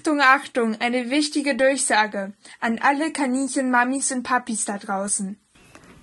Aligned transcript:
Achtung, 0.00 0.20
Achtung, 0.22 0.76
eine 0.80 1.10
wichtige 1.10 1.54
Durchsage 1.54 2.32
an 2.58 2.78
alle 2.80 3.12
Kaninchen-Mamis 3.12 4.12
und 4.12 4.22
Papis 4.22 4.64
da 4.64 4.78
draußen. 4.78 5.38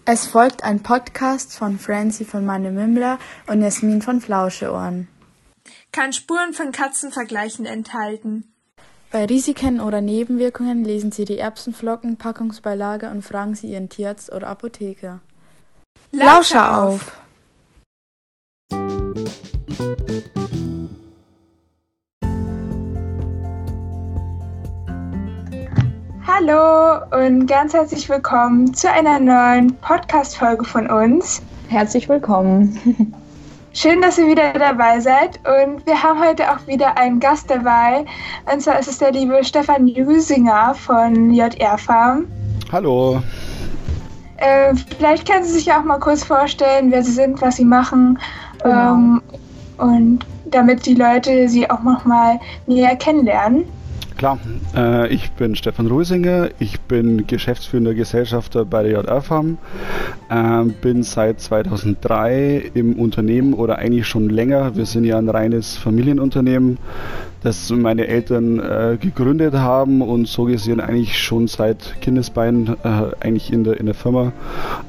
Es 0.05 0.27
folgt 0.27 0.63
ein 0.63 0.83
Podcast 0.83 1.57
von 1.57 1.79
Francie 1.79 2.23
von 2.23 2.45
Meine 2.45 2.69
Mimmler 2.69 3.17
und 3.47 3.63
Jasmin 3.63 4.03
von 4.03 4.21
Flauscheohren. 4.21 5.07
Kann 5.91 6.13
Spuren 6.13 6.53
von 6.53 6.71
Katzenvergleichen 6.71 7.65
enthalten. 7.65 8.53
Bei 9.09 9.25
Risiken 9.25 9.81
oder 9.81 10.01
Nebenwirkungen 10.01 10.83
lesen 10.83 11.11
Sie 11.11 11.25
die 11.25 11.39
Erbsenflocken, 11.39 12.17
Packungsbeilage 12.17 13.09
und 13.09 13.23
fragen 13.23 13.55
Sie 13.55 13.71
Ihren 13.71 13.89
Tierarzt 13.89 14.31
oder 14.31 14.45
Apotheker. 14.45 15.21
Lauscher 16.11 16.83
auf! 16.83 17.17
Hallo 26.39 26.99
und 27.19 27.47
ganz 27.47 27.73
herzlich 27.73 28.07
willkommen 28.09 28.71
zu 28.71 28.91
einer 28.91 29.19
neuen 29.19 29.73
Podcast-Folge 29.77 30.65
von 30.65 30.87
uns. 30.87 31.41
Herzlich 31.67 32.07
willkommen. 32.07 32.77
Schön, 33.73 34.01
dass 34.01 34.19
ihr 34.19 34.27
wieder 34.27 34.53
dabei 34.53 34.99
seid 34.99 35.39
und 35.47 35.83
wir 35.87 36.03
haben 36.03 36.19
heute 36.23 36.51
auch 36.51 36.67
wieder 36.67 36.95
einen 36.95 37.19
Gast 37.19 37.49
dabei. 37.49 38.05
Und 38.51 38.61
zwar 38.61 38.77
ist 38.77 38.87
es 38.87 38.99
der 38.99 39.13
liebe 39.13 39.43
Stefan 39.43 39.87
Jüsinger 39.87 40.75
von 40.75 41.33
JR 41.33 41.77
Farm. 41.79 42.25
Hallo. 42.71 43.19
Äh, 44.35 44.75
vielleicht 44.95 45.27
können 45.27 45.43
Sie 45.43 45.53
sich 45.53 45.65
ja 45.65 45.79
auch 45.79 45.85
mal 45.85 45.99
kurz 45.99 46.23
vorstellen, 46.23 46.91
wer 46.91 47.03
Sie 47.03 47.13
sind, 47.13 47.41
was 47.41 47.55
Sie 47.55 47.65
machen 47.65 48.19
genau. 48.61 48.93
ähm, 48.93 49.21
und 49.77 50.19
damit 50.45 50.85
die 50.85 50.93
Leute 50.93 51.49
Sie 51.49 51.67
auch 51.67 51.81
noch 51.81 52.05
mal 52.05 52.39
näher 52.67 52.95
kennenlernen. 52.95 53.65
Klar, 54.17 54.39
äh, 54.75 55.13
ich 55.13 55.29
bin 55.33 55.55
Stefan 55.55 55.85
Ruisinger, 55.85 56.49
ich 56.57 56.79
bin 56.81 57.27
geschäftsführender 57.27 57.93
Gesellschafter 57.93 58.65
bei 58.65 58.81
der 58.81 58.93
JR 58.93 59.21
Farm, 59.21 59.59
äh, 60.31 60.63
bin 60.63 61.03
seit 61.03 61.39
2003 61.39 62.71
im 62.73 62.93
Unternehmen 62.93 63.53
oder 63.53 63.77
eigentlich 63.77 64.07
schon 64.07 64.29
länger, 64.29 64.75
wir 64.75 64.87
sind 64.87 65.03
ja 65.03 65.19
ein 65.19 65.29
reines 65.29 65.77
Familienunternehmen, 65.77 66.79
das 67.41 67.69
meine 67.69 68.07
Eltern 68.07 68.59
äh, 68.59 68.97
gegründet 68.99 69.53
haben 69.53 70.01
und 70.01 70.27
so 70.27 70.45
gesehen 70.45 70.79
eigentlich 70.79 71.17
schon 71.19 71.47
seit 71.47 72.01
Kindesbeinen 72.01 72.75
äh, 72.83 73.15
eigentlich 73.19 73.53
in 73.53 73.63
der, 73.63 73.79
in 73.79 73.85
der 73.85 73.95
Firma, 73.95 74.31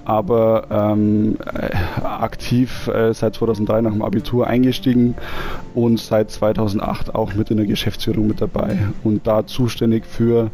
aber 0.04 0.66
ähm, 0.70 1.36
äh, 1.54 1.70
aktiv 2.04 2.88
äh, 2.88 3.12
seit 3.12 3.34
2003 3.34 3.82
nach 3.82 3.92
dem 3.92 4.02
Abitur 4.02 4.46
eingestiegen 4.46 5.14
und 5.74 6.00
seit 6.00 6.30
2008 6.30 7.14
auch 7.14 7.34
mit 7.34 7.50
in 7.50 7.58
der 7.58 7.66
Geschäftsführung 7.66 8.26
mit 8.26 8.40
dabei 8.40 8.78
und 9.04 9.26
da 9.26 9.46
zuständig 9.46 10.06
für 10.06 10.50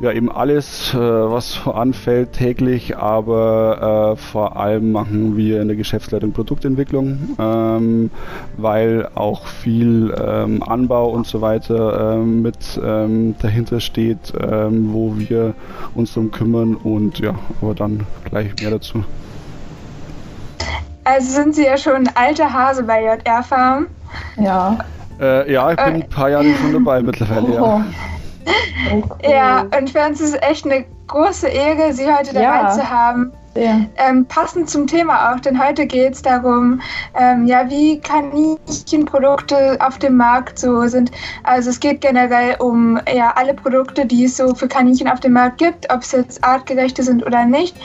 ja 0.00 0.10
eben 0.12 0.30
alles, 0.30 0.92
äh, 0.94 0.98
was 0.98 1.66
anfällt 1.66 2.32
täglich, 2.32 2.96
aber 2.96 4.14
äh, 4.14 4.16
vor 4.16 4.56
allem 4.56 4.92
machen 4.92 5.36
wir 5.36 5.62
in 5.62 5.68
der 5.68 5.76
Geschäftsleitung 5.76 6.32
Produktentwicklung, 6.32 7.36
ähm, 7.38 8.10
weil 8.56 9.08
auch 9.14 9.46
viel 9.46 10.12
ähm, 10.18 10.62
Anbau 10.62 11.11
und 11.12 11.26
so 11.26 11.40
weiter 11.40 12.14
ähm, 12.14 12.42
mit 12.42 12.80
ähm, 12.82 13.34
dahinter 13.40 13.80
steht, 13.80 14.32
ähm, 14.40 14.92
wo 14.92 15.16
wir 15.16 15.54
uns 15.94 16.14
darum 16.14 16.30
kümmern 16.30 16.74
und 16.74 17.18
ja, 17.18 17.34
aber 17.60 17.74
dann 17.74 18.06
gleich 18.24 18.50
mehr 18.60 18.70
dazu. 18.70 19.04
Also 21.04 21.32
sind 21.32 21.54
Sie 21.54 21.64
ja 21.64 21.76
schon 21.76 21.94
ein 21.94 22.10
alter 22.14 22.52
Hase 22.52 22.84
bei 22.84 23.02
JR 23.02 23.42
Farm. 23.42 23.86
Ja. 24.36 24.78
Äh, 25.20 25.52
ja, 25.52 25.70
ich 25.70 25.76
bin 25.76 25.86
äh, 25.86 26.02
ein 26.02 26.08
paar 26.08 26.30
Jahre 26.30 26.46
schon 26.54 26.72
dabei 26.72 27.02
mittlerweile, 27.02 27.60
oh. 27.60 27.66
ja. 27.66 27.84
Ja, 29.22 29.66
und 29.78 29.90
für 29.90 30.00
uns 30.06 30.20
ist 30.20 30.34
es 30.34 30.42
echt 30.42 30.64
eine 30.64 30.84
große 31.08 31.48
Ehre, 31.48 31.92
Sie 31.92 32.06
heute 32.12 32.32
dabei 32.32 32.62
ja. 32.62 32.70
zu 32.70 32.88
haben. 32.88 33.32
Ja. 33.54 33.80
Ähm, 33.96 34.24
passend 34.24 34.70
zum 34.70 34.86
Thema 34.86 35.30
auch, 35.30 35.40
denn 35.40 35.62
heute 35.62 35.86
geht 35.86 36.14
es 36.14 36.22
darum, 36.22 36.80
ähm, 37.14 37.46
ja, 37.46 37.68
wie 37.68 38.00
Kaninchenprodukte 38.00 39.76
auf 39.78 39.98
dem 39.98 40.16
Markt 40.16 40.58
so 40.58 40.86
sind. 40.88 41.10
Also 41.42 41.68
es 41.68 41.78
geht 41.78 42.00
generell 42.00 42.56
um 42.60 42.98
ja 43.14 43.34
alle 43.36 43.52
Produkte, 43.52 44.06
die 44.06 44.24
es 44.24 44.38
so 44.38 44.54
für 44.54 44.68
Kaninchen 44.68 45.06
auf 45.06 45.20
dem 45.20 45.34
Markt 45.34 45.58
gibt, 45.58 45.92
ob 45.92 46.00
es 46.00 46.12
jetzt 46.12 46.42
artgerechte 46.42 47.02
sind 47.02 47.26
oder 47.26 47.44
nicht. 47.44 47.76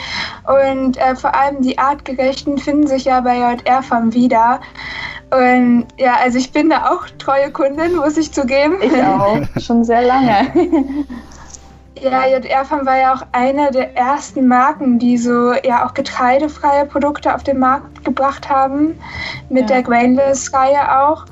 Und 0.71 0.95
äh, 0.97 1.15
vor 1.17 1.35
allem 1.35 1.61
die 1.61 1.77
artgerechten 1.77 2.57
finden 2.57 2.87
sich 2.87 3.03
ja 3.03 3.19
bei 3.19 3.37
JR 3.37 3.83
Farm 3.83 4.13
wieder. 4.13 4.61
Und 5.29 5.87
ja, 5.97 6.15
also 6.21 6.37
ich 6.37 6.51
bin 6.51 6.69
da 6.69 6.89
auch 6.91 7.07
treue 7.17 7.51
Kundin, 7.51 7.95
muss 7.95 8.17
ich 8.17 8.31
zugeben. 8.31 8.77
Ich 8.81 8.93
auch, 9.03 9.39
schon 9.59 9.83
sehr 9.83 10.03
lange. 10.03 10.47
Ja, 12.01 12.27
JR 12.27 12.63
Farm 12.63 12.85
war 12.85 12.97
ja 12.97 13.13
auch 13.13 13.23
eine 13.31 13.71
der 13.71 13.97
ersten 13.97 14.47
Marken, 14.47 14.99
die 14.99 15.17
so 15.17 15.53
ja 15.53 15.85
auch 15.85 15.93
getreidefreie 15.93 16.85
Produkte 16.85 17.33
auf 17.33 17.43
den 17.43 17.59
Markt 17.59 18.05
gebracht 18.05 18.49
haben, 18.49 18.97
mit 19.49 19.69
ja. 19.69 19.77
der 19.77 19.83
Grainless-Reihe 19.83 20.99
auch. 21.01 21.25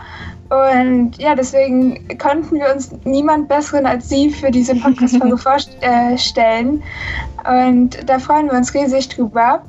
Und 0.50 1.18
ja, 1.18 1.36
deswegen 1.36 2.08
konnten 2.18 2.56
wir 2.56 2.74
uns 2.74 2.92
niemand 3.04 3.48
besseren 3.48 3.86
als 3.86 4.10
Sie 4.10 4.30
für 4.30 4.52
diese 4.52 4.76
Podcast-Folge 4.76 5.38
vorstellen. 6.18 6.84
Und 7.44 8.10
da 8.10 8.20
freuen 8.20 8.48
wir 8.48 8.58
uns 8.58 8.74
riesig 8.74 9.10
drüber. 9.10 9.62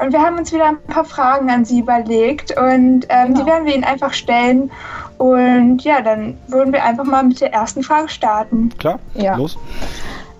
Und 0.00 0.12
wir 0.12 0.20
haben 0.20 0.38
uns 0.38 0.52
wieder 0.52 0.66
ein 0.66 0.82
paar 0.82 1.04
Fragen 1.04 1.50
an 1.50 1.64
Sie 1.64 1.80
überlegt 1.80 2.56
und 2.56 3.06
ähm, 3.08 3.34
genau. 3.34 3.40
die 3.40 3.46
werden 3.46 3.66
wir 3.66 3.74
Ihnen 3.74 3.84
einfach 3.84 4.12
stellen. 4.14 4.70
Und 5.18 5.82
ja, 5.82 6.00
dann 6.00 6.38
würden 6.48 6.72
wir 6.72 6.82
einfach 6.82 7.04
mal 7.04 7.22
mit 7.22 7.40
der 7.40 7.52
ersten 7.52 7.82
Frage 7.82 8.08
starten. 8.08 8.70
Klar, 8.78 8.98
ja. 9.14 9.36
los. 9.36 9.58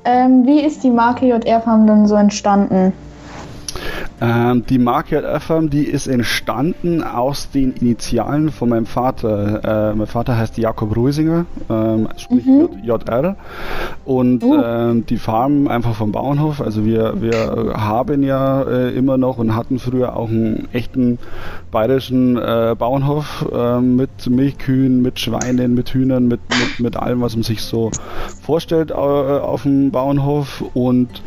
Ähm, 0.07 0.47
wie 0.47 0.61
ist 0.61 0.83
die 0.83 0.91
Marke 0.91 1.27
JR 1.27 1.61
Farm 1.61 1.87
denn 1.87 2.07
so 2.07 2.15
entstanden? 2.15 2.95
Ähm, 4.21 4.65
die 4.67 4.79
Marke 4.79 5.21
JR-Farm, 5.21 5.71
die 5.71 5.85
ist 5.85 6.07
entstanden 6.07 7.03
aus 7.03 7.51
den 7.51 7.73
Initialen 7.73 8.51
von 8.51 8.69
meinem 8.69 8.87
Vater. 8.87 9.91
Äh, 9.91 9.95
mein 9.95 10.07
Vater 10.07 10.37
heißt 10.37 10.59
Jakob 10.59 10.97
Ruisinger, 10.97 11.47
ähm, 11.69 12.09
sprich 12.17 12.47
mhm. 12.47 12.69
JR. 12.83 13.37
Und 14.05 14.43
uh. 14.43 14.57
äh, 14.57 15.03
die 15.03 15.17
Farm 15.17 15.69
einfach 15.69 15.95
vom 15.95 16.13
Bauernhof. 16.13 16.61
Also 16.61 16.85
wir, 16.85 17.21
wir 17.21 17.75
haben 17.77 18.23
ja 18.23 18.63
äh, 18.63 18.91
immer 18.97 19.17
noch 19.17 19.39
und 19.39 19.55
hatten 19.55 19.79
früher 19.79 20.17
auch 20.17 20.29
einen 20.29 20.69
echten 20.73 21.19
bayerischen 21.71 22.37
äh, 22.37 22.75
Bauernhof 22.79 23.47
äh, 23.53 23.81
mit 23.81 24.29
Milchkühen, 24.29 25.03
mit 25.03 25.19
Schweinen, 25.19 25.75
mit 25.75 25.91
Hühnern, 25.91 26.29
mit, 26.29 26.41
mit, 26.51 26.81
mit 26.81 26.97
allem, 26.97 27.21
was 27.21 27.37
man 27.37 27.43
sich 27.43 27.63
so 27.63 27.91
vorstellt 28.43 28.91
äh, 28.91 28.95
auf 28.95 29.63
dem 29.63 29.91
Bauernhof. 29.91 30.63
Und 30.75 31.23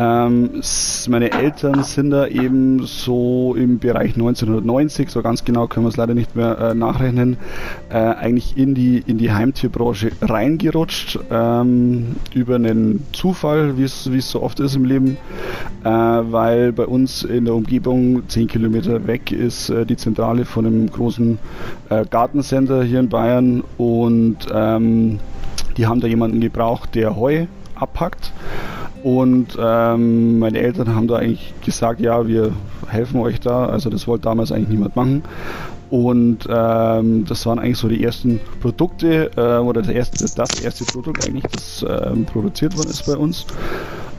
ähm, 0.00 0.62
meine 1.08 1.30
Eltern 1.32 1.82
sind 1.82 2.10
da 2.10 2.26
eben 2.26 2.86
so 2.86 3.54
im 3.54 3.78
Bereich 3.78 4.14
1990, 4.14 5.10
so 5.10 5.20
ganz 5.20 5.44
genau 5.44 5.66
können 5.66 5.84
wir 5.84 5.90
es 5.90 5.98
leider 5.98 6.14
nicht 6.14 6.34
mehr 6.34 6.58
äh, 6.58 6.74
nachrechnen, 6.74 7.36
äh, 7.90 7.96
eigentlich 7.96 8.56
in 8.56 8.74
die, 8.74 9.02
in 9.06 9.18
die 9.18 9.30
Heimtierbranche 9.30 10.12
reingerutscht, 10.22 11.18
ähm, 11.30 12.16
über 12.32 12.54
einen 12.54 13.06
Zufall, 13.12 13.76
wie 13.76 13.84
es 13.84 14.30
so 14.30 14.42
oft 14.42 14.60
ist 14.60 14.74
im 14.74 14.86
Leben, 14.86 15.18
äh, 15.84 15.88
weil 15.90 16.72
bei 16.72 16.86
uns 16.86 17.22
in 17.22 17.44
der 17.44 17.54
Umgebung 17.54 18.26
10 18.26 18.48
Kilometer 18.48 19.06
weg 19.06 19.32
ist 19.32 19.68
äh, 19.68 19.84
die 19.84 19.96
Zentrale 19.96 20.46
von 20.46 20.64
einem 20.64 20.90
großen 20.90 21.38
äh, 21.90 22.06
Gartencenter 22.08 22.84
hier 22.84 23.00
in 23.00 23.10
Bayern 23.10 23.62
und 23.76 24.38
ähm, 24.50 25.18
die 25.76 25.86
haben 25.86 26.00
da 26.00 26.06
jemanden 26.06 26.40
gebraucht, 26.40 26.94
der 26.94 27.16
Heu 27.16 27.46
abpackt. 27.74 28.32
Und 29.02 29.56
ähm, 29.58 30.38
meine 30.38 30.58
Eltern 30.58 30.94
haben 30.94 31.08
da 31.08 31.16
eigentlich 31.16 31.54
gesagt, 31.64 32.00
ja, 32.00 32.26
wir 32.26 32.52
helfen 32.88 33.20
euch 33.20 33.40
da. 33.40 33.66
Also 33.66 33.90
das 33.90 34.06
wollte 34.06 34.24
damals 34.24 34.52
eigentlich 34.52 34.68
niemand 34.68 34.96
machen. 34.96 35.22
Und 35.90 36.46
ähm, 36.48 37.24
das 37.24 37.44
waren 37.46 37.58
eigentlich 37.58 37.78
so 37.78 37.88
die 37.88 38.04
ersten 38.04 38.40
Produkte 38.60 39.30
äh, 39.36 39.58
oder 39.58 39.82
das 39.82 39.90
erste, 39.90 40.24
das 40.24 40.60
erste 40.60 40.84
Produkt 40.84 41.26
eigentlich, 41.26 41.44
das 41.50 41.84
ähm, 41.88 42.24
produziert 42.26 42.76
worden 42.76 42.90
ist 42.90 43.06
bei 43.06 43.16
uns. 43.16 43.46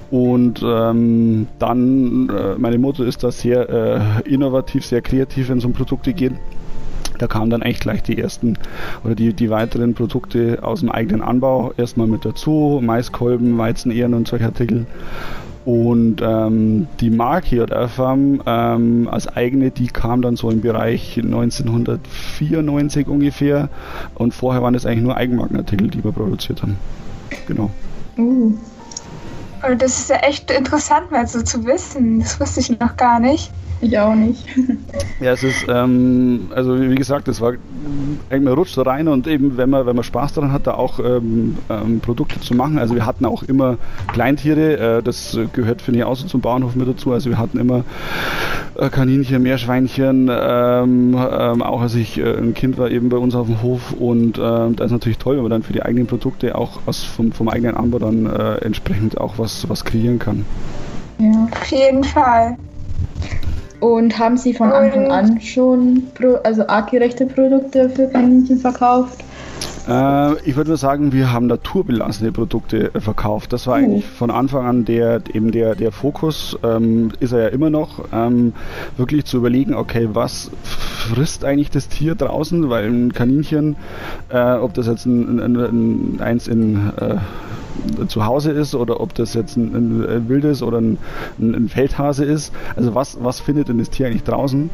Und 0.09 0.61
ähm, 0.61 1.47
dann, 1.59 2.29
äh, 2.29 2.55
meine 2.57 2.77
Mutter 2.77 3.05
ist 3.05 3.23
da 3.23 3.31
sehr 3.31 3.69
äh, 3.69 4.29
innovativ, 4.29 4.85
sehr 4.85 5.01
kreativ, 5.01 5.47
wenn 5.47 5.59
es 5.59 5.65
um 5.65 5.71
Produkte 5.71 6.13
geht. 6.13 6.33
Da 7.21 7.27
kamen 7.27 7.51
dann 7.51 7.61
eigentlich 7.61 7.81
gleich 7.81 8.01
die 8.01 8.17
ersten 8.17 8.57
oder 9.03 9.13
die, 9.13 9.31
die 9.31 9.51
weiteren 9.51 9.93
Produkte 9.93 10.57
aus 10.63 10.79
dem 10.79 10.89
eigenen 10.89 11.21
Anbau 11.21 11.71
erstmal 11.77 12.07
mit 12.07 12.25
dazu. 12.25 12.81
Maiskolben, 12.83 13.59
Weizenähren 13.59 14.15
und 14.15 14.27
solche 14.27 14.45
Artikel. 14.45 14.87
Und 15.63 16.19
ähm, 16.23 16.87
die 16.99 17.11
Marke 17.11 17.57
JFM 17.57 18.41
ähm, 18.47 19.07
als 19.11 19.27
eigene, 19.27 19.69
die 19.69 19.85
kam 19.85 20.23
dann 20.23 20.35
so 20.35 20.49
im 20.49 20.61
Bereich 20.61 21.19
1994 21.23 23.07
ungefähr. 23.07 23.69
Und 24.15 24.33
vorher 24.33 24.63
waren 24.63 24.73
das 24.73 24.87
eigentlich 24.87 25.03
nur 25.03 25.15
Eigenmarkenartikel, 25.15 25.89
die 25.89 26.03
wir 26.03 26.11
produziert 26.11 26.63
haben. 26.63 26.77
Genau. 27.45 27.69
Uh. 28.17 28.53
Das 29.77 29.99
ist 29.99 30.09
ja 30.09 30.15
echt 30.15 30.49
interessant, 30.49 31.11
mal 31.11 31.27
so 31.27 31.43
zu 31.43 31.63
wissen. 31.65 32.19
Das 32.19 32.39
wusste 32.39 32.61
ich 32.61 32.79
noch 32.79 32.97
gar 32.97 33.19
nicht. 33.19 33.51
Ich 33.81 33.97
auch 33.97 34.13
nicht. 34.13 34.45
Ja, 35.19 35.31
es 35.31 35.43
ist, 35.43 35.65
ähm, 35.67 36.47
also 36.53 36.79
wie 36.79 36.95
gesagt, 36.95 37.27
es 37.27 37.41
war, 37.41 37.53
man 38.29 38.47
rutscht 38.47 38.77
da 38.77 38.83
rein 38.83 39.07
und 39.07 39.27
eben, 39.27 39.57
wenn 39.57 39.69
man, 39.69 39.85
wenn 39.85 39.95
man 39.95 40.03
Spaß 40.03 40.33
daran 40.33 40.51
hat, 40.51 40.67
da 40.67 40.75
auch 40.75 40.99
ähm, 40.99 41.57
ähm, 41.69 41.99
Produkte 41.99 42.39
zu 42.39 42.53
machen. 42.53 42.77
Also 42.77 42.95
wir 42.95 43.05
hatten 43.05 43.25
auch 43.25 43.43
immer 43.43 43.77
Kleintiere, 44.13 44.97
äh, 44.97 45.03
das 45.03 45.37
gehört, 45.53 45.81
finde 45.81 45.99
ich, 45.99 46.05
auch 46.05 46.15
so 46.15 46.27
zum 46.27 46.41
Bauernhof 46.41 46.75
mit 46.75 46.87
dazu. 46.87 47.11
Also 47.11 47.29
wir 47.29 47.37
hatten 47.37 47.59
immer 47.59 47.83
äh, 48.77 48.89
Kaninchen, 48.89 49.41
Meerschweinchen, 49.41 50.29
ähm, 50.31 51.15
ähm, 51.15 51.61
auch 51.61 51.81
als 51.81 51.95
ich 51.95 52.19
äh, 52.19 52.37
ein 52.37 52.53
Kind 52.53 52.77
war, 52.77 52.89
eben 52.89 53.09
bei 53.09 53.17
uns 53.17 53.35
auf 53.35 53.47
dem 53.47 53.61
Hof. 53.61 53.93
Und 53.93 54.37
ähm, 54.37 54.75
da 54.75 54.85
ist 54.85 54.91
natürlich 54.91 55.17
toll, 55.17 55.35
wenn 55.35 55.43
man 55.43 55.51
dann 55.51 55.63
für 55.63 55.73
die 55.73 55.83
eigenen 55.83 56.07
Produkte 56.07 56.55
auch 56.55 56.79
aus, 56.85 57.03
vom, 57.03 57.31
vom 57.31 57.49
eigenen 57.49 57.75
Anbau 57.75 57.99
dann 57.99 58.27
äh, 58.27 58.55
entsprechend 58.65 59.19
auch 59.19 59.37
was, 59.37 59.67
was 59.69 59.85
kreieren 59.85 60.19
kann. 60.19 60.45
Ja. 61.19 61.47
Auf 61.51 61.71
jeden 61.71 62.03
Fall. 62.03 62.57
Und 63.81 64.19
haben 64.19 64.37
Sie 64.37 64.53
von 64.53 64.71
Anfang 64.71 65.11
an 65.11 65.41
schon 65.41 66.03
pro, 66.13 66.35
also 66.43 66.67
artgerechte 66.67 67.25
Produkte 67.25 67.89
für 67.89 68.07
Kaninchen 68.07 68.59
verkauft? 68.59 69.23
Äh, 69.87 70.39
ich 70.47 70.55
würde 70.55 70.69
nur 70.69 70.77
sagen, 70.77 71.11
wir 71.11 71.33
haben 71.33 71.47
naturbelassene 71.47 72.31
Produkte 72.31 72.93
äh, 72.93 73.01
verkauft. 73.01 73.53
Das 73.53 73.65
war 73.65 73.73
oh. 73.73 73.77
eigentlich 73.77 74.05
von 74.05 74.29
Anfang 74.29 74.67
an 74.67 74.85
der, 74.85 75.21
eben 75.33 75.51
der, 75.51 75.73
der 75.73 75.91
Fokus, 75.91 76.57
ähm, 76.63 77.11
ist 77.19 77.31
er 77.31 77.41
ja 77.41 77.47
immer 77.47 77.71
noch, 77.71 78.05
ähm, 78.13 78.53
wirklich 78.97 79.25
zu 79.25 79.37
überlegen, 79.37 79.73
okay, 79.73 80.09
was 80.13 80.51
frisst 80.63 81.43
eigentlich 81.43 81.71
das 81.71 81.87
Tier 81.87 82.13
draußen, 82.13 82.69
weil 82.69 82.85
ein 82.85 83.13
Kaninchen, 83.13 83.75
äh, 84.29 84.53
ob 84.53 84.75
das 84.75 84.85
jetzt 84.85 85.05
ein, 85.07 85.39
ein, 85.39 85.55
ein 85.55 86.21
eins 86.21 86.47
in 86.47 86.91
äh, 86.97 87.15
zu 88.07 88.25
Hause 88.25 88.51
ist 88.51 88.75
oder 88.75 88.99
ob 88.99 89.13
das 89.15 89.33
jetzt 89.33 89.57
ein, 89.57 89.75
ein, 89.75 90.09
ein 90.09 90.29
wildes 90.29 90.61
oder 90.63 90.79
ein, 90.79 90.97
ein, 91.39 91.69
Feldhase 91.69 92.25
ist. 92.25 92.53
Also 92.75 92.95
was, 92.95 93.17
was 93.21 93.39
findet 93.39 93.69
denn 93.69 93.77
das 93.77 93.89
Tier 93.89 94.07
eigentlich 94.07 94.23
draußen? 94.23 94.69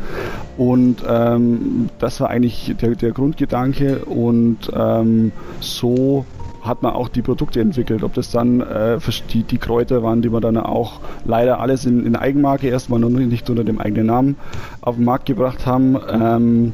Und 0.58 1.04
ähm, 1.08 1.90
das 2.00 2.20
war 2.20 2.30
eigentlich 2.30 2.76
der, 2.82 2.96
der 2.96 3.12
Grundgedanke 3.12 4.06
und 4.06 4.72
ähm, 4.74 5.32
so 5.60 6.26
hat 6.62 6.84
man 6.84 6.94
auch 6.94 7.10
die 7.10 7.22
Produkte 7.22 7.62
entwickelt. 7.62 8.04
Ob 8.04 8.14
das 8.14 8.32
dann 8.32 8.62
äh, 8.62 9.00
die, 9.32 9.44
die 9.44 9.58
Kräuter 9.58 10.04
waren, 10.04 10.22
die 10.22 10.32
wir 10.32 10.42
dann 10.42 10.58
auch 10.58 11.00
leider 11.26 11.60
alles 11.60 11.86
in, 11.86 12.06
in 12.06 12.16
Eigenmarke 12.16 12.68
erstmal 12.68 13.00
noch 13.00 13.10
nicht 13.10 13.50
unter 13.50 13.64
dem 13.64 13.80
eigenen 13.80 14.08
Namen 14.08 14.36
auf 14.82 14.96
den 14.96 15.06
Markt 15.06 15.26
gebracht 15.26 15.66
haben. 15.66 15.98
Ähm, 16.12 16.74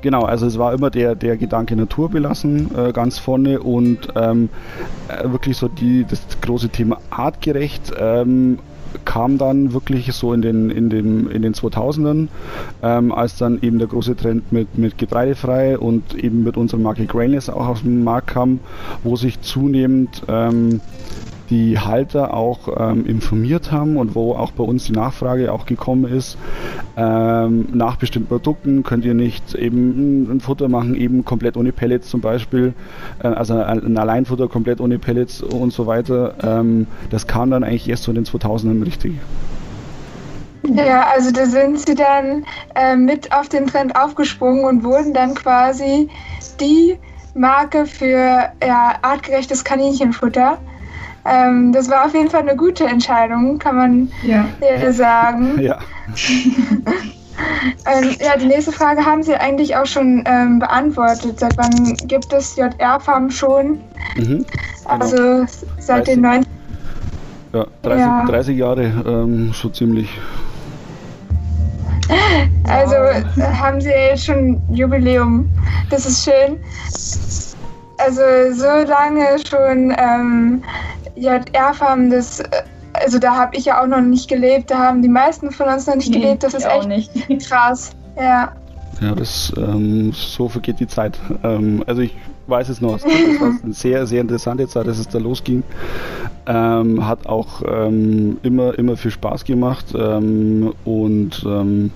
Genau, 0.00 0.22
also 0.22 0.46
es 0.46 0.58
war 0.58 0.72
immer 0.72 0.90
der, 0.90 1.16
der 1.16 1.36
Gedanke 1.36 1.74
Natur 1.74 2.08
belassen 2.08 2.70
äh, 2.76 2.92
ganz 2.92 3.18
vorne 3.18 3.60
und 3.60 4.08
ähm, 4.14 4.48
äh, 5.08 5.28
wirklich 5.30 5.56
so 5.56 5.66
die, 5.66 6.06
das 6.08 6.20
große 6.40 6.68
Thema 6.68 6.98
artgerecht 7.10 7.92
ähm, 7.98 8.60
kam 9.04 9.38
dann 9.38 9.72
wirklich 9.72 10.12
so 10.12 10.32
in 10.32 10.42
den, 10.42 10.70
in 10.70 10.88
den, 10.88 11.30
in 11.30 11.42
den 11.42 11.52
2000ern, 11.52 12.28
ähm, 12.82 13.12
als 13.12 13.36
dann 13.36 13.60
eben 13.60 13.78
der 13.78 13.88
große 13.88 14.16
Trend 14.16 14.52
mit, 14.52 14.78
mit 14.78 14.98
Getreidefrei 14.98 15.78
und 15.78 16.14
eben 16.14 16.44
mit 16.44 16.56
unserer 16.56 16.80
Marke 16.80 17.06
Grainless 17.06 17.50
auch 17.50 17.66
auf 17.66 17.82
den 17.82 18.04
Markt 18.04 18.28
kam, 18.28 18.60
wo 19.02 19.16
sich 19.16 19.40
zunehmend 19.40 20.22
ähm, 20.28 20.80
die 21.50 21.78
Halter 21.78 22.34
auch 22.34 22.68
ähm, 22.78 23.06
informiert 23.06 23.72
haben 23.72 23.96
und 23.96 24.14
wo 24.14 24.34
auch 24.34 24.52
bei 24.52 24.64
uns 24.64 24.84
die 24.84 24.92
Nachfrage 24.92 25.52
auch 25.52 25.66
gekommen 25.66 26.04
ist, 26.04 26.36
ähm, 26.96 27.68
nach 27.72 27.96
bestimmten 27.96 28.28
Produkten 28.28 28.82
könnt 28.82 29.04
ihr 29.04 29.14
nicht 29.14 29.54
eben 29.54 30.30
ein 30.30 30.40
Futter 30.40 30.68
machen, 30.68 30.94
eben 30.94 31.24
komplett 31.24 31.56
ohne 31.56 31.72
Pellets 31.72 32.08
zum 32.08 32.20
Beispiel, 32.20 32.74
äh, 33.22 33.28
also 33.28 33.54
ein 33.54 33.96
Alleinfutter 33.96 34.48
komplett 34.48 34.80
ohne 34.80 34.98
Pellets 34.98 35.42
und 35.42 35.72
so 35.72 35.86
weiter. 35.86 36.34
Ähm, 36.42 36.86
das 37.10 37.26
kam 37.26 37.50
dann 37.50 37.64
eigentlich 37.64 37.88
erst 37.88 38.04
so 38.04 38.10
in 38.10 38.16
den 38.16 38.24
2000ern 38.24 38.84
richtig. 38.84 39.14
Ja, 40.74 41.06
also 41.14 41.30
da 41.30 41.46
sind 41.46 41.78
sie 41.78 41.94
dann 41.94 42.44
äh, 42.74 42.96
mit 42.96 43.32
auf 43.32 43.48
den 43.48 43.66
Trend 43.66 43.96
aufgesprungen 43.96 44.64
und 44.64 44.84
wurden 44.84 45.14
dann 45.14 45.34
quasi 45.34 46.08
die 46.60 46.98
Marke 47.34 47.86
für 47.86 48.50
ja, 48.62 48.98
artgerechtes 49.02 49.64
Kaninchenfutter. 49.64 50.58
Ähm, 51.28 51.72
das 51.72 51.90
war 51.90 52.06
auf 52.06 52.14
jeden 52.14 52.30
Fall 52.30 52.42
eine 52.42 52.56
gute 52.56 52.84
Entscheidung, 52.84 53.58
kann 53.58 53.76
man 53.76 54.12
ja. 54.22 54.46
sagen. 54.92 55.60
Ja. 55.68 55.78
ähm, 57.86 58.16
ja, 58.18 58.36
die 58.36 58.46
nächste 58.46 58.72
Frage 58.72 59.04
haben 59.04 59.22
Sie 59.22 59.34
eigentlich 59.34 59.76
auch 59.76 59.86
schon 59.86 60.24
ähm, 60.26 60.58
beantwortet. 60.58 61.38
Seit 61.38 61.56
wann 61.56 61.94
gibt 62.08 62.32
es 62.32 62.56
JR-Farm 62.56 63.30
schon? 63.30 63.80
Mhm, 64.16 64.44
also 64.86 65.16
genau. 65.16 65.46
seit 65.78 66.06
30, 66.08 66.14
den 66.14 66.22
90 66.22 66.48
ja, 67.52 67.66
30, 67.82 68.00
ja. 68.00 68.24
30 68.26 68.56
Jahre 68.56 68.82
ähm, 69.06 69.52
schon 69.52 69.74
ziemlich. 69.74 70.08
Also 72.64 72.94
haben 73.40 73.80
Sie 73.80 73.90
jetzt 73.90 74.24
schon 74.24 74.60
Jubiläum. 74.70 75.48
Das 75.90 76.06
ist 76.06 76.24
schön. 76.24 76.58
Also 77.98 78.22
so 78.52 78.88
lange 78.88 79.24
schon 79.46 79.94
ähm, 79.98 80.62
JR-Farm, 81.18 82.10
das, 82.10 82.42
also 82.92 83.18
da 83.18 83.36
habe 83.36 83.56
ich 83.56 83.66
ja 83.66 83.82
auch 83.82 83.86
noch 83.86 84.00
nicht 84.00 84.28
gelebt, 84.28 84.70
da 84.70 84.78
haben 84.78 85.02
die 85.02 85.08
meisten 85.08 85.50
von 85.50 85.68
uns 85.68 85.86
noch 85.86 85.96
nicht 85.96 86.10
nee, 86.10 86.20
gelebt, 86.20 86.42
das 86.42 86.54
ist 86.54 86.66
echt 86.66 86.88
nicht. 86.88 87.12
krass, 87.48 87.90
ja. 88.16 88.52
Ja, 89.00 89.14
das, 89.14 89.52
ähm, 89.56 90.12
so 90.12 90.48
vergeht 90.48 90.80
die 90.80 90.88
Zeit. 90.88 91.18
Ähm, 91.44 91.84
also 91.86 92.02
ich 92.02 92.14
weiß 92.48 92.68
es 92.68 92.80
noch, 92.80 92.96
es 92.96 93.04
war 93.04 93.58
eine 93.62 93.72
sehr, 93.72 94.06
sehr 94.06 94.20
interessante 94.20 94.66
Zeit, 94.66 94.88
als 94.88 94.98
es 94.98 95.08
da 95.08 95.18
losging. 95.18 95.62
Ähm, 96.46 97.06
hat 97.06 97.26
auch 97.26 97.62
ähm, 97.66 98.38
immer, 98.42 98.76
immer 98.78 98.96
viel 98.96 99.10
Spaß 99.10 99.44
gemacht 99.44 99.86
ähm, 99.94 100.72
und 100.84 101.44
ähm, 101.46 101.90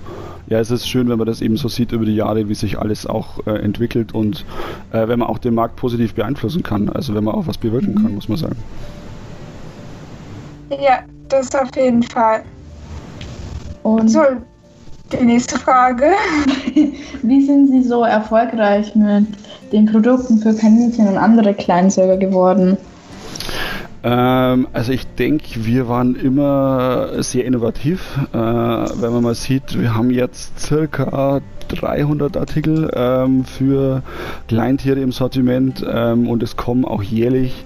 ja, 0.49 0.61
es 0.61 0.71
ist 0.71 0.87
schön, 0.87 1.09
wenn 1.09 1.17
man 1.17 1.27
das 1.27 1.41
eben 1.41 1.57
so 1.57 1.69
sieht 1.69 1.93
über 1.93 2.05
die 2.05 2.15
Jahre, 2.15 2.49
wie 2.49 2.55
sich 2.55 2.79
alles 2.79 3.07
auch 3.07 3.47
äh, 3.47 3.53
entwickelt 3.53 4.15
und 4.15 4.45
äh, 4.93 5.09
wenn 5.09 5.19
man 5.19 5.29
auch 5.29 5.39
den 5.39 5.55
Markt 5.55 5.77
positiv 5.77 6.15
beeinflussen 6.15 6.63
kann, 6.63 6.91
also 6.91 7.15
wenn 7.15 7.25
man 7.25 7.35
auch 7.35 7.47
was 7.47 7.57
bewirken 7.57 7.95
kann, 7.95 8.15
muss 8.15 8.29
man 8.29 8.37
sagen. 8.37 8.57
Ja, 10.81 11.01
das 11.29 11.55
auf 11.55 11.69
jeden 11.77 12.03
Fall. 12.03 12.43
Und 13.83 14.09
so, 14.09 14.23
die 15.13 15.25
nächste 15.25 15.59
Frage. 15.59 16.13
Wie 17.23 17.45
sind 17.45 17.69
Sie 17.69 17.83
so 17.83 18.05
erfolgreich 18.05 18.95
mit 18.95 19.27
den 19.73 19.87
Produkten 19.87 20.39
für 20.39 20.55
Kaninchen 20.55 21.09
und 21.09 21.19
andere 21.19 21.55
Kleinsäuger 21.55 22.17
geworden? 22.17 22.77
Ähm, 24.05 24.67
also 24.73 24.93
ich 24.93 25.07
denke, 25.15 25.65
wir 25.65 25.89
waren 25.89 26.17
immer 26.17 27.23
sehr 27.23 27.45
innovativ. 27.45 28.19
Äh, 28.33 28.37
wenn 28.37 29.13
man 29.13 29.23
mal 29.23 29.35
sieht, 29.35 29.79
wir 29.79 29.95
haben 29.95 30.11
jetzt 30.11 30.59
circa 30.59 31.41
300 31.69 32.37
Artikel 32.37 32.91
ähm, 32.95 33.45
für 33.45 34.03
Kleintiere 34.49 35.01
im 35.01 35.13
Sortiment 35.13 35.85
ähm, 35.89 36.29
und 36.29 36.43
es 36.43 36.57
kommen 36.57 36.85
auch 36.85 37.03
jährlich 37.03 37.65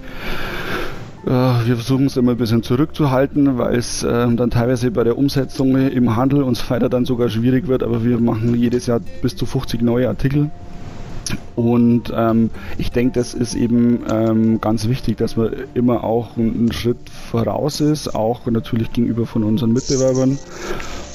wir 1.29 1.75
versuchen 1.75 2.05
es 2.05 2.15
immer 2.15 2.31
ein 2.31 2.37
bisschen 2.37 2.63
zurückzuhalten, 2.63 3.57
weil 3.57 3.75
es 3.75 4.03
äh, 4.03 4.07
dann 4.09 4.49
teilweise 4.49 4.91
bei 4.91 5.03
der 5.03 5.17
Umsetzung 5.17 5.75
im 5.75 6.15
Handel 6.15 6.43
uns 6.43 6.69
weiter 6.69 6.89
dann 6.89 7.05
sogar 7.05 7.29
schwierig 7.29 7.67
wird, 7.67 7.83
aber 7.83 8.03
wir 8.03 8.19
machen 8.19 8.55
jedes 8.55 8.85
Jahr 8.85 9.01
bis 9.21 9.35
zu 9.35 9.45
50 9.45 9.81
neue 9.81 10.07
Artikel. 10.07 10.49
Und 11.55 12.13
ähm, 12.15 12.49
ich 12.77 12.91
denke, 12.91 13.19
das 13.19 13.33
ist 13.33 13.55
eben 13.55 14.03
ähm, 14.09 14.61
ganz 14.61 14.87
wichtig, 14.87 15.17
dass 15.17 15.35
man 15.35 15.51
immer 15.73 16.03
auch 16.03 16.37
einen 16.37 16.71
Schritt 16.71 17.09
voraus 17.09 17.81
ist, 17.81 18.15
auch 18.15 18.45
natürlich 18.45 18.93
gegenüber 18.93 19.25
von 19.25 19.43
unseren 19.43 19.73
Mitbewerbern 19.73 20.37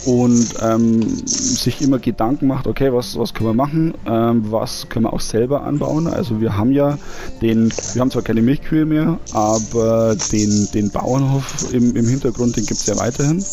und 0.04 0.54
ähm, 0.60 1.02
sich 1.26 1.80
immer 1.80 1.98
Gedanken 1.98 2.46
macht, 2.46 2.66
okay, 2.66 2.92
was, 2.92 3.18
was 3.18 3.34
können 3.34 3.50
wir 3.50 3.54
machen, 3.54 3.94
ähm, 4.06 4.44
was 4.50 4.88
können 4.88 5.04
wir 5.06 5.12
auch 5.12 5.20
selber 5.20 5.62
anbauen. 5.62 6.06
Also 6.06 6.40
wir 6.40 6.56
haben 6.56 6.72
ja 6.72 6.98
den, 7.40 7.72
wir 7.92 8.00
haben 8.00 8.10
zwar 8.10 8.22
keine 8.22 8.42
Milchkühe 8.42 8.84
mehr, 8.84 9.18
aber 9.32 10.16
den, 10.32 10.68
den 10.74 10.90
Bauernhof 10.90 11.72
im, 11.72 11.94
im 11.94 12.06
Hintergrund, 12.06 12.56
den 12.56 12.66
gibt 12.66 12.80
es 12.80 12.86
ja 12.86 12.98
weiterhin. 12.98 13.44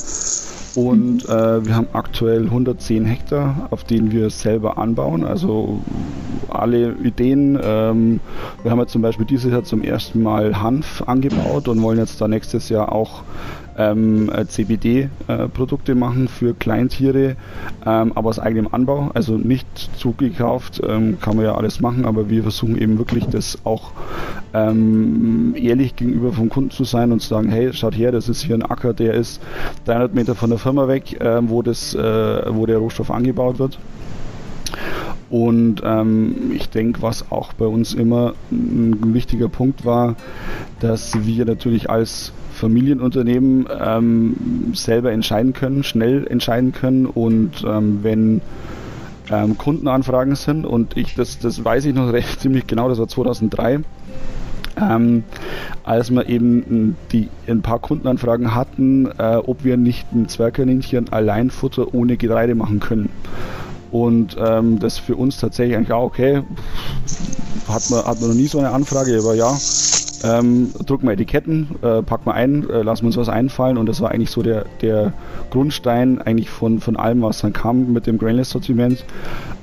Und 0.75 1.25
äh, 1.27 1.65
wir 1.65 1.75
haben 1.75 1.87
aktuell 1.93 2.43
110 2.43 3.05
Hektar, 3.05 3.67
auf 3.71 3.83
denen 3.83 4.11
wir 4.11 4.29
selber 4.29 4.77
anbauen. 4.77 5.25
Also 5.25 5.81
alle 6.47 6.93
Ideen. 7.03 7.59
Ähm, 7.61 8.19
wir 8.63 8.71
haben 8.71 8.79
jetzt 8.79 8.91
zum 8.91 9.01
Beispiel 9.01 9.25
dieses 9.25 9.51
Jahr 9.51 9.63
zum 9.63 9.83
ersten 9.83 10.21
Mal 10.21 10.61
Hanf 10.61 11.03
angebaut 11.05 11.67
und 11.67 11.81
wollen 11.81 11.97
jetzt 11.97 12.21
da 12.21 12.27
nächstes 12.27 12.69
Jahr 12.69 12.91
auch 12.91 13.23
ähm, 13.79 14.29
äh, 14.29 14.45
CBD-Produkte 14.45 15.93
äh, 15.93 15.95
machen 15.95 16.27
für 16.27 16.53
Kleintiere, 16.53 17.37
ähm, 17.85 18.11
aber 18.13 18.29
aus 18.29 18.37
eigenem 18.37 18.67
Anbau, 18.71 19.09
also 19.13 19.37
nicht 19.37 19.65
zugekauft, 19.97 20.81
ähm, 20.85 21.17
kann 21.21 21.37
man 21.37 21.45
ja 21.45 21.55
alles 21.55 21.79
machen, 21.79 22.05
aber 22.05 22.29
wir 22.29 22.43
versuchen 22.43 22.77
eben 22.77 22.97
wirklich 22.97 23.25
das 23.27 23.59
auch 23.63 23.91
ähm, 24.53 25.55
ehrlich 25.57 25.95
gegenüber 25.95 26.33
vom 26.33 26.49
Kunden 26.49 26.71
zu 26.71 26.83
sein 26.83 27.13
und 27.13 27.21
zu 27.21 27.29
sagen, 27.29 27.49
hey, 27.49 27.71
schaut 27.71 27.97
her, 27.97 28.11
das 28.11 28.27
ist 28.27 28.41
hier 28.41 28.55
ein 28.55 28.63
Acker, 28.63 28.93
der 28.93 29.13
ist 29.13 29.41
300 29.85 30.13
Meter 30.13 30.35
von 30.35 30.49
der 30.49 30.59
Firma 30.59 30.87
weg, 30.87 31.19
äh, 31.21 31.39
wo, 31.49 31.61
das, 31.61 31.95
äh, 31.95 32.53
wo 32.53 32.65
der 32.65 32.79
Rohstoff 32.79 33.09
angebaut 33.09 33.59
wird. 33.59 33.79
Und 35.29 35.81
ähm, 35.85 36.51
ich 36.55 36.69
denke, 36.69 37.01
was 37.01 37.31
auch 37.31 37.53
bei 37.53 37.65
uns 37.65 37.93
immer 37.93 38.33
ein 38.51 39.13
wichtiger 39.13 39.47
Punkt 39.47 39.85
war, 39.85 40.15
dass 40.79 41.25
wir 41.25 41.45
natürlich 41.45 41.89
als 41.89 42.33
Familienunternehmen 42.59 43.67
ähm, 43.79 44.73
selber 44.73 45.11
entscheiden 45.11 45.53
können, 45.53 45.83
schnell 45.83 46.27
entscheiden 46.27 46.73
können 46.73 47.05
und 47.05 47.63
ähm, 47.65 47.99
wenn 48.03 48.41
ähm, 49.31 49.57
Kundenanfragen 49.57 50.35
sind 50.35 50.65
und 50.65 50.97
ich 50.97 51.15
das, 51.15 51.39
das 51.39 51.63
weiß 51.63 51.85
ich 51.85 51.95
noch 51.95 52.11
recht 52.13 52.39
ziemlich 52.41 52.67
genau, 52.67 52.89
das 52.89 52.99
war 52.99 53.07
2003. 53.07 53.79
Ähm, 54.79 55.23
als 55.83 56.09
wir 56.09 56.29
eben 56.29 56.95
die, 57.11 57.27
ein 57.47 57.61
paar 57.61 57.79
Kundenanfragen 57.79 58.55
hatten, 58.55 59.07
äh, 59.17 59.35
ob 59.35 59.63
wir 59.63 59.75
nicht 59.75 60.11
ein 60.13 60.29
Zwergkaninchen 60.29 61.11
Alleinfutter 61.11 61.93
ohne 61.93 62.15
Getreide 62.15 62.55
machen 62.55 62.79
können. 62.79 63.09
Und 63.91 64.37
ähm, 64.39 64.79
das 64.79 64.97
für 64.97 65.15
uns 65.15 65.37
tatsächlich 65.37 65.75
eigentlich 65.75 65.91
auch 65.91 66.03
okay. 66.03 66.43
Hat 67.67 67.89
man, 67.89 68.03
hat 68.05 68.19
man 68.19 68.29
noch 68.29 68.35
nie 68.35 68.47
so 68.47 68.59
eine 68.59 68.71
Anfrage, 68.71 69.17
aber 69.17 69.35
ja, 69.35 69.55
ähm, 70.23 70.71
drucken 70.85 71.07
wir 71.07 71.13
Etiketten, 71.13 71.67
äh, 71.81 72.01
packen 72.01 72.25
wir 72.25 72.33
ein, 72.33 72.69
äh, 72.69 72.81
lassen 72.81 73.03
wir 73.03 73.07
uns 73.07 73.17
was 73.17 73.29
einfallen 73.29 73.77
und 73.77 73.87
das 73.87 74.01
war 74.01 74.11
eigentlich 74.11 74.31
so 74.31 74.41
der, 74.41 74.65
der 74.81 75.13
Grundstein 75.49 76.21
eigentlich 76.21 76.49
von, 76.49 76.79
von 76.79 76.97
allem, 76.97 77.21
was 77.21 77.39
dann 77.39 77.53
kam 77.53 77.93
mit 77.93 78.07
dem 78.07 78.17
Grainless-Sortiment. 78.17 79.05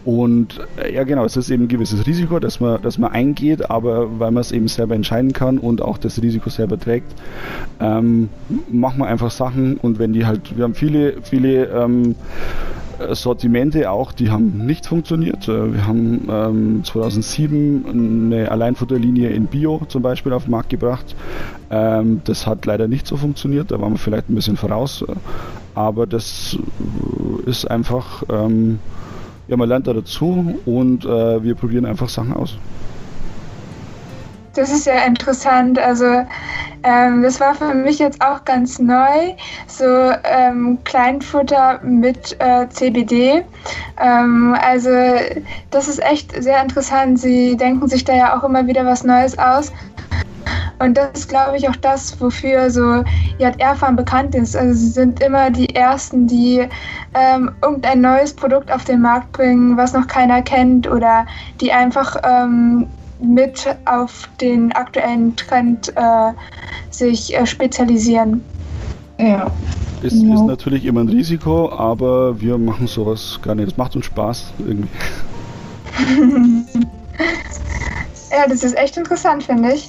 Und 0.04 0.61
äh, 0.83 0.95
ja 0.95 1.04
genau, 1.04 1.25
es 1.25 1.37
ist 1.37 1.50
eben 1.50 1.64
ein 1.64 1.68
gewisses 1.68 2.06
Risiko, 2.06 2.38
dass 2.38 2.61
man, 2.61 2.80
dass 2.80 2.97
man 2.97 3.12
eingeht, 3.12 3.71
aber 3.71 4.18
weil 4.18 4.30
man 4.30 4.40
es 4.40 4.52
eben 4.52 4.68
selber 4.68 4.95
entscheiden 4.95 5.33
kann 5.33 5.59
und 5.59 5.83
auch 5.83 5.99
das 5.99 6.23
Risiko 6.23 6.49
selber 6.49 6.78
trägt, 6.78 7.12
ähm, 7.80 8.28
machen 8.71 8.99
wir 8.99 9.06
einfach 9.06 9.30
Sachen 9.30 9.76
und 9.76 9.99
wenn 9.99 10.12
die 10.12 10.25
halt, 10.25 10.56
wir 10.56 10.64
haben 10.64 10.75
viele, 10.75 11.14
viele 11.23 11.66
ähm, 11.66 12.14
Sortimente 13.12 13.91
auch, 13.91 14.12
die 14.12 14.31
haben 14.31 14.65
nicht 14.67 14.87
funktioniert. 14.87 15.49
Äh, 15.49 15.75
wir 15.75 15.87
haben 15.87 16.29
ähm, 16.31 16.85
2007 16.85 17.85
eine 18.31 18.50
Alleinfutterlinie 18.50 19.31
in 19.31 19.47
Bio 19.47 19.83
zum 19.88 20.03
Beispiel 20.03 20.33
auf 20.33 20.45
den 20.45 20.53
Markt 20.53 20.71
gebracht. 20.71 21.15
Ähm, 21.71 22.23
das 22.25 22.47
hat 22.47 22.65
leider 22.65 22.88
nicht 22.88 23.07
so 23.07 23.17
funktioniert, 23.17 23.71
da 23.71 23.81
waren 23.81 23.93
wir 23.93 23.99
vielleicht 23.99 24.31
ein 24.31 24.35
bisschen 24.35 24.57
voraus. 24.57 25.05
Aber 25.75 26.07
das 26.07 26.59
ist 27.45 27.71
einfach, 27.71 28.23
ähm, 28.31 28.79
ja, 29.49 29.57
man 29.57 29.69
lernt 29.69 29.87
da 29.87 29.93
dazu 29.93 30.55
und 30.65 31.05
äh, 31.05 31.43
wir 31.43 31.55
probieren 31.55 31.85
einfach 31.85 32.09
Sachen 32.09 32.33
aus. 32.33 32.57
Das 34.56 34.70
ist 34.70 34.86
ja 34.86 35.04
interessant. 35.04 35.78
Also 35.78 36.25
ähm, 36.82 37.22
das 37.22 37.40
war 37.40 37.54
für 37.54 37.75
mich 37.75 37.98
jetzt 37.98 38.22
auch 38.22 38.44
ganz 38.44 38.78
neu, 38.78 39.34
so 39.66 40.12
ähm, 40.25 40.78
Kleinfutter 40.84 41.80
mit 41.82 42.36
äh, 42.40 42.66
CBD. 42.68 43.44
Ähm, 44.00 44.56
also 44.60 44.90
das 45.70 45.88
ist 45.88 46.02
echt 46.02 46.42
sehr 46.42 46.62
interessant. 46.62 47.20
Sie 47.20 47.56
denken 47.56 47.86
sich 47.88 48.04
da 48.04 48.14
ja 48.14 48.38
auch 48.38 48.44
immer 48.44 48.66
wieder 48.66 48.86
was 48.86 49.04
Neues 49.04 49.38
aus. 49.38 49.72
Und 50.78 50.96
das 50.96 51.10
ist, 51.20 51.28
glaube 51.28 51.56
ich, 51.56 51.68
auch 51.68 51.76
das, 51.76 52.20
wofür 52.20 52.70
so 52.70 53.02
JR 53.38 53.75
Farm 53.76 53.96
bekannt 53.96 54.34
ist. 54.34 54.56
Also 54.56 54.75
sie 54.75 54.90
sind 54.90 55.22
immer 55.22 55.50
die 55.50 55.75
Ersten, 55.75 56.26
die 56.26 56.68
ähm, 57.14 57.50
irgendein 57.62 58.00
neues 58.00 58.34
Produkt 58.34 58.70
auf 58.70 58.84
den 58.84 59.00
Markt 59.00 59.32
bringen, 59.32 59.76
was 59.76 59.92
noch 59.92 60.06
keiner 60.06 60.42
kennt 60.42 60.86
oder 60.88 61.26
die 61.60 61.72
einfach 61.72 62.16
ähm, 62.25 62.86
mit 63.20 63.66
auf 63.85 64.28
den 64.40 64.73
aktuellen 64.73 65.35
Trend 65.37 65.92
äh, 65.96 66.32
sich 66.90 67.37
äh, 67.37 67.46
spezialisieren. 67.46 68.42
Ja. 69.18 69.50
Es 70.02 70.12
genau. 70.12 70.42
ist 70.42 70.46
natürlich 70.46 70.85
immer 70.85 71.00
ein 71.00 71.08
Risiko, 71.08 71.70
aber 71.73 72.38
wir 72.40 72.58
machen 72.58 72.87
sowas 72.87 73.40
gar 73.42 73.54
nicht. 73.54 73.68
Es 73.68 73.76
macht 73.76 73.96
uns 73.96 74.04
Spaß 74.04 74.52
irgendwie. 74.58 74.88
ja, 78.30 78.46
das 78.46 78.62
ist 78.62 78.76
echt 78.76 78.96
interessant, 78.99 79.44
finde 79.44 79.73
ich. 79.73 79.88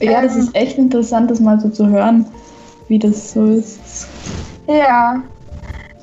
Ja, 0.00 0.20
das 0.20 0.34
ist 0.34 0.54
echt 0.56 0.78
interessant, 0.78 1.30
das 1.30 1.38
mal 1.38 1.60
so 1.60 1.68
zu 1.68 1.86
hören, 1.86 2.26
wie 2.88 2.98
das 2.98 3.32
so 3.32 3.46
ist. 3.46 4.08
Ja, 4.66 5.22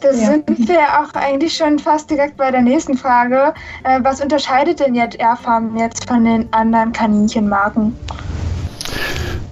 da 0.02 0.12
ja. 0.12 0.32
sind 0.32 0.68
wir 0.68 0.80
auch 1.00 1.14
eigentlich 1.14 1.56
schon 1.56 1.80
fast 1.80 2.10
direkt 2.10 2.38
bei 2.38 2.52
der 2.52 2.62
nächsten 2.62 2.98
Frage. 2.98 3.54
Äh, 3.84 4.00
was 4.04 4.22
unterscheidet 4.22 4.80
denn 4.80 4.96
jetzt 4.96 5.20
Airfarm 5.20 5.78
jetzt 5.78 6.08
von 6.08 6.26
den 6.26 6.52
anderen 6.54 6.92
Kaninchenmarken? 6.92 7.96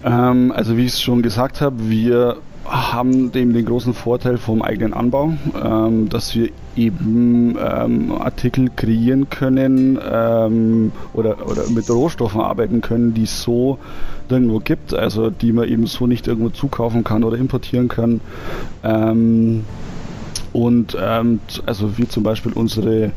Ähm, 0.04 0.54
also 0.56 0.77
wie 0.77 0.86
ich 0.86 0.94
es 0.94 1.01
schon 1.01 1.22
gesagt 1.22 1.62
habe, 1.62 1.89
wir 1.89 2.38
haben 2.66 3.32
dem 3.32 3.54
den 3.54 3.66
großen 3.66 3.94
Vorteil 3.94 4.38
vom 4.38 4.62
eigenen 4.62 4.94
Anbau, 4.94 5.34
ähm, 5.63 6.10
dass 6.10 6.36
wir 6.36 6.50
eben 6.75 7.58
ähm, 7.58 8.12
Artikel 8.12 8.70
kreieren 8.75 9.30
können 9.30 9.98
ähm, 10.04 10.92
oder, 11.13 11.50
oder 11.50 11.70
mit 11.70 11.89
Rohstoffen 11.89 12.42
arbeiten 12.42 12.82
können, 12.82 13.13
die 13.13 13.24
es 13.24 13.42
so 13.42 13.80
nirgendwo 14.30 14.60
gibt, 14.60 14.94
also 14.94 15.30
die 15.30 15.54
man 15.54 15.68
eben 15.68 15.88
so 15.88 16.08
nicht 16.08 16.27
irgendwo 16.27 16.50
zukaufen 16.50 17.04
kann 17.04 17.24
oder 17.24 17.38
importieren 17.38 17.88
kann. 17.88 18.20
Ähm, 20.54 20.62
und 20.62 20.98
ähm, 21.00 21.39
also 21.66 21.98
wie 21.98 22.08
zum 22.08 22.24
Beispiel 22.24 22.54
unsere, 22.54 23.12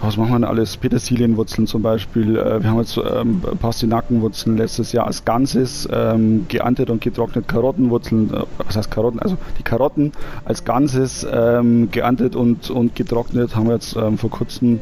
was 0.00 0.16
machen 0.16 0.30
wir 0.30 0.36
denn 0.36 0.44
alles? 0.44 0.76
Petersilienwurzeln 0.76 1.66
zum 1.66 1.82
Beispiel. 1.82 2.36
Äh, 2.36 2.62
wir 2.62 2.70
haben 2.70 2.78
jetzt 2.78 2.96
ähm, 2.96 3.40
Pastinakenwurzeln 3.60 4.56
letztes 4.56 4.92
Jahr 4.92 5.06
als 5.06 5.24
Ganzes 5.24 5.88
ähm, 5.92 6.46
geerntet 6.48 6.90
und 6.90 7.00
getrocknet. 7.00 7.48
Karottenwurzeln, 7.48 8.32
äh, 8.32 8.42
was 8.58 8.76
heißt 8.76 8.90
Karotten? 8.90 9.20
Also 9.20 9.36
die 9.58 9.62
Karotten 9.62 10.12
als 10.44 10.64
Ganzes 10.64 11.26
ähm, 11.30 11.90
geerntet 11.90 12.36
und, 12.36 12.70
und 12.70 12.94
getrocknet 12.94 13.56
haben 13.56 13.66
wir 13.66 13.74
jetzt 13.74 13.96
ähm, 13.96 14.18
vor 14.18 14.30
kurzem 14.30 14.80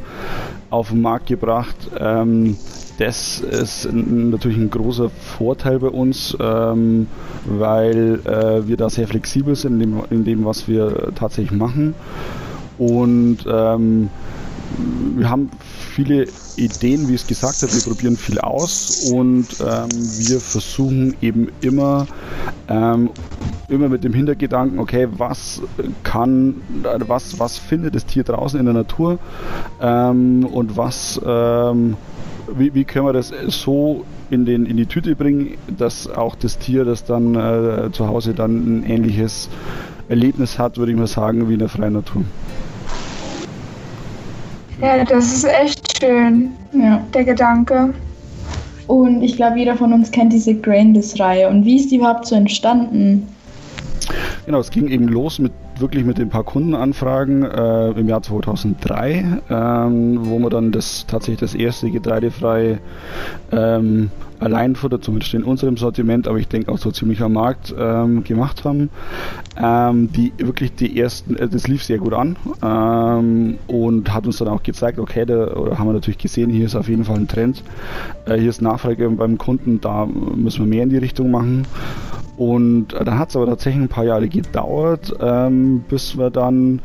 auf 0.69 0.89
den 0.89 1.01
Markt 1.01 1.27
gebracht. 1.27 1.75
Das 3.01 3.39
ist 3.39 3.91
natürlich 3.91 4.59
ein 4.59 4.69
großer 4.69 5.09
Vorteil 5.09 5.79
bei 5.79 5.87
uns, 5.87 6.37
ähm, 6.39 7.07
weil 7.45 8.19
äh, 8.25 8.67
wir 8.67 8.77
da 8.77 8.91
sehr 8.91 9.07
flexibel 9.07 9.55
sind 9.55 9.73
in 9.73 9.79
dem, 9.79 10.03
in 10.11 10.23
dem, 10.23 10.45
was 10.45 10.67
wir 10.67 11.11
tatsächlich 11.15 11.57
machen. 11.57 11.95
Und 12.77 13.39
ähm, 13.51 14.11
wir 15.15 15.31
haben 15.31 15.49
viele 15.95 16.27
Ideen, 16.57 17.07
wie 17.07 17.15
ich 17.15 17.21
es 17.21 17.27
gesagt 17.27 17.63
habe, 17.63 17.73
wir 17.73 17.81
probieren 17.81 18.17
viel 18.17 18.37
aus 18.37 19.09
und 19.11 19.47
ähm, 19.61 19.89
wir 20.19 20.39
versuchen 20.39 21.15
eben 21.23 21.47
immer, 21.61 22.05
ähm, 22.67 23.09
immer 23.67 23.89
mit 23.89 24.03
dem 24.03 24.13
Hintergedanken, 24.13 24.77
okay, 24.77 25.07
was 25.17 25.63
kann, 26.03 26.61
was, 26.83 27.39
was 27.39 27.57
findet 27.57 27.95
das 27.95 28.05
Tier 28.05 28.23
draußen 28.23 28.59
in 28.59 28.65
der 28.67 28.75
Natur 28.75 29.17
ähm, 29.81 30.45
und 30.45 30.77
was 30.77 31.19
ähm, 31.25 31.97
wie, 32.55 32.73
wie 32.73 32.83
können 32.83 33.05
wir 33.05 33.13
das 33.13 33.33
so 33.47 34.05
in, 34.29 34.45
den, 34.45 34.65
in 34.65 34.77
die 34.77 34.85
Tüte 34.85 35.15
bringen, 35.15 35.57
dass 35.77 36.09
auch 36.09 36.35
das 36.35 36.57
Tier, 36.57 36.85
das 36.85 37.03
dann 37.03 37.35
äh, 37.35 37.91
zu 37.91 38.07
Hause 38.07 38.33
dann 38.33 38.79
ein 38.79 38.89
ähnliches 38.89 39.49
Erlebnis 40.09 40.59
hat, 40.59 40.77
würde 40.77 40.91
ich 40.91 40.97
mal 40.97 41.07
sagen, 41.07 41.47
wie 41.49 41.53
in 41.53 41.59
der 41.59 41.69
freien 41.69 41.93
Natur. 41.93 42.23
Ja, 44.81 45.03
das 45.05 45.31
ist 45.31 45.45
echt 45.45 45.99
schön, 45.99 46.51
ja. 46.73 47.03
der 47.13 47.23
Gedanke. 47.23 47.93
Und 48.87 49.21
ich 49.21 49.35
glaube, 49.35 49.59
jeder 49.59 49.75
von 49.75 49.93
uns 49.93 50.11
kennt 50.11 50.33
diese 50.33 50.55
Grainless-Reihe. 50.55 51.47
Und 51.47 51.65
wie 51.65 51.77
ist 51.77 51.91
die 51.91 51.97
überhaupt 51.97 52.25
so 52.25 52.35
entstanden? 52.35 53.27
Genau, 54.45 54.59
es 54.59 54.69
ging 54.69 54.89
eben 54.89 55.07
los 55.07 55.39
mit 55.39 55.51
wirklich 55.81 56.05
mit 56.05 56.17
den 56.17 56.29
paar 56.29 56.43
Kundenanfragen 56.43 57.43
äh, 57.43 57.89
im 57.91 58.07
Jahr 58.07 58.21
2003, 58.21 59.41
ähm, 59.49 60.19
wo 60.21 60.39
wir 60.39 60.49
dann 60.49 60.71
das 60.71 61.05
tatsächlich 61.07 61.39
das 61.39 61.55
erste 61.55 61.91
getreidefreie 61.91 62.79
ähm, 63.51 64.11
Alleinfutter, 64.41 65.01
zumindest 65.01 65.33
in 65.33 65.43
unserem 65.43 65.77
Sortiment, 65.77 66.27
aber 66.27 66.37
ich 66.37 66.47
denke 66.47 66.71
auch 66.71 66.77
so 66.77 66.91
ziemlich 66.91 67.21
am 67.21 67.33
Markt 67.33 67.73
ähm, 67.77 68.23
gemacht 68.23 68.65
haben. 68.65 68.89
Ähm, 69.61 70.11
die 70.11 70.33
wirklich 70.37 70.75
die 70.75 70.99
ersten, 70.99 71.35
äh, 71.35 71.47
das 71.47 71.67
lief 71.67 71.83
sehr 71.83 71.99
gut 71.99 72.13
an 72.13 72.35
ähm, 72.63 73.57
und 73.67 74.13
hat 74.13 74.25
uns 74.25 74.37
dann 74.37 74.47
auch 74.47 74.63
gezeigt, 74.63 74.99
okay, 74.99 75.25
da 75.25 75.53
oder 75.53 75.77
haben 75.77 75.87
wir 75.87 75.93
natürlich 75.93 76.17
gesehen, 76.17 76.49
hier 76.49 76.65
ist 76.65 76.75
auf 76.75 76.89
jeden 76.89 77.05
Fall 77.05 77.17
ein 77.17 77.27
Trend, 77.27 77.63
äh, 78.25 78.37
hier 78.37 78.49
ist 78.49 78.61
Nachfrage 78.61 79.09
beim 79.09 79.37
Kunden, 79.37 79.79
da 79.81 80.05
müssen 80.05 80.65
wir 80.65 80.69
mehr 80.69 80.83
in 80.83 80.89
die 80.89 80.97
Richtung 80.97 81.31
machen. 81.31 81.67
Und 82.37 82.93
äh, 82.93 83.05
dann 83.05 83.19
hat 83.19 83.29
es 83.29 83.35
aber 83.35 83.45
tatsächlich 83.45 83.83
ein 83.83 83.89
paar 83.89 84.05
Jahre 84.05 84.27
gedauert, 84.27 85.13
ähm, 85.21 85.83
bis 85.87 86.17
wir 86.17 86.31
dann, 86.31 86.79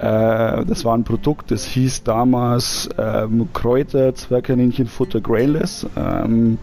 das 0.00 0.84
war 0.84 0.96
ein 0.96 1.04
Produkt, 1.04 1.50
das 1.50 1.64
hieß 1.64 2.04
damals 2.04 2.88
ähm, 2.96 3.48
Kräuter 3.52 4.14
Zwergkaninchenfutter 4.14 5.20
Grayless. 5.20 5.86
Ähm, 5.94 6.56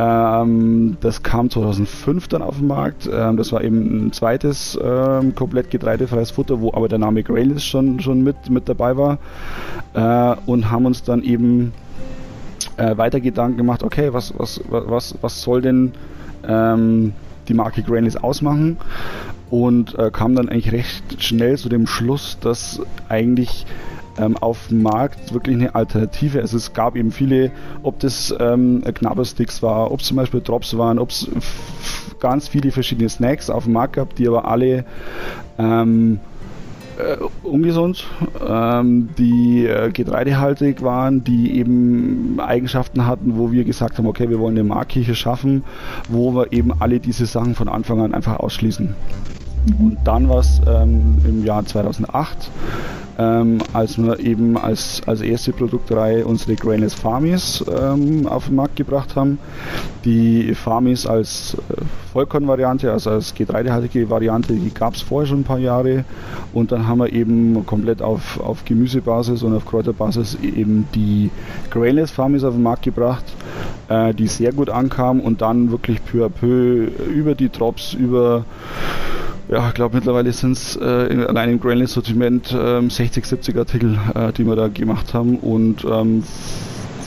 ähm, 0.00 0.96
das 1.00 1.22
kam 1.22 1.50
2005 1.50 2.28
dann 2.28 2.42
auf 2.42 2.56
den 2.56 2.68
Markt. 2.68 3.10
Ähm, 3.12 3.36
das 3.36 3.52
war 3.52 3.62
eben 3.62 4.06
ein 4.06 4.12
zweites 4.12 4.78
ähm, 4.82 5.34
komplett 5.34 5.70
getreidefreies 5.70 6.30
Futter, 6.30 6.60
wo 6.60 6.72
aber 6.72 6.88
der 6.88 6.98
Name 6.98 7.22
Grayless 7.22 7.64
schon, 7.64 8.00
schon 8.00 8.22
mit, 8.22 8.48
mit 8.48 8.68
dabei 8.68 8.96
war. 8.96 9.18
Äh, 9.92 10.40
und 10.46 10.70
haben 10.70 10.86
uns 10.86 11.02
dann 11.02 11.22
eben 11.22 11.72
äh, 12.78 12.96
weiter 12.96 13.20
Gedanken 13.20 13.58
gemacht, 13.58 13.82
okay, 13.82 14.12
was, 14.12 14.32
was, 14.38 14.60
was, 14.68 15.14
was 15.20 15.42
soll 15.42 15.60
denn 15.60 15.92
ähm, 16.48 17.12
die 17.48 17.54
Marke 17.54 17.82
Grainless 17.82 18.16
ausmachen. 18.16 18.78
Und 19.50 19.98
äh, 19.98 20.10
kam 20.10 20.34
dann 20.34 20.48
eigentlich 20.48 20.72
recht 20.72 21.22
schnell 21.22 21.58
zu 21.58 21.68
dem 21.68 21.86
Schluss, 21.86 22.38
dass 22.40 22.80
eigentlich 23.08 23.66
ähm, 24.18 24.36
auf 24.36 24.68
dem 24.68 24.82
Markt 24.82 25.32
wirklich 25.32 25.56
eine 25.56 25.74
Alternative. 25.74 26.40
Also 26.40 26.56
es 26.56 26.72
gab 26.72 26.96
eben 26.96 27.10
viele, 27.10 27.50
ob 27.82 27.98
das 28.00 28.34
ähm, 28.38 28.82
Knabbersticks 28.82 29.62
war, 29.62 29.90
ob 29.90 30.00
es 30.00 30.06
zum 30.06 30.16
Beispiel 30.16 30.40
Drops 30.40 30.76
waren, 30.76 30.98
ob 30.98 31.10
es 31.10 31.28
ganz 32.20 32.48
viele 32.48 32.70
verschiedene 32.70 33.08
Snacks 33.08 33.50
auf 33.50 33.64
dem 33.64 33.72
Markt 33.72 33.94
gab, 33.94 34.14
die 34.14 34.28
aber 34.28 34.46
alle 34.46 34.84
ähm, 35.58 36.20
äh, 36.98 37.16
ungesund, 37.42 38.06
ähm, 38.46 39.08
die 39.16 39.66
äh, 39.66 39.90
getreidehaltig 39.90 40.82
waren, 40.82 41.24
die 41.24 41.56
eben 41.58 42.38
Eigenschaften 42.40 43.06
hatten, 43.06 43.38
wo 43.38 43.52
wir 43.52 43.64
gesagt 43.64 43.98
haben, 43.98 44.06
okay, 44.06 44.28
wir 44.28 44.38
wollen 44.38 44.58
eine 44.58 44.84
hier 44.88 45.14
schaffen, 45.14 45.64
wo 46.08 46.34
wir 46.34 46.52
eben 46.52 46.72
alle 46.78 47.00
diese 47.00 47.26
Sachen 47.26 47.54
von 47.54 47.68
Anfang 47.68 48.00
an 48.00 48.14
einfach 48.14 48.38
ausschließen. 48.38 48.94
Und 49.78 49.98
dann 50.04 50.28
war 50.28 50.38
es 50.38 50.60
ähm, 50.66 51.18
im 51.24 51.44
Jahr 51.44 51.64
2008 51.64 52.50
ähm, 53.20 53.58
als 53.74 53.98
wir 53.98 54.18
eben 54.18 54.56
als, 54.56 55.02
als 55.06 55.20
erste 55.20 55.52
Produktreihe 55.52 56.24
unsere 56.24 56.54
Grainless 56.54 56.94
Farmies 56.94 57.62
ähm, 57.70 58.26
auf 58.26 58.46
den 58.46 58.56
Markt 58.56 58.76
gebracht 58.76 59.14
haben. 59.14 59.38
Die 60.06 60.54
Farmies 60.54 61.06
als 61.06 61.54
äh, 61.68 61.82
Vollkornvariante, 62.12 62.90
also 62.90 63.10
als 63.10 63.34
getreidehaltige 63.34 64.08
Variante, 64.08 64.54
die 64.54 64.72
gab 64.72 64.94
es 64.94 65.02
vorher 65.02 65.26
schon 65.26 65.40
ein 65.40 65.44
paar 65.44 65.58
Jahre 65.58 66.04
und 66.54 66.72
dann 66.72 66.86
haben 66.86 66.98
wir 66.98 67.12
eben 67.12 67.66
komplett 67.66 68.00
auf, 68.00 68.40
auf 68.40 68.64
Gemüsebasis 68.64 69.42
und 69.42 69.54
auf 69.54 69.66
Kräuterbasis 69.66 70.38
eben 70.42 70.88
die 70.94 71.30
Grainless 71.70 72.10
Farmies 72.10 72.42
auf 72.44 72.54
den 72.54 72.62
Markt 72.62 72.84
gebracht, 72.84 73.24
äh, 73.88 74.14
die 74.14 74.28
sehr 74.28 74.52
gut 74.52 74.70
ankamen 74.70 75.22
und 75.22 75.42
dann 75.42 75.70
wirklich 75.70 76.02
peu 76.06 76.24
à 76.24 76.30
peu 76.30 76.88
über 77.12 77.34
die 77.34 77.50
Drops, 77.50 77.92
über 77.92 78.46
ja, 79.50 79.68
ich 79.68 79.74
glaube 79.74 79.96
mittlerweile 79.96 80.32
sind 80.32 80.52
es 80.52 80.76
äh, 80.76 81.24
allein 81.26 81.50
im 81.50 81.60
Grainless-Sortiment 81.60 82.52
äh, 82.52 82.88
60, 82.88 83.24
70 83.26 83.56
Artikel, 83.56 83.98
äh, 84.14 84.32
die 84.32 84.46
wir 84.46 84.56
da 84.56 84.68
gemacht 84.68 85.12
haben 85.14 85.36
und 85.38 85.84
ähm, 85.84 86.22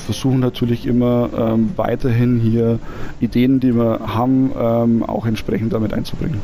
versuchen 0.05 0.39
natürlich 0.39 0.85
immer 0.85 1.29
ähm, 1.38 1.71
weiterhin 1.77 2.39
hier 2.39 2.79
Ideen, 3.21 3.59
die 3.59 3.73
wir 3.73 4.01
haben, 4.05 4.51
ähm, 4.59 5.03
auch 5.03 5.25
entsprechend 5.25 5.71
damit 5.73 5.93
einzubringen. 5.93 6.41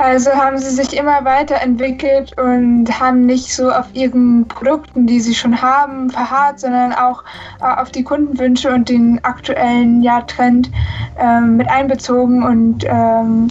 Also 0.00 0.30
haben 0.30 0.56
sie 0.56 0.70
sich 0.70 0.96
immer 0.96 1.26
weiterentwickelt 1.26 2.32
und 2.38 2.88
haben 2.98 3.26
nicht 3.26 3.54
so 3.54 3.70
auf 3.70 3.84
ihren 3.92 4.48
Produkten, 4.48 5.06
die 5.06 5.20
sie 5.20 5.34
schon 5.34 5.60
haben, 5.60 6.08
verharrt, 6.08 6.58
sondern 6.58 6.94
auch 6.94 7.22
äh, 7.60 7.64
auf 7.64 7.90
die 7.90 8.02
Kundenwünsche 8.02 8.72
und 8.72 8.88
den 8.88 9.22
aktuellen 9.24 10.02
ja, 10.02 10.22
Trend 10.22 10.70
ähm, 11.18 11.58
mit 11.58 11.68
einbezogen 11.68 12.42
und 12.42 12.82
ähm, 12.88 13.48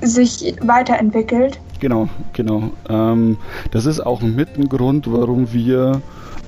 sich 0.00 0.56
weiterentwickelt. 0.60 1.60
Genau, 1.78 2.08
genau. 2.32 2.64
Ähm, 2.88 3.38
das 3.70 3.86
ist 3.86 4.00
auch 4.00 4.22
mit 4.22 4.58
ein 4.58 4.68
Grund, 4.68 5.06
warum 5.08 5.52
wir 5.52 6.02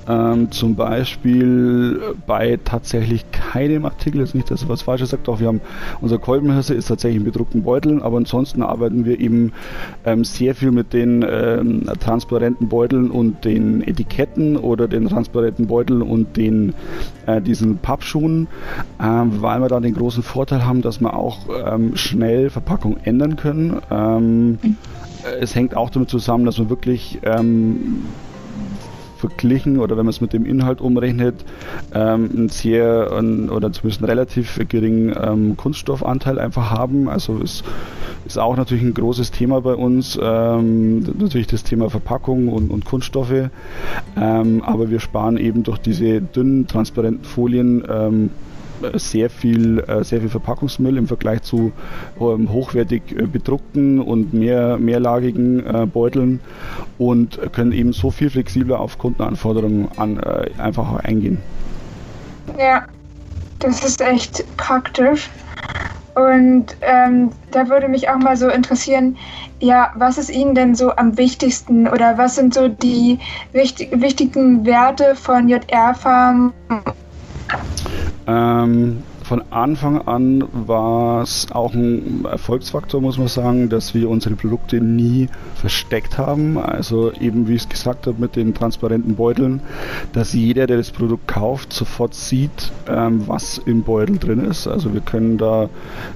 ähm, 0.09 0.51
zum 0.51 0.75
Beispiel 0.75 2.01
bei 2.27 2.59
tatsächlich 2.65 3.31
keinem 3.31 3.85
Artikel, 3.85 4.21
jetzt 4.21 4.35
nicht, 4.35 4.51
dass 4.51 4.63
ich 4.63 4.69
was 4.69 4.83
Falsches 4.83 5.11
sagt, 5.11 5.29
auch 5.29 5.41
wir 5.41 5.49
haben 5.49 5.61
unser 6.01 6.19
Kolbenhirse 6.19 6.75
ist 6.75 6.87
tatsächlich 6.87 7.19
in 7.19 7.25
bedruckten 7.25 7.63
Beuteln, 7.63 8.01
aber 8.01 8.17
ansonsten 8.17 8.63
arbeiten 8.63 9.05
wir 9.05 9.21
eben 9.21 9.53
ähm, 10.05 10.25
sehr 10.25 10.55
viel 10.55 10.71
mit 10.71 10.93
den 10.93 11.25
ähm, 11.29 11.91
transparenten 12.01 12.69
Beuteln 12.69 13.11
und 13.11 13.45
den 13.45 13.87
Etiketten 13.87 14.57
oder 14.57 14.89
den 14.89 15.09
transparenten 15.09 15.67
Beuteln 15.67 16.03
und 16.03 16.37
den 16.37 16.75
äh, 17.27 17.43
diesen 17.43 17.79
Pappschuhen, 17.79 18.49
ähm, 19.03 19.43
weil 19.43 19.61
wir 19.61 19.69
da 19.69 19.81
den 19.81 19.95
großen 19.95 20.23
Vorteil 20.23 20.65
haben, 20.65 20.81
dass 20.81 21.01
wir 21.01 21.15
auch 21.15 21.41
ähm, 21.67 21.97
schnell 21.97 22.49
Verpackung 22.51 22.97
ändern 23.05 23.37
können. 23.37 23.77
Ähm, 23.91 24.51
mhm. 24.51 24.77
es 25.41 25.55
hängt 25.55 25.77
auch 25.77 25.91
damit 25.91 26.09
zusammen, 26.09 26.47
dass 26.47 26.59
wir 26.59 26.71
wirklich 26.71 27.19
ähm, 27.25 28.05
verglichen 29.19 29.79
oder 29.79 29.97
wenn 29.97 30.07
man 30.07 30.11
es 30.11 30.21
mit 30.21 30.33
dem 30.33 30.47
Inhalt 30.47 30.81
umrechnet, 30.81 31.35
ähm, 31.93 32.31
einen 32.33 32.49
sehr 32.49 33.13
ein, 33.13 33.51
oder 33.51 33.73
zumindest 33.73 34.01
einen 34.03 34.09
relativ 34.09 34.61
geringen 34.69 35.15
ähm, 35.21 35.57
Kunststoffanteil 35.57 36.39
einfach 36.39 36.71
haben. 36.71 37.09
Also 37.09 37.41
es 37.43 37.65
ist 38.27 38.39
auch 38.39 38.57
natürlich 38.57 38.85
ein 38.85 38.95
großes 38.95 39.31
Thema 39.31 39.61
bei 39.61 39.75
uns, 39.75 40.19
ähm, 40.23 41.01
natürlich 41.19 41.49
das 41.49 41.65
Thema 41.65 41.91
Verpackung 41.91 42.49
und, 42.49 42.71
und 42.71 42.85
Kunststoffe, 42.85 43.51
ähm, 44.17 44.63
aber 44.65 44.91
wir 44.91 45.01
sparen 45.01 45.37
eben 45.37 45.63
durch 45.65 45.79
diese 45.79 46.21
dünnen, 46.21 46.67
transparenten 46.67 47.25
Folien 47.25 47.85
ähm, 47.89 48.31
sehr 48.95 49.31
viel, 49.31 49.81
äh, 49.81 50.05
sehr 50.05 50.21
viel 50.21 50.29
Verpackungsmüll 50.29 50.97
im 50.97 51.07
Vergleich 51.07 51.43
zu 51.43 51.73
ähm, 52.21 52.53
hochwertig 52.53 53.03
äh, 53.13 53.27
bedruckten 53.27 54.01
und 54.01 54.33
mehr, 54.33 54.79
mehrlagigen 54.79 55.65
äh, 55.67 55.87
Beuteln 55.87 56.41
und 56.99 57.41
können 57.53 57.73
eben 57.73 57.93
so 57.93 58.11
viel 58.11 58.31
flexibler 58.31 58.81
auf 58.81 58.99
Kundenanforderungen 58.99 59.89
an, 59.97 60.19
einfach 60.59 60.97
eingehen. 61.05 61.39
Ja, 62.59 62.85
das 63.59 63.85
ist 63.85 64.01
echt 64.01 64.45
praktisch. 64.57 65.29
Und 66.15 66.77
ähm, 66.81 67.31
da 67.53 67.69
würde 67.69 67.89
mich 67.89 68.09
auch 68.09 68.19
mal 68.19 68.37
so 68.37 68.49
interessieren, 68.49 69.17
ja, 69.61 69.93
was 69.95 70.19
ist 70.19 70.31
Ihnen 70.31 70.55
denn 70.55 70.75
so 70.75 70.91
am 70.97 71.17
wichtigsten 71.17 71.87
oder 71.87 72.19
was 72.19 72.35
sind 72.35 72.55
so 72.55 72.69
die 72.69 73.21
wichtig, 73.53 73.91
wichtigen 73.93 74.67
Werte 74.67 75.15
von 75.15 75.49
JR 75.49 75.95
Farm 75.95 76.53
ähm, 78.29 79.08
von 79.29 79.43
Anfang 79.51 80.01
an 80.09 80.43
war 80.53 81.23
es 81.23 81.49
auch 81.53 81.75
ein 81.75 82.25
Erfolgsfaktor, 82.25 83.03
muss 83.03 83.19
man 83.19 83.29
sagen, 83.29 83.69
dass 83.69 83.93
wir 83.93 84.09
unsere 84.09 84.37
Produkte 84.37 84.81
nie 84.81 85.29
versteckt 85.55 86.17
haben. 86.17 86.57
Also 86.57 87.13
eben, 87.13 87.47
wie 87.47 87.55
ich 87.55 87.65
es 87.65 87.69
gesagt 87.69 88.07
habe, 88.07 88.19
mit 88.19 88.37
den 88.37 88.55
transparenten 88.55 89.17
Beuteln, 89.17 89.61
dass 90.15 90.33
jeder, 90.33 90.67
der 90.67 90.79
das 90.79 90.93
Produkt 90.93 91.29
kauft, 91.29 91.75
sofort 91.75 92.15
sieht, 92.15 92.73
ähm, 92.89 93.25
was 93.27 93.59
im 93.59 93.83
Beutel 93.83 94.17
drin 94.17 94.47
ist. 94.47 94.67
Also 94.67 94.95
wir 94.95 95.03
können 95.03 95.37
da 95.37 95.69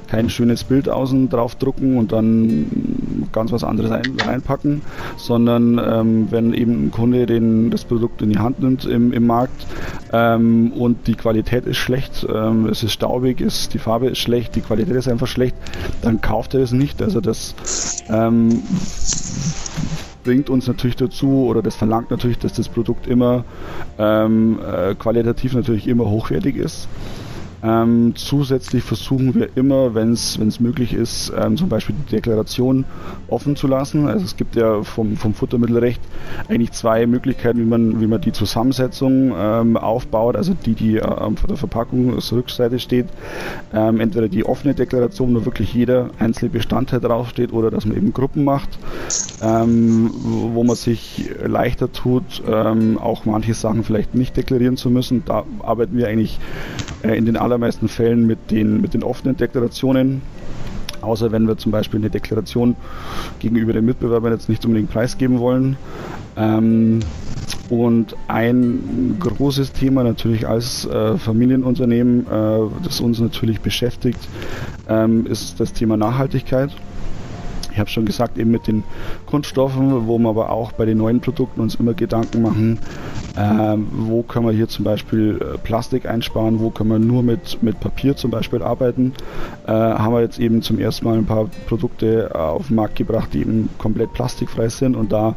kein 0.09 0.31
schönes 0.31 0.65
Bild 0.65 0.89
außen 0.89 1.29
drauf 1.29 1.55
drucken 1.55 1.99
und 1.99 2.13
dann 2.13 3.29
ganz 3.31 3.53
was 3.53 3.63
anderes 3.63 3.91
ein, 3.91 4.05
reinpacken, 4.25 4.81
sondern 5.19 5.79
ähm, 5.79 6.29
wenn 6.31 6.55
eben 6.55 6.87
ein 6.87 6.91
Kunde 6.91 7.27
den, 7.27 7.69
das 7.69 7.85
Produkt 7.85 8.23
in 8.23 8.31
die 8.31 8.39
Hand 8.39 8.61
nimmt 8.61 8.87
im, 8.87 9.13
im 9.13 9.27
Markt 9.27 9.67
ähm, 10.15 10.73
und 10.73 11.07
die 11.07 11.15
Qualität 11.15 11.67
ist 11.67 11.77
schlecht, 11.77 12.27
ähm, 12.33 12.67
es 12.67 12.83
ist 12.83 13.02
staubig 13.03 13.41
ist, 13.41 13.75
die 13.75 13.81
Farbe 13.81 14.07
ist 14.11 14.19
schlecht, 14.19 14.55
die 14.55 14.61
Qualität 14.61 14.95
ist 14.95 15.09
einfach 15.09 15.27
schlecht, 15.27 15.57
dann 16.03 16.21
kauft 16.21 16.55
er 16.55 16.61
es 16.61 16.71
nicht. 16.71 17.03
Also 17.03 17.21
das 17.21 17.57
ähm, 18.09 18.63
bringt 20.23 20.49
uns 20.49 20.69
natürlich 20.69 20.95
dazu 20.95 21.47
oder 21.49 21.63
das 21.63 21.75
verlangt 21.75 22.13
natürlich, 22.13 22.39
dass 22.39 22.53
das 22.53 22.69
Produkt 22.69 23.09
immer 23.09 23.45
ähm, 23.99 24.61
äh, 24.65 24.95
qualitativ 24.95 25.55
natürlich 25.55 25.89
immer 25.89 26.09
hochwertig 26.09 26.55
ist. 26.55 26.87
Ähm, 27.63 28.15
zusätzlich 28.17 28.83
versuchen 28.83 29.35
wir 29.35 29.49
immer, 29.57 29.95
wenn 29.95 30.13
es 30.13 30.61
möglich 30.61 30.95
ist, 30.95 31.33
ähm, 31.37 31.57
zum 31.57 31.69
Beispiel 31.69 31.95
die 31.95 32.17
Deklaration 32.17 32.85
offen 33.29 33.55
zu 33.55 33.69
lassen. 33.69 34.09
Also 34.09 34.25
es 34.25 34.37
gibt 34.37 34.57
ja 34.57 34.83
vom, 34.83 35.17
vom 35.17 35.33
Futtermittelrecht 35.33 36.01
eigentlich 36.49 36.73
zwei 36.73 37.07
Möglichkeiten, 37.07 37.61
wie 37.61 37.65
man, 37.65 38.01
wie 38.01 38.07
man 38.07 38.21
die 38.21 38.33
Zusammensetzung 38.33 39.33
ähm, 39.37 39.77
aufbaut. 39.77 40.37
Also 40.37 40.55
die, 40.55 40.75
die 40.75 40.97
äh, 40.97 41.03
auf 41.03 41.47
der 41.47 41.57
Verpackungsrückseite 41.57 42.81
steht. 42.81 43.07
Ähm, 43.73 44.01
entweder 44.01 44.29
die 44.29 44.45
offene 44.45 44.75
Deklaration, 44.75 45.35
wo 45.35 45.45
wirklich 45.45 45.73
jeder 45.73 46.11
einzelne 46.19 46.51
Bestandteil 46.51 47.01
draufsteht, 47.01 47.53
oder 47.53 47.71
dass 47.71 47.87
man 47.87 47.97
eben 47.97 48.13
Gruppen 48.13 48.45
macht, 48.45 48.71
ähm, 49.41 50.11
wo 50.15 50.65
man 50.65 50.77
sich 50.77 51.31
leichter 51.45 51.93
tut, 51.93 52.43
ähm, 52.47 52.99
auch 52.99 53.25
manche 53.25 53.55
Sachen 53.55 53.85
vielleicht 53.85 54.15
nicht 54.15 54.37
deklarieren 54.37 54.77
zu 54.77 54.91
müssen. 54.91 55.23
Da 55.25 55.45
arbeiten 55.63 55.97
wir 55.97 56.09
eigentlich 56.09 56.39
äh, 57.03 57.17
in 57.17 57.27
den 57.27 57.37
aller 57.37 57.52
allermeisten 57.53 57.89
Fällen 57.89 58.27
mit 58.27 58.51
den, 58.51 58.81
mit 58.81 58.95
den 58.95 59.03
offenen 59.03 59.37
Deklarationen. 59.37 60.23
Außer 61.03 61.33
wenn 61.33 61.47
wir 61.47 61.59
zum 61.59 61.73
Beispiel 61.73 62.01
eine 62.01 62.11
Deklaration 62.11 62.77
gegenüber 63.41 63.73
den 63.73 63.85
Mitbewerbern 63.85 64.33
jetzt 64.33 64.49
nicht 64.49 64.65
unbedingt 64.65 64.91
preisgeben 64.91 65.39
wollen. 65.39 65.77
Ähm, 66.37 67.01
und 67.69 68.17
ein 68.29 69.17
großes 69.19 69.73
Thema 69.73 70.05
natürlich 70.05 70.47
als 70.47 70.87
äh, 70.87 71.19
Familienunternehmen, 71.19 72.27
äh, 72.27 72.85
das 72.85 73.01
uns 73.01 73.21
natürlich 73.21 73.61
beschäftigt, 73.61 74.21
ähm, 74.89 75.27
ist 75.27 75.59
das 75.59 75.73
Thema 75.73 75.97
Nachhaltigkeit. 75.97 76.71
Ich 77.73 77.79
habe 77.79 77.89
schon 77.89 78.05
gesagt, 78.05 78.39
eben 78.39 78.51
mit 78.51 78.67
den 78.67 78.85
Kunststoffen, 79.27 80.07
wo 80.07 80.19
wir 80.19 80.29
aber 80.29 80.51
auch 80.51 80.73
bei 80.73 80.85
den 80.85 80.99
neuen 80.99 81.21
Produkten 81.21 81.61
uns 81.61 81.75
immer 81.77 81.95
Gedanken 81.95 82.43
machen, 82.43 82.79
Ähm, 83.37 83.89
wo 83.93 84.23
können 84.23 84.47
wir 84.47 84.53
hier 84.53 84.69
zum 84.69 84.85
Beispiel 84.85 85.41
äh, 85.41 85.59
Plastik 85.59 86.07
einsparen? 86.07 86.61
Wo 86.61 86.71
können 86.71 86.91
wir 86.91 86.99
nur 86.99 87.23
mit, 87.23 87.63
mit 87.63 87.81
Papier 87.81 88.17
zum 88.17 88.31
Beispiel 88.31 88.63
arbeiten? 88.63 89.13
Äh, 89.67 89.73
haben 89.73 90.15
wir 90.15 90.21
jetzt 90.21 90.39
eben 90.39 90.63
zum 90.63 90.79
ersten 90.79 91.07
Mal 91.07 91.19
ein 91.19 91.27
paar 91.27 91.49
Produkte 91.67 92.35
auf 92.35 92.69
den 92.69 92.77
Markt 92.77 92.97
gebracht, 92.97 93.31
die 93.33 93.41
eben 93.41 93.69
komplett 93.79 94.13
plastikfrei 94.13 94.69
sind 94.69 94.97
und 94.97 95.13
da 95.13 95.35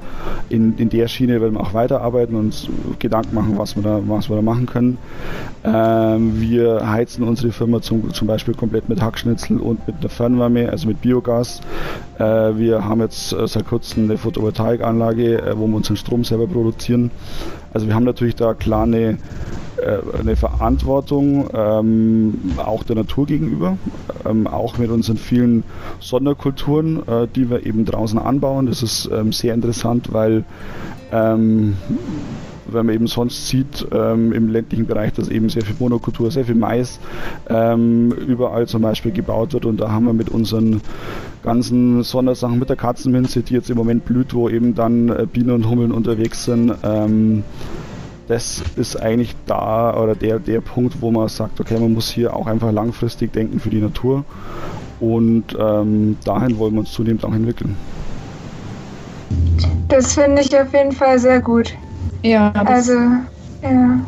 in, 0.49 0.77
in 0.77 0.89
der 0.89 1.07
Schiene 1.07 1.39
werden 1.41 1.53
wir 1.53 1.61
auch 1.61 1.73
weiterarbeiten 1.73 2.35
und 2.35 2.45
uns 2.45 2.69
Gedanken 2.99 3.35
machen, 3.35 3.57
was 3.57 3.75
wir 3.75 3.83
da, 3.83 3.99
was 4.05 4.29
wir 4.29 4.35
da 4.35 4.41
machen 4.41 4.65
können. 4.65 4.97
Ähm, 5.63 6.39
wir 6.39 6.89
heizen 6.89 7.23
unsere 7.23 7.51
Firma 7.51 7.81
zum, 7.81 8.13
zum 8.13 8.27
Beispiel 8.27 8.53
komplett 8.53 8.87
mit 8.87 9.01
Hackschnitzel 9.01 9.57
und 9.57 9.85
mit 9.87 9.97
einer 9.99 10.09
Fernwärme, 10.09 10.69
also 10.69 10.87
mit 10.87 11.01
Biogas. 11.01 11.61
Äh, 12.19 12.23
wir 12.23 12.85
haben 12.85 13.01
jetzt 13.01 13.33
äh, 13.33 13.47
seit 13.47 13.67
kurzem 13.67 14.05
eine 14.05 14.17
Photovoltaikanlage, 14.17 15.41
äh, 15.41 15.57
wo 15.57 15.67
wir 15.67 15.75
unseren 15.75 15.97
Strom 15.97 16.23
selber 16.23 16.47
produzieren. 16.47 17.11
Also 17.73 17.84
wir 17.87 17.95
haben 17.95 18.03
natürlich 18.03 18.35
da 18.35 18.53
klar 18.53 18.83
eine, 18.83 19.17
äh, 19.77 20.19
eine 20.19 20.35
Verantwortung 20.35 21.49
ähm, 21.53 22.53
auch 22.57 22.83
der 22.83 22.95
Natur 22.95 23.25
gegenüber, 23.25 23.77
ähm, 24.25 24.47
auch 24.47 24.77
mit 24.77 24.89
unseren 24.89 25.17
vielen 25.17 25.63
Sonderkulturen, 25.99 27.07
äh, 27.07 27.27
die 27.33 27.49
wir 27.49 27.65
eben 27.65 27.85
draußen 27.85 28.19
anbauen. 28.19 28.65
Das 28.67 28.83
ist 28.83 29.09
ähm, 29.11 29.31
sehr 29.31 29.53
interessant, 29.53 30.13
weil 30.13 30.43
wenn 32.67 32.85
man 32.85 32.95
eben 32.95 33.07
sonst 33.07 33.47
sieht 33.47 33.87
ähm, 33.91 34.31
im 34.33 34.49
ländlichen 34.49 34.85
Bereich, 34.85 35.13
dass 35.13 35.29
eben 35.29 35.49
sehr 35.49 35.63
viel 35.63 35.75
Monokultur, 35.79 36.31
sehr 36.31 36.45
viel 36.45 36.55
Mais 36.55 36.99
ähm, 37.49 38.11
überall 38.11 38.67
zum 38.67 38.81
Beispiel 38.81 39.11
gebaut 39.11 39.53
wird 39.53 39.65
und 39.65 39.79
da 39.79 39.91
haben 39.91 40.05
wir 40.05 40.13
mit 40.13 40.29
unseren 40.29 40.81
ganzen 41.43 42.03
Sondersachen, 42.03 42.59
mit 42.59 42.69
der 42.69 42.75
Katzenminze, 42.75 43.41
die 43.41 43.53
jetzt 43.53 43.69
im 43.69 43.77
Moment 43.77 44.05
blüht, 44.05 44.33
wo 44.33 44.49
eben 44.49 44.75
dann 44.75 45.09
äh, 45.09 45.27
Bienen 45.31 45.51
und 45.51 45.69
Hummeln 45.69 45.91
unterwegs 45.91 46.45
sind, 46.45 46.73
ähm, 46.83 47.43
das 48.27 48.63
ist 48.75 48.99
eigentlich 48.99 49.35
da 49.45 49.95
oder 49.95 50.15
der, 50.15 50.39
der 50.39 50.61
Punkt, 50.61 51.01
wo 51.01 51.11
man 51.11 51.27
sagt, 51.27 51.59
okay, 51.59 51.79
man 51.79 51.93
muss 51.93 52.09
hier 52.09 52.35
auch 52.35 52.47
einfach 52.47 52.71
langfristig 52.71 53.33
denken 53.33 53.59
für 53.59 53.69
die 53.69 53.81
Natur 53.81 54.25
und 54.99 55.55
ähm, 55.59 56.17
dahin 56.23 56.57
wollen 56.57 56.73
wir 56.73 56.79
uns 56.79 56.91
zunehmend 56.91 57.23
auch 57.23 57.33
entwickeln. 57.33 57.75
Das 59.87 60.13
finde 60.13 60.41
ich 60.41 60.57
auf 60.59 60.73
jeden 60.73 60.91
Fall 60.91 61.19
sehr 61.19 61.41
gut. 61.41 61.75
Ja. 62.25 62.51
Also, 62.53 62.93
ja. 63.61 63.99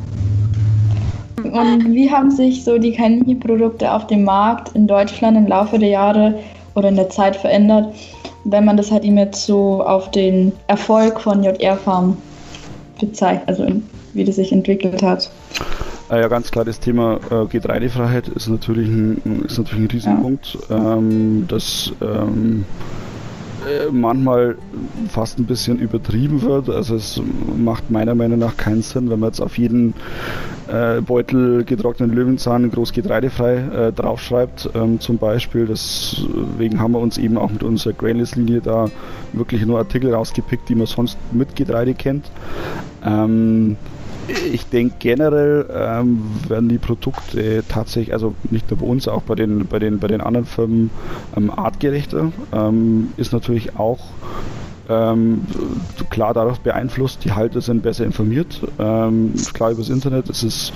Und 1.44 1.94
wie 1.94 2.12
haben 2.12 2.32
sich 2.32 2.64
so 2.64 2.78
die 2.78 2.94
Kaninchenprodukte 2.94 3.92
auf 3.92 4.08
dem 4.08 4.24
Markt 4.24 4.76
in 4.76 4.88
Deutschland 4.88 5.38
im 5.38 5.48
Laufe 5.48 5.78
der 5.78 5.90
Jahre 5.90 6.40
oder 6.74 6.90
in 6.90 6.96
der 6.96 7.10
Zeit 7.10 7.36
verändert, 7.36 7.94
wenn 8.44 8.66
man 8.66 8.76
das 8.76 8.92
halt 8.92 9.04
eben 9.04 9.18
jetzt 9.18 9.46
so 9.46 9.84
auf 9.84 10.10
den 10.12 10.52
Erfolg 10.68 11.20
von 11.20 11.44
JR 11.44 11.78
Farm 11.78 12.18
bezeichnet, 13.00 13.48
also 13.48 13.68
wie 14.14 14.24
das 14.24 14.36
sich 14.36 14.52
entwickelt 14.52 15.04
hat? 15.04 15.30
Ah 16.10 16.18
ja, 16.18 16.28
ganz 16.28 16.50
klar, 16.50 16.66
das 16.66 16.80
Thema 16.80 17.20
äh, 17.30 17.46
Getreidefreiheit 17.46 18.30
ist 18.30 18.48
natürlich 18.48 18.88
ein, 18.88 19.44
ist 19.46 19.58
natürlich 19.58 19.84
ein 19.84 19.92
Riesenpunkt. 19.92 20.58
Ja. 20.70 20.96
Ähm, 20.96 21.46
das 21.48 21.92
ähm, 22.02 22.66
äh, 22.70 23.07
manchmal 23.92 24.56
fast 25.10 25.40
ein 25.40 25.46
bisschen 25.46 25.80
übertrieben 25.80 26.42
wird. 26.42 26.70
Also 26.70 26.96
es 26.96 27.22
macht 27.58 27.90
meiner 27.90 28.16
Meinung 28.16 28.40
nach 28.40 28.58
keinen 28.58 28.82
Sinn, 28.82 29.10
wenn 29.10 29.20
man 29.20 29.30
jetzt 29.30 29.42
auf 29.42 29.58
jeden 29.58 29.94
äh, 30.68 31.02
Beutel 31.02 31.64
getrockneten 31.64 32.16
Löwenzahn 32.16 32.70
groß 32.70 32.92
getreidefrei 32.94 33.56
äh, 33.56 33.92
draufschreibt 33.94 34.70
ähm, 34.76 35.00
zum 35.00 35.18
Beispiel. 35.18 35.66
Deswegen 35.66 36.80
haben 36.80 36.94
wir 36.94 37.00
uns 37.00 37.18
eben 37.18 37.38
auch 37.38 37.50
mit 37.50 37.64
unserer 37.64 37.94
Grainless-Linie 37.94 38.62
da 38.62 38.90
wirklich 39.34 39.66
nur 39.66 39.78
Artikel 39.80 40.14
rausgepickt, 40.14 40.68
die 40.70 40.76
man 40.76 40.88
sonst 40.88 41.18
mit 41.32 41.56
Getreide 41.56 41.94
kennt. 41.94 42.30
Ähm, 43.06 43.78
ich 44.28 44.66
denke 44.68 44.96
generell 45.00 45.66
ähm, 45.74 46.22
werden 46.48 46.70
die 46.70 46.78
Produkte 46.78 47.64
tatsächlich, 47.68 48.14
also 48.14 48.36
nicht 48.50 48.70
nur 48.70 48.80
bei 48.80 48.86
uns, 48.86 49.08
auch 49.08 49.22
bei 49.22 49.36
den, 49.36 49.68
bei 49.68 49.80
den, 49.80 50.00
bei 50.00 50.08
den 50.08 50.22
anderen 50.22 50.46
Firmen 50.46 50.90
ähm, 51.36 51.50
artgerechter. 51.50 52.32
Ähm, 52.52 53.14
ist 53.18 53.34
natürlich 53.34 53.78
auch 53.78 54.00
ähm, 54.90 55.42
klar 56.10 56.34
dadurch 56.34 56.60
beeinflusst, 56.60 57.24
die 57.26 57.34
Halter 57.34 57.62
sind 57.62 57.84
besser 57.84 58.06
informiert. 58.06 58.62
Ähm, 58.80 59.34
klar 59.54 59.72
übers 59.72 59.90
Internet 59.90 60.30
ist 60.30 60.44
es 60.44 60.74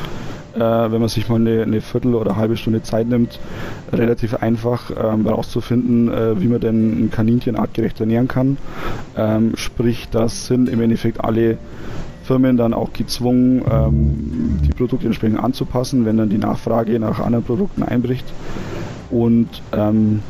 äh, 0.54 0.60
wenn 0.60 1.00
man 1.00 1.08
sich 1.08 1.30
mal 1.30 1.36
eine, 1.36 1.64
eine, 1.64 1.82
Viertel 1.82 2.14
oder 2.16 2.32
eine 2.32 2.40
halbe 2.40 2.58
Stunde 2.58 2.84
Zeit 2.84 3.08
nimmt, 3.08 3.40
relativ 3.94 4.36
einfach 4.36 4.92
ähm, 4.92 5.26
herauszufinden, 5.26 6.12
äh, 6.12 6.42
wie 6.42 6.48
man 6.48 6.60
denn 6.60 7.06
ein 7.06 7.12
Kaninchen 7.12 7.56
artgerecht 7.56 8.00
ernähren 8.00 8.28
kann. 8.28 8.58
Ähm, 9.16 9.54
sprich, 9.56 10.10
das 10.12 10.48
sind 10.48 10.68
im 10.68 10.82
Endeffekt 10.82 11.24
alle 11.24 11.58
Firmen 12.32 12.56
dann 12.56 12.74
auch 12.74 12.94
gezwungen, 12.94 13.62
ähm, 13.70 14.60
die 14.66 14.70
Produkte 14.70 15.06
entsprechend 15.06 15.44
anzupassen, 15.44 16.06
wenn 16.06 16.16
dann 16.16 16.30
die 16.30 16.38
Nachfrage 16.38 16.98
nach 16.98 17.20
anderen 17.20 17.44
Produkten 17.44 17.84
einbricht. 17.84 18.26
Und 19.10 19.50
ähm, 19.74 20.22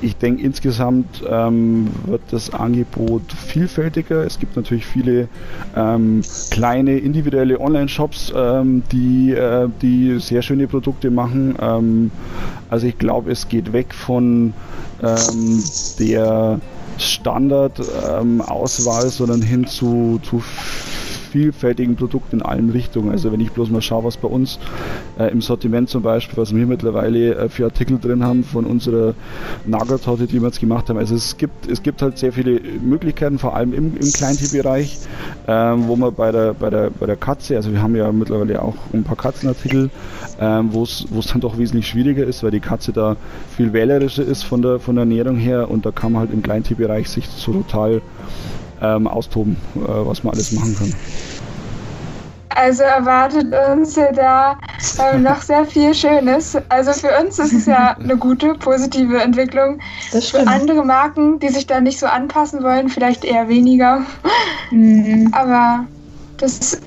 ich 0.00 0.16
denke, 0.16 0.44
insgesamt 0.44 1.24
ähm, 1.28 1.88
wird 2.06 2.20
das 2.30 2.54
Angebot 2.54 3.32
vielfältiger. 3.32 4.24
Es 4.24 4.38
gibt 4.38 4.54
natürlich 4.54 4.86
viele 4.86 5.26
ähm, 5.74 6.22
kleine 6.52 6.98
individuelle 6.98 7.60
Online-Shops, 7.60 8.32
ähm, 8.36 8.84
die, 8.92 9.32
äh, 9.32 9.68
die 9.82 10.20
sehr 10.20 10.42
schöne 10.42 10.68
Produkte 10.68 11.10
machen. 11.10 11.56
Ähm, 11.60 12.12
also 12.70 12.86
ich 12.86 12.96
glaube, 12.96 13.32
es 13.32 13.48
geht 13.48 13.72
weg 13.72 13.92
von 13.92 14.52
ähm, 15.02 15.64
der 15.98 16.60
Standard-Auswahl, 16.98 19.04
ähm, 19.04 19.10
sondern 19.10 19.42
hin 19.42 19.66
zu, 19.66 20.20
zu 20.22 20.42
vielfältigen 21.28 21.96
Produkten 21.96 22.36
in 22.36 22.42
allen 22.42 22.70
Richtungen. 22.70 23.10
Also 23.10 23.32
wenn 23.32 23.40
ich 23.40 23.52
bloß 23.52 23.70
mal 23.70 23.82
schaue, 23.82 24.04
was 24.04 24.16
bei 24.16 24.28
uns 24.28 24.58
äh, 25.18 25.30
im 25.30 25.40
Sortiment 25.40 25.88
zum 25.88 26.02
Beispiel, 26.02 26.36
was 26.36 26.54
wir 26.54 26.66
mittlerweile 26.66 27.34
äh, 27.34 27.48
für 27.48 27.64
Artikel 27.64 27.98
drin 27.98 28.24
haben 28.24 28.44
von 28.44 28.64
unserer 28.64 29.14
Nageltorte, 29.66 30.26
die 30.26 30.40
wir 30.40 30.48
jetzt 30.48 30.60
gemacht 30.60 30.88
haben. 30.88 30.98
Also 30.98 31.14
es 31.14 31.36
gibt, 31.36 31.68
es 31.68 31.82
gibt 31.82 32.02
halt 32.02 32.18
sehr 32.18 32.32
viele 32.32 32.60
Möglichkeiten, 32.60 33.38
vor 33.38 33.54
allem 33.54 33.72
im, 33.72 33.96
im 33.96 34.12
Kleintierbereich, 34.12 34.98
äh, 35.46 35.52
wo 35.52 35.96
man 35.96 36.14
bei 36.14 36.32
der, 36.32 36.54
bei, 36.54 36.70
der, 36.70 36.90
bei 36.90 37.06
der 37.06 37.16
Katze, 37.16 37.56
also 37.56 37.72
wir 37.72 37.82
haben 37.82 37.94
ja 37.94 38.10
mittlerweile 38.12 38.62
auch 38.62 38.76
ein 38.92 39.04
paar 39.04 39.16
Katzenartikel, 39.16 39.90
äh, 40.40 40.60
wo 40.70 40.82
es 40.82 41.06
dann 41.32 41.40
doch 41.40 41.58
wesentlich 41.58 41.86
schwieriger 41.88 42.24
ist, 42.24 42.42
weil 42.42 42.50
die 42.50 42.60
Katze 42.60 42.92
da 42.92 43.16
viel 43.56 43.72
wählerischer 43.72 44.24
ist 44.24 44.44
von 44.44 44.62
der, 44.62 44.78
von 44.78 44.94
der 44.94 45.02
Ernährung 45.02 45.36
her 45.36 45.70
und 45.70 45.84
da 45.84 45.90
kann 45.90 46.12
man 46.12 46.20
halt 46.20 46.32
im 46.32 46.42
Kleintierbereich 46.42 47.08
sich 47.08 47.26
so 47.28 47.52
total 47.52 48.00
ähm, 48.82 49.06
austoben, 49.06 49.56
äh, 49.76 49.80
was 49.86 50.22
man 50.24 50.34
alles 50.34 50.52
machen 50.52 50.76
kann. 50.76 50.94
Also 52.50 52.82
erwartet 52.82 53.54
uns 53.72 53.94
ja 53.94 54.10
da 54.10 54.58
ähm, 55.12 55.22
noch 55.22 55.42
sehr 55.42 55.64
viel 55.64 55.94
Schönes. 55.94 56.56
Also 56.68 56.92
für 56.92 57.10
uns 57.22 57.38
ist 57.38 57.52
es 57.52 57.66
ja 57.66 57.96
eine 57.96 58.16
gute, 58.16 58.54
positive 58.54 59.20
Entwicklung. 59.20 59.80
Für 60.10 60.46
andere 60.46 60.84
Marken, 60.84 61.38
die 61.38 61.50
sich 61.50 61.68
da 61.68 61.80
nicht 61.80 62.00
so 62.00 62.06
anpassen 62.06 62.64
wollen, 62.64 62.88
vielleicht 62.88 63.24
eher 63.24 63.48
weniger. 63.48 64.02
Mhm. 64.72 65.28
Aber 65.32 65.84
das 66.38 66.74
äh, 66.74 66.78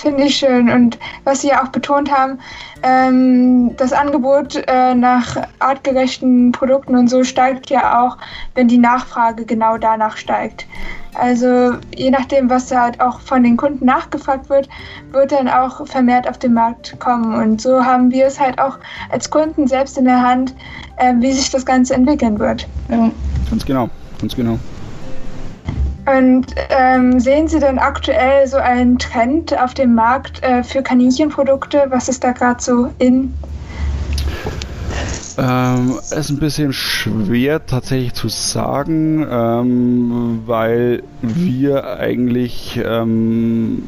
finde 0.00 0.24
ich 0.24 0.36
schön. 0.36 0.70
Und 0.70 0.98
was 1.24 1.42
Sie 1.42 1.48
ja 1.48 1.62
auch 1.62 1.68
betont 1.68 2.10
haben, 2.10 2.38
ähm, 2.82 3.76
das 3.76 3.92
Angebot 3.92 4.56
äh, 4.66 4.94
nach 4.94 5.36
artgerechten 5.58 6.52
Produkten 6.52 6.96
und 6.96 7.08
so 7.08 7.24
steigt 7.24 7.70
ja 7.70 8.02
auch, 8.02 8.16
wenn 8.54 8.68
die 8.68 8.78
Nachfrage 8.78 9.44
genau 9.44 9.78
danach 9.78 10.16
steigt. 10.16 10.66
Also 11.14 11.74
je 11.96 12.10
nachdem, 12.10 12.50
was 12.50 12.68
da 12.68 12.82
halt 12.82 13.00
auch 13.00 13.20
von 13.20 13.44
den 13.44 13.56
Kunden 13.56 13.84
nachgefragt 13.86 14.48
wird, 14.50 14.68
wird 15.12 15.30
dann 15.30 15.48
auch 15.48 15.86
vermehrt 15.86 16.28
auf 16.28 16.38
den 16.38 16.54
Markt 16.54 16.98
kommen. 16.98 17.34
Und 17.34 17.60
so 17.60 17.84
haben 17.84 18.10
wir 18.10 18.26
es 18.26 18.40
halt 18.40 18.58
auch 18.58 18.78
als 19.10 19.30
Kunden 19.30 19.68
selbst 19.68 19.96
in 19.96 20.06
der 20.06 20.20
Hand, 20.20 20.54
äh, 20.96 21.14
wie 21.18 21.32
sich 21.32 21.50
das 21.50 21.64
Ganze 21.64 21.94
entwickeln 21.94 22.38
wird. 22.38 22.66
Ja. 22.88 23.10
Ganz 23.48 23.64
genau, 23.64 23.88
ganz 24.20 24.34
genau. 24.34 24.58
Und 26.06 26.54
ähm, 26.68 27.18
sehen 27.18 27.48
Sie 27.48 27.58
denn 27.58 27.78
aktuell 27.78 28.46
so 28.46 28.58
einen 28.58 28.98
Trend 28.98 29.58
auf 29.58 29.72
dem 29.72 29.94
Markt 29.94 30.42
äh, 30.42 30.62
für 30.62 30.82
Kaninchenprodukte? 30.82 31.86
Was 31.88 32.08
ist 32.08 32.22
da 32.22 32.32
gerade 32.32 32.62
so 32.62 32.90
in? 32.98 33.32
Ähm, 35.36 35.98
ist 36.10 36.30
ein 36.30 36.38
bisschen 36.38 36.72
schwer 36.72 37.66
tatsächlich 37.66 38.14
zu 38.14 38.28
sagen, 38.28 39.26
ähm, 39.28 40.42
weil 40.46 41.02
wir 41.22 41.98
eigentlich 41.98 42.80
ähm, 42.84 43.84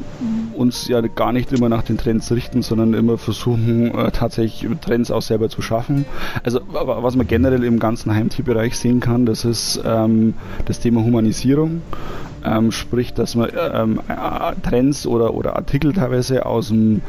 uns 0.53 0.87
ja 0.87 1.01
gar 1.01 1.31
nicht 1.31 1.53
immer 1.53 1.69
nach 1.69 1.83
den 1.83 1.97
Trends 1.97 2.31
richten, 2.31 2.61
sondern 2.61 2.93
immer 2.93 3.17
versuchen 3.17 3.97
äh, 3.97 4.11
tatsächlich 4.11 4.69
Trends 4.81 5.11
auch 5.11 5.21
selber 5.21 5.49
zu 5.49 5.61
schaffen. 5.61 6.05
Also 6.43 6.59
was 6.67 7.15
man 7.15 7.27
generell 7.27 7.63
im 7.63 7.79
ganzen 7.79 8.13
Heimtierbereich 8.13 8.77
sehen 8.77 8.99
kann, 8.99 9.25
das 9.25 9.45
ist 9.45 9.79
ähm, 9.85 10.33
das 10.65 10.79
Thema 10.79 11.03
Humanisierung. 11.03 11.81
Ähm, 12.47 12.71
sprich, 12.71 13.13
dass 13.13 13.35
man 13.35 13.49
ähm, 13.73 13.99
äh, 14.07 14.67
Trends 14.67 15.05
oder, 15.05 15.33
oder 15.33 15.55
Artikel 15.55 15.93
teilweise 15.93 16.45
aus 16.45 16.69
dem 16.69 17.01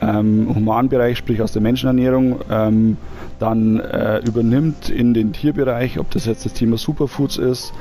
ähm, 0.00 0.54
Humanbereich, 0.54 1.18
sprich 1.18 1.40
aus 1.42 1.52
der 1.52 1.62
Menschenernährung, 1.62 2.40
ähm, 2.50 2.96
dann 3.38 3.80
äh, 3.80 4.18
übernimmt 4.18 4.88
in 4.88 5.14
den 5.14 5.32
Tierbereich, 5.32 5.98
ob 5.98 6.10
das 6.10 6.26
jetzt 6.26 6.44
das 6.44 6.52
Thema 6.52 6.76
Superfoods 6.76 7.38
ist, 7.38 7.72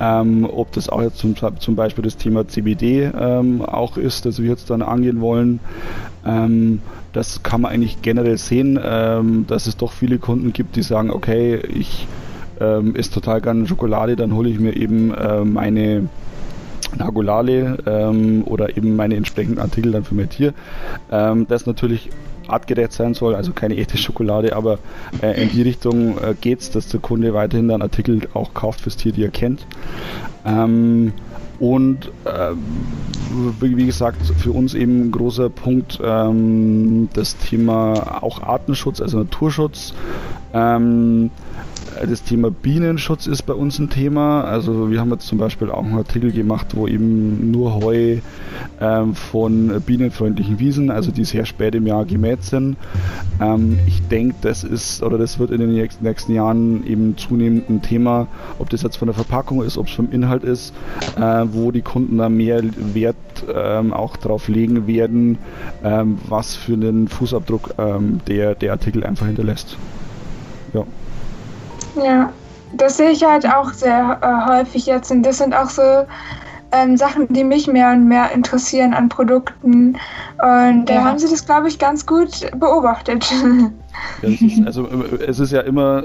ähm, 0.00 0.48
ob 0.50 0.72
das 0.72 0.88
auch 0.88 1.02
jetzt 1.02 1.18
zum, 1.18 1.34
zum 1.58 1.76
Beispiel 1.76 2.04
das 2.04 2.16
Thema 2.16 2.46
CBD 2.46 3.10
ähm, 3.18 3.62
auch 3.62 3.96
ist, 3.96 4.26
das 4.26 4.42
wir 4.42 4.50
jetzt 4.50 4.70
dann 4.70 4.82
angehen 4.82 5.20
wollen. 5.20 5.60
Das 7.12 7.44
kann 7.44 7.60
man 7.60 7.70
eigentlich 7.70 8.02
generell 8.02 8.36
sehen, 8.36 8.74
dass 9.46 9.68
es 9.68 9.76
doch 9.76 9.92
viele 9.92 10.18
Kunden 10.18 10.52
gibt, 10.52 10.74
die 10.74 10.82
sagen, 10.82 11.12
okay, 11.12 11.60
ich 11.72 12.08
ähm, 12.60 12.96
esse 12.96 13.12
total 13.12 13.40
gerne 13.40 13.66
Schokolade, 13.66 14.16
dann 14.16 14.34
hole 14.34 14.48
ich 14.48 14.58
mir 14.58 14.74
eben 14.76 15.12
äh, 15.14 15.44
meine 15.44 16.08
Nagolale 16.96 17.78
ähm, 17.86 18.44
oder 18.44 18.76
eben 18.76 18.96
meine 18.96 19.16
entsprechenden 19.16 19.58
Artikel 19.58 19.92
dann 19.92 20.04
für 20.04 20.14
mein 20.14 20.28
Tier. 20.28 20.54
Ähm, 21.10 21.46
das 21.48 21.66
natürlich 21.66 22.10
artgerecht 22.48 22.92
sein 22.92 23.14
soll, 23.14 23.34
also 23.34 23.52
keine 23.52 23.76
echte 23.76 23.98
Schokolade, 23.98 24.54
aber 24.54 24.78
äh, 25.20 25.42
in 25.42 25.50
die 25.50 25.62
Richtung 25.62 26.16
äh, 26.18 26.34
es, 26.52 26.70
dass 26.70 26.88
der 26.88 27.00
Kunde 27.00 27.34
weiterhin 27.34 27.68
dann 27.68 27.82
Artikel 27.82 28.20
auch 28.34 28.54
kauft 28.54 28.80
fürs 28.80 28.96
Tier, 28.96 29.12
die 29.12 29.24
er 29.24 29.30
kennt. 29.30 29.66
Ähm, 30.44 31.12
und 31.58 32.12
äh, 32.24 32.52
wie 33.60 33.86
gesagt, 33.86 34.24
für 34.38 34.52
uns 34.52 34.74
eben 34.74 35.08
ein 35.08 35.10
großer 35.10 35.48
Punkt 35.48 35.98
ähm, 36.02 37.08
das 37.14 37.36
Thema 37.38 38.22
auch 38.22 38.42
Artenschutz, 38.42 39.00
also 39.00 39.18
Naturschutz. 39.18 39.94
Ähm, 40.52 41.30
das 42.08 42.22
Thema 42.22 42.50
Bienenschutz 42.50 43.26
ist 43.26 43.42
bei 43.42 43.54
uns 43.54 43.78
ein 43.78 43.90
Thema. 43.90 44.44
Also 44.44 44.90
wir 44.90 45.00
haben 45.00 45.10
jetzt 45.10 45.26
zum 45.26 45.38
Beispiel 45.38 45.70
auch 45.70 45.84
einen 45.84 45.96
Artikel 45.96 46.32
gemacht, 46.32 46.76
wo 46.76 46.86
eben 46.86 47.50
nur 47.50 47.76
Heu 47.76 48.18
ähm, 48.80 49.14
von 49.14 49.80
bienenfreundlichen 49.84 50.58
Wiesen, 50.58 50.90
also 50.90 51.10
die 51.10 51.24
sehr 51.24 51.46
spät 51.46 51.74
im 51.74 51.86
Jahr 51.86 52.04
gemäht 52.04 52.42
sind. 52.42 52.76
Ähm, 53.40 53.78
ich 53.86 54.06
denke, 54.08 54.34
das 54.42 54.64
ist 54.64 55.02
oder 55.02 55.18
das 55.18 55.38
wird 55.38 55.50
in 55.50 55.60
den 55.60 55.88
nächsten, 56.00 56.34
Jahren 56.34 56.86
eben 56.86 57.16
zunehmend 57.16 57.70
ein 57.70 57.82
Thema, 57.82 58.26
ob 58.58 58.70
das 58.70 58.82
jetzt 58.82 58.96
von 58.96 59.06
der 59.06 59.14
Verpackung 59.14 59.62
ist, 59.62 59.78
ob 59.78 59.86
es 59.86 59.92
vom 59.92 60.10
Inhalt 60.10 60.44
ist, 60.44 60.74
äh, 61.16 61.44
wo 61.50 61.70
die 61.70 61.82
Kunden 61.82 62.18
da 62.18 62.28
mehr 62.28 62.62
Wert 62.94 63.16
ähm, 63.54 63.92
auch 63.92 64.16
drauf 64.16 64.48
legen 64.48 64.86
werden, 64.86 65.38
ähm, 65.84 66.18
was 66.28 66.56
für 66.56 66.74
einen 66.74 67.08
Fußabdruck 67.08 67.74
ähm, 67.78 68.20
der, 68.26 68.54
der 68.54 68.72
Artikel 68.72 69.04
einfach 69.04 69.26
hinterlässt. 69.26 69.76
Ja. 70.74 70.84
Ja, 71.96 72.32
das 72.72 72.98
sehe 72.98 73.10
ich 73.10 73.24
halt 73.24 73.46
auch 73.46 73.72
sehr 73.72 74.18
äh, 74.22 74.50
häufig 74.50 74.86
jetzt 74.86 75.10
und 75.10 75.22
das 75.22 75.38
sind 75.38 75.54
auch 75.54 75.70
so 75.70 76.06
ähm, 76.72 76.96
Sachen, 76.96 77.26
die 77.32 77.44
mich 77.44 77.66
mehr 77.66 77.92
und 77.92 78.08
mehr 78.08 78.32
interessieren 78.32 78.94
an 78.94 79.08
Produkten. 79.08 79.96
Und 80.42 80.86
da 80.86 80.94
ja. 80.94 81.04
haben 81.04 81.18
sie 81.18 81.28
das, 81.28 81.46
glaube 81.46 81.68
ich, 81.68 81.78
ganz 81.78 82.06
gut 82.06 82.50
beobachtet. 82.58 83.26
Ja, 84.22 84.28
ist, 84.28 84.66
also 84.66 84.88
es 85.26 85.38
ist 85.38 85.52
ja 85.52 85.60
immer 85.60 86.04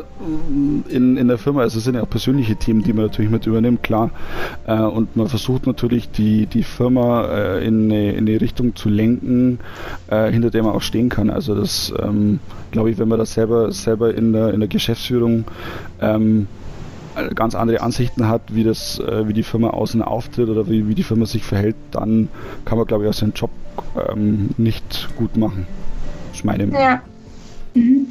in, 0.89 1.17
in 1.17 1.27
der 1.27 1.37
Firma, 1.37 1.61
also 1.61 1.77
es 1.77 1.83
sind 1.83 1.95
ja 1.95 2.03
auch 2.03 2.09
persönliche 2.09 2.55
Themen, 2.55 2.83
die 2.83 2.93
man 2.93 3.05
natürlich 3.05 3.31
mit 3.31 3.45
übernimmt, 3.45 3.83
klar. 3.83 4.11
Äh, 4.65 4.79
und 4.79 5.15
man 5.15 5.27
versucht 5.27 5.67
natürlich 5.67 6.09
die, 6.09 6.45
die 6.45 6.63
Firma 6.63 7.25
äh, 7.25 7.65
in, 7.65 7.91
eine, 7.91 8.13
in 8.13 8.27
eine 8.27 8.39
Richtung 8.39 8.75
zu 8.75 8.89
lenken, 8.89 9.59
äh, 10.07 10.31
hinter 10.31 10.51
der 10.51 10.63
man 10.63 10.73
auch 10.73 10.81
stehen 10.81 11.09
kann. 11.09 11.29
Also 11.29 11.55
das 11.55 11.93
ähm, 12.01 12.39
glaube 12.71 12.91
ich, 12.91 12.97
wenn 12.97 13.07
man 13.07 13.19
das 13.19 13.33
selber 13.33 13.71
selber 13.71 14.13
in 14.13 14.33
der, 14.33 14.53
in 14.53 14.59
der 14.59 14.69
Geschäftsführung 14.69 15.45
ähm, 16.01 16.47
ganz 17.35 17.55
andere 17.55 17.81
Ansichten 17.81 18.27
hat, 18.27 18.41
wie 18.53 18.63
das, 18.63 18.99
äh, 18.99 19.27
wie 19.27 19.33
die 19.33 19.43
Firma 19.43 19.71
außen 19.71 20.01
auftritt 20.01 20.49
oder 20.49 20.69
wie, 20.69 20.87
wie 20.87 20.95
die 20.95 21.03
Firma 21.03 21.25
sich 21.25 21.43
verhält, 21.43 21.75
dann 21.91 22.29
kann 22.65 22.77
man, 22.77 22.87
glaube 22.87 23.03
ich, 23.03 23.09
auch 23.09 23.13
seinen 23.13 23.33
Job 23.33 23.51
ähm, 24.09 24.49
nicht 24.57 25.09
gut 25.17 25.37
machen. 25.37 25.67
Ist 26.33 26.45
meine 26.45 26.65
Ja. 26.65 27.01
Mhm. 27.73 28.07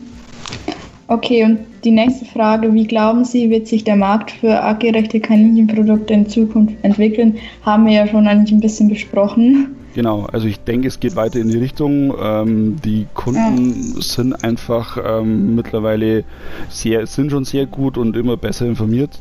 Okay, 1.09 1.45
und 1.45 1.59
die 1.83 1.91
nächste 1.91 2.25
Frage, 2.25 2.73
wie 2.73 2.87
glauben 2.87 3.25
Sie, 3.25 3.51
wird 3.51 3.67
sich 3.67 3.83
der 3.83 3.97
Markt 3.97 4.31
für 4.31 4.63
artgerechte 4.63 5.19
Kaninchenprodukte 5.19 6.15
in 6.15 6.29
Zukunft 6.29 6.77
entwickeln? 6.83 7.37
Haben 7.63 7.87
wir 7.87 7.95
ja 7.95 8.07
schon 8.07 8.29
eigentlich 8.29 8.53
ein 8.53 8.61
bisschen 8.61 8.89
besprochen. 8.89 9.75
Genau, 9.95 10.27
also 10.33 10.47
ich 10.47 10.61
denke, 10.61 10.89
es 10.89 11.01
geht 11.01 11.17
weiter 11.17 11.41
in 11.41 11.49
die 11.49 11.59
Richtung. 11.59 12.15
Ähm, 12.21 12.77
die 12.85 13.07
Kunden 13.15 13.95
ja. 13.95 14.01
sind 14.01 14.45
einfach 14.45 14.97
ähm, 15.05 15.57
mittlerweile 15.57 16.25
sehr, 16.69 17.07
sind 17.07 17.31
schon 17.31 17.45
sehr 17.45 17.67
gut 17.67 17.99
und 17.99 18.17
immer 18.17 18.37
besser 18.37 18.67
informiert. 18.67 19.19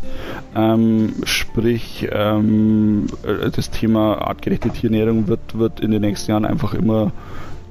Ähm, 0.55 1.13
sprich, 1.23 2.07
ähm, 2.11 3.07
äh, 3.23 3.49
das 3.49 3.71
Thema 3.71 4.21
artgerechte 4.21 4.69
Tierernährung 4.69 5.27
wird, 5.27 5.57
wird 5.57 5.79
in 5.79 5.91
den 5.91 6.01
nächsten 6.01 6.31
Jahren 6.31 6.45
einfach 6.45 6.75
immer, 6.75 7.11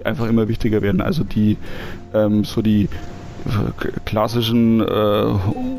einfach 0.02 0.28
immer 0.28 0.48
wichtiger 0.48 0.82
werden. 0.82 1.00
Also 1.00 1.22
die, 1.22 1.56
ähm, 2.14 2.44
so 2.44 2.62
die 2.62 2.88
klassischen 4.04 4.80
äh, 4.80 5.24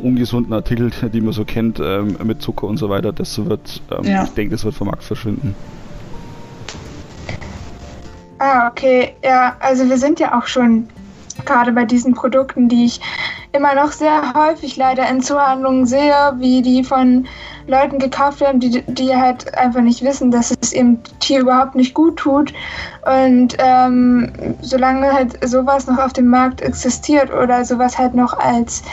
ungesunden 0.01 0.53
Artikel, 0.53 0.89
die 1.13 1.21
man 1.21 1.33
so 1.33 1.43
kennt, 1.43 1.81
ähm, 1.83 2.15
mit 2.23 2.41
Zucker 2.41 2.67
und 2.67 2.77
so 2.77 2.89
weiter, 2.89 3.11
das 3.11 3.45
wird, 3.45 3.81
ja. 4.03 4.23
ich 4.23 4.29
denke, 4.29 4.55
das 4.55 4.63
wird 4.63 4.75
vom 4.75 4.87
Markt 4.87 5.03
verschwinden. 5.03 5.53
Ah, 8.39 8.67
okay. 8.67 9.15
Ja, 9.23 9.55
also 9.59 9.89
wir 9.89 9.97
sind 9.97 10.19
ja 10.19 10.37
auch 10.37 10.47
schon 10.47 10.87
gerade 11.45 11.71
bei 11.71 11.85
diesen 11.85 12.13
Produkten, 12.13 12.69
die 12.69 12.85
ich 12.85 13.01
immer 13.51 13.73
noch 13.75 13.91
sehr 13.91 14.33
häufig 14.33 14.77
leider 14.77 15.09
in 15.09 15.21
Zuhandlungen 15.21 15.85
sehe, 15.85 16.33
wie 16.37 16.61
die 16.61 16.83
von 16.83 17.27
Leuten 17.67 17.99
gekauft 17.99 18.41
werden, 18.41 18.59
die, 18.59 18.81
die 18.81 19.15
halt 19.15 19.57
einfach 19.57 19.81
nicht 19.81 20.03
wissen, 20.03 20.31
dass 20.31 20.55
es 20.61 20.73
ihrem 20.73 20.99
Tier 21.19 21.41
überhaupt 21.41 21.75
nicht 21.75 21.93
gut 21.93 22.17
tut. 22.17 22.53
Und 23.05 23.55
ähm, 23.59 24.31
solange 24.61 25.11
halt 25.11 25.37
sowas 25.47 25.87
noch 25.87 25.97
auf 25.97 26.13
dem 26.13 26.27
Markt 26.27 26.61
existiert 26.61 27.31
oder 27.31 27.63
sowas 27.65 27.97
halt 27.97 28.15
noch 28.15 28.37
als 28.37 28.83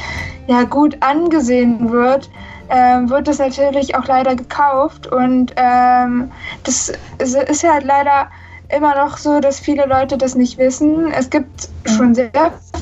ja, 0.46 0.64
gut 0.64 0.96
angesehen 1.00 1.90
wird, 1.90 2.30
ähm, 2.68 3.08
wird 3.10 3.28
das 3.28 3.38
natürlich 3.38 3.96
auch 3.96 4.06
leider 4.06 4.34
gekauft. 4.34 5.06
Und 5.06 5.52
ähm, 5.56 6.30
das 6.64 6.92
ist 7.18 7.62
ja 7.62 7.74
halt 7.74 7.84
leider 7.84 8.28
immer 8.68 8.94
noch 8.96 9.16
so, 9.16 9.40
dass 9.40 9.60
viele 9.60 9.86
Leute 9.86 10.18
das 10.18 10.34
nicht 10.34 10.58
wissen. 10.58 11.12
Es 11.12 11.30
gibt 11.30 11.68
schon 11.84 12.14
sehr 12.14 12.30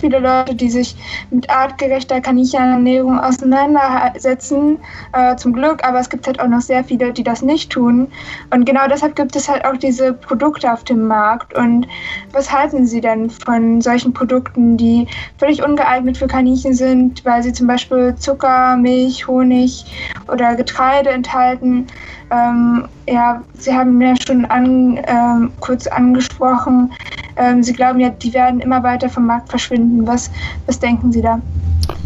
viele 0.01 0.19
Leute, 0.19 0.55
die 0.55 0.71
sich 0.71 0.97
mit 1.31 1.49
artgerechter 1.51 2.21
Kaninchenernährung 2.21 3.19
auseinandersetzen, 3.19 4.79
äh, 5.13 5.37
zum 5.37 5.53
Glück, 5.53 5.85
aber 5.85 5.99
es 6.01 6.09
gibt 6.09 6.27
halt 6.27 6.41
auch 6.41 6.49
noch 6.49 6.61
sehr 6.61 6.85
viele, 6.85 7.13
die 7.13 7.23
das 7.23 7.43
nicht 7.43 7.71
tun. 7.71 8.09
Und 8.51 8.65
genau 8.65 8.87
deshalb 8.89 9.17
gibt 9.17 9.37
es 9.37 9.49
halt 9.49 9.65
auch 9.65 9.77
diese 9.77 10.13
Produkte 10.13 10.73
auf 10.73 10.85
dem 10.85 11.07
Markt. 11.07 11.57
Und 11.57 11.87
was 12.33 12.53
halten 12.53 12.87
Sie 12.87 13.01
denn 13.01 13.31
von 13.31 13.81
solchen 13.81 14.13
Produkten, 14.13 14.77
die 14.77 15.07
völlig 15.39 15.65
ungeeignet 15.65 16.17
für 16.17 16.27
Kaninchen 16.27 16.75
sind, 16.75 17.25
weil 17.25 17.43
sie 17.43 17.53
zum 17.53 17.67
Beispiel 17.67 18.15
Zucker, 18.17 18.77
Milch, 18.77 19.27
Honig 19.27 19.85
oder 20.29 20.55
Getreide 20.55 21.11
enthalten? 21.11 21.87
Ähm, 22.31 22.85
ja, 23.09 23.43
Sie 23.55 23.73
haben 23.73 24.01
ja 24.01 24.15
schon 24.27 24.45
an, 24.47 24.99
ähm, 25.07 25.53
kurz 25.61 25.87
angesprochen, 25.87 26.93
ähm, 27.37 27.63
Sie 27.63 27.73
glauben 27.73 28.01
ja, 28.01 28.11
die 28.11 28.33
werden 28.33 28.61
immer 28.61 28.83
weiter 28.83 29.09
vom 29.09 29.27
Markt 29.27 29.49
verschwinden. 29.49 30.07
Was, 30.07 30.31
was 30.67 30.79
denken 30.79 31.13
Sie 31.13 31.23
da? 31.23 31.41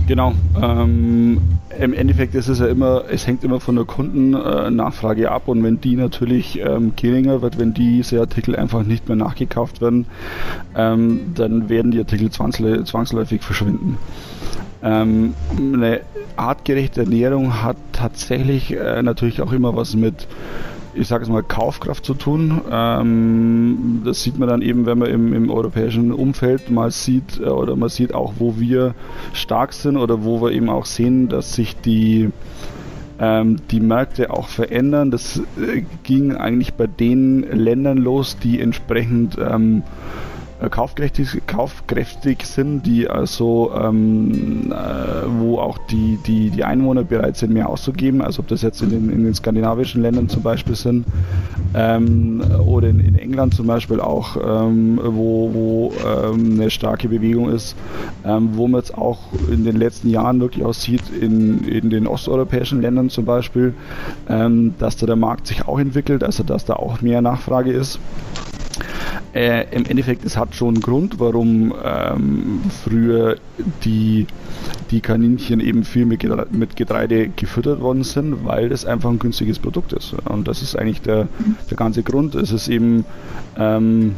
Genau. 0.06 0.32
Ähm, 0.60 1.40
Im 1.78 1.92
Endeffekt 1.92 2.34
ist 2.34 2.48
es 2.48 2.58
ja 2.60 2.66
immer, 2.66 3.04
es 3.10 3.26
hängt 3.26 3.44
immer 3.44 3.60
von 3.60 3.76
der 3.76 3.84
Kundennachfrage 3.84 5.30
ab 5.30 5.42
und 5.46 5.62
wenn 5.62 5.80
die 5.80 5.96
natürlich 5.96 6.58
ähm, 6.60 6.94
geringer 6.96 7.42
wird, 7.42 7.58
wenn 7.58 7.74
diese 7.74 8.18
Artikel 8.18 8.56
einfach 8.56 8.82
nicht 8.84 9.06
mehr 9.06 9.16
nachgekauft 9.16 9.80
werden, 9.80 10.06
ähm, 10.74 11.32
dann 11.34 11.68
werden 11.68 11.90
die 11.90 11.98
Artikel 11.98 12.30
zwangsläufig 12.30 13.42
verschwinden. 13.42 13.98
Ähm, 14.82 15.34
eine 15.56 16.00
artgerechte 16.36 17.00
Ernährung 17.02 17.62
hat 17.62 17.76
tatsächlich 17.92 18.76
äh, 18.76 19.02
natürlich 19.02 19.42
auch 19.42 19.52
immer 19.52 19.74
was 19.76 19.96
mit 19.96 20.28
ich 20.94 21.06
sage 21.06 21.22
es 21.22 21.30
mal, 21.30 21.42
Kaufkraft 21.42 22.04
zu 22.04 22.14
tun. 22.14 22.60
Ähm, 22.70 24.02
das 24.04 24.22
sieht 24.22 24.38
man 24.38 24.48
dann 24.48 24.62
eben, 24.62 24.86
wenn 24.86 24.98
man 24.98 25.08
im, 25.08 25.32
im, 25.32 25.50
europäischen 25.50 26.12
Umfeld 26.12 26.70
mal 26.70 26.90
sieht 26.90 27.38
äh, 27.38 27.44
oder 27.44 27.76
man 27.76 27.88
sieht 27.88 28.14
auch, 28.14 28.34
wo 28.38 28.58
wir 28.58 28.94
stark 29.32 29.72
sind 29.72 29.96
oder 29.96 30.24
wo 30.24 30.42
wir 30.42 30.50
eben 30.52 30.68
auch 30.68 30.86
sehen, 30.86 31.28
dass 31.28 31.52
sich 31.52 31.76
die 31.76 32.30
ähm, 33.20 33.56
die 33.70 33.80
Märkte 33.80 34.30
auch 34.30 34.48
verändern. 34.48 35.10
Das 35.10 35.38
äh, 35.38 35.82
ging 36.04 36.34
eigentlich 36.34 36.74
bei 36.74 36.86
den 36.86 37.42
Ländern 37.42 37.98
los, 37.98 38.36
die 38.38 38.60
entsprechend 38.60 39.36
ähm, 39.38 39.82
äh, 40.60 40.68
kaufkräftig, 40.68 41.42
kaufkräftig 41.46 42.44
sind, 42.44 42.84
die 42.84 43.08
also 43.08 43.72
ähm, 43.80 44.72
äh, 44.72 45.28
wo 45.38 45.58
auch 45.58 45.78
die, 45.86 46.18
die, 46.26 46.50
die 46.50 46.64
Einwohner 46.64 47.04
bereit 47.04 47.36
sind, 47.36 47.52
mehr 47.52 47.68
auszugeben, 47.68 48.22
also 48.22 48.40
ob 48.40 48.48
das 48.48 48.62
jetzt 48.62 48.82
in 48.82 48.90
den, 48.90 49.10
in 49.10 49.24
den 49.24 49.34
skandinavischen 49.34 50.02
Ländern 50.02 50.28
zum 50.28 50.42
Beispiel 50.42 50.74
sind 50.74 51.06
ähm, 51.74 52.42
oder 52.66 52.88
in, 52.88 53.00
in, 53.00 53.14
England 53.14 53.54
zum 53.54 53.66
Beispiel 53.66 54.00
auch, 54.00 54.36
ähm, 54.36 54.98
wo, 55.02 55.50
wo 55.52 55.92
ähm, 56.04 56.60
eine 56.60 56.70
starke 56.70 57.08
Bewegung 57.08 57.50
ist, 57.50 57.76
ähm, 58.24 58.50
wo 58.54 58.66
man 58.66 58.80
es 58.80 58.92
auch 58.92 59.18
in 59.50 59.64
den 59.64 59.76
letzten 59.76 60.10
Jahren 60.10 60.40
wirklich 60.40 60.64
auch 60.64 60.74
sieht, 60.74 61.02
in, 61.20 61.64
in 61.68 61.90
den 61.90 62.06
osteuropäischen 62.06 62.82
Ländern 62.82 63.10
zum 63.10 63.24
Beispiel, 63.24 63.74
ähm, 64.28 64.74
dass 64.78 64.96
da 64.96 65.06
der 65.06 65.16
Markt 65.16 65.46
sich 65.46 65.68
auch 65.68 65.78
entwickelt, 65.78 66.24
also 66.24 66.42
dass 66.42 66.64
da 66.64 66.74
auch 66.74 67.00
mehr 67.00 67.22
Nachfrage 67.22 67.72
ist. 67.72 68.00
Äh, 69.34 69.66
Im 69.74 69.84
Endeffekt, 69.86 70.24
es 70.24 70.36
hat 70.36 70.54
schon 70.54 70.74
einen 70.74 70.80
Grund, 70.80 71.20
warum 71.20 71.74
ähm, 71.84 72.60
früher 72.84 73.36
die, 73.84 74.26
die 74.90 75.00
Kaninchen 75.00 75.60
eben 75.60 75.84
viel 75.84 76.06
mit 76.06 76.20
Getreide, 76.20 76.48
mit 76.50 76.76
Getreide 76.76 77.28
gefüttert 77.28 77.80
worden 77.80 78.04
sind, 78.04 78.44
weil 78.44 78.68
das 78.68 78.84
einfach 78.84 79.10
ein 79.10 79.18
günstiges 79.18 79.58
Produkt 79.58 79.92
ist. 79.92 80.14
Und 80.24 80.48
das 80.48 80.62
ist 80.62 80.76
eigentlich 80.76 81.02
der, 81.02 81.28
der 81.70 81.76
ganze 81.76 82.02
Grund. 82.02 82.34
Es 82.34 82.52
ist 82.52 82.68
eben 82.68 83.04
ähm, 83.56 84.14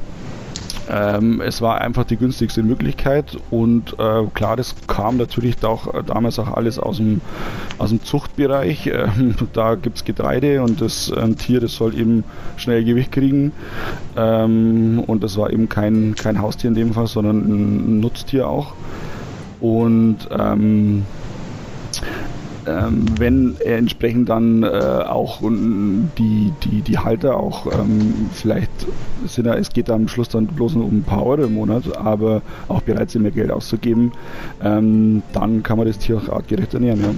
ähm, 0.91 1.41
es 1.41 1.63
war 1.63 1.81
einfach 1.81 2.05
die 2.05 2.17
günstigste 2.17 2.63
Möglichkeit 2.63 3.37
und 3.51 3.93
äh, 3.99 4.25
klar, 4.35 4.57
das 4.57 4.75
kam 4.89 5.19
natürlich 5.19 5.63
auch, 5.65 5.95
äh, 5.95 6.03
damals 6.05 6.39
auch 6.39 6.49
alles 6.49 6.79
aus 6.79 6.97
dem, 6.97 7.21
aus 7.79 7.91
dem 7.91 8.03
Zuchtbereich. 8.05 8.91
Ähm, 9.01 9.35
da 9.53 9.77
gibt 9.77 9.97
es 9.97 10.05
Getreide 10.05 10.63
und 10.63 10.81
das 10.81 11.13
ein 11.13 11.37
Tier, 11.37 11.61
das 11.61 11.75
soll 11.75 11.95
eben 11.95 12.25
schnell 12.57 12.85
Gewicht 12.85 13.13
kriegen. 13.13 13.53
Ähm, 14.17 15.03
und 15.07 15.23
das 15.23 15.37
war 15.37 15.51
eben 15.51 15.69
kein, 15.69 16.15
kein 16.17 16.43
Haustier 16.43 16.69
in 16.69 16.75
dem 16.75 16.93
Fall, 16.93 17.07
sondern 17.07 17.39
ein 17.39 18.01
Nutztier 18.01 18.49
auch. 18.49 18.75
Und 19.61 20.29
ähm, 22.71 23.05
wenn 23.19 23.57
er 23.65 23.79
entsprechend 23.79 24.29
dann 24.29 24.63
äh, 24.63 24.69
auch 24.69 25.41
die, 25.41 26.53
die, 26.63 26.83
die 26.83 26.99
Halter 26.99 27.37
auch 27.37 27.67
ähm, 27.67 28.31
vielleicht 28.33 28.71
sind 29.27 29.47
er, 29.47 29.59
es 29.59 29.71
geht 29.71 29.91
am 29.91 30.09
Schluss 30.09 30.29
dann 30.29 30.47
bloß 30.47 30.75
nur 30.75 30.87
um 30.87 30.99
ein 30.99 31.03
paar 31.03 31.25
Euro 31.25 31.45
im 31.45 31.55
Monat, 31.55 31.97
aber 31.97 32.43
auch 32.69 32.83
bereit 32.83 33.11
sind, 33.11 33.23
mehr 33.23 33.31
Geld 33.31 33.51
auszugeben, 33.51 34.13
ähm, 34.63 35.23
dann 35.33 35.63
kann 35.63 35.79
man 35.79 35.87
das 35.87 35.99
Tier 35.99 36.19
auch 36.19 36.29
artgerecht 36.29 36.75
ernähren. 36.75 37.01
Ja. 37.01 37.11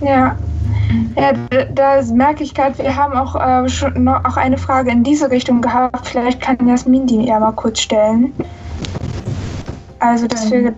Ja, 0.00 0.36
ja 1.16 1.64
da 1.74 2.02
merke 2.12 2.44
ich 2.44 2.54
gerade, 2.54 2.78
wir 2.78 2.94
haben 2.94 3.14
auch 3.14 3.34
äh, 3.34 3.68
schon 3.68 4.04
noch 4.04 4.24
auch 4.24 4.36
eine 4.36 4.58
Frage 4.58 4.90
in 4.90 5.02
diese 5.02 5.30
Richtung 5.30 5.60
gehabt. 5.60 6.06
Vielleicht 6.06 6.40
kann 6.40 6.56
Jasmin 6.66 7.06
die 7.06 7.26
ja 7.26 7.40
mal 7.40 7.52
kurz 7.52 7.80
stellen. 7.80 8.32
Also 9.98 10.26
das 10.26 10.50
wäre 10.50 10.74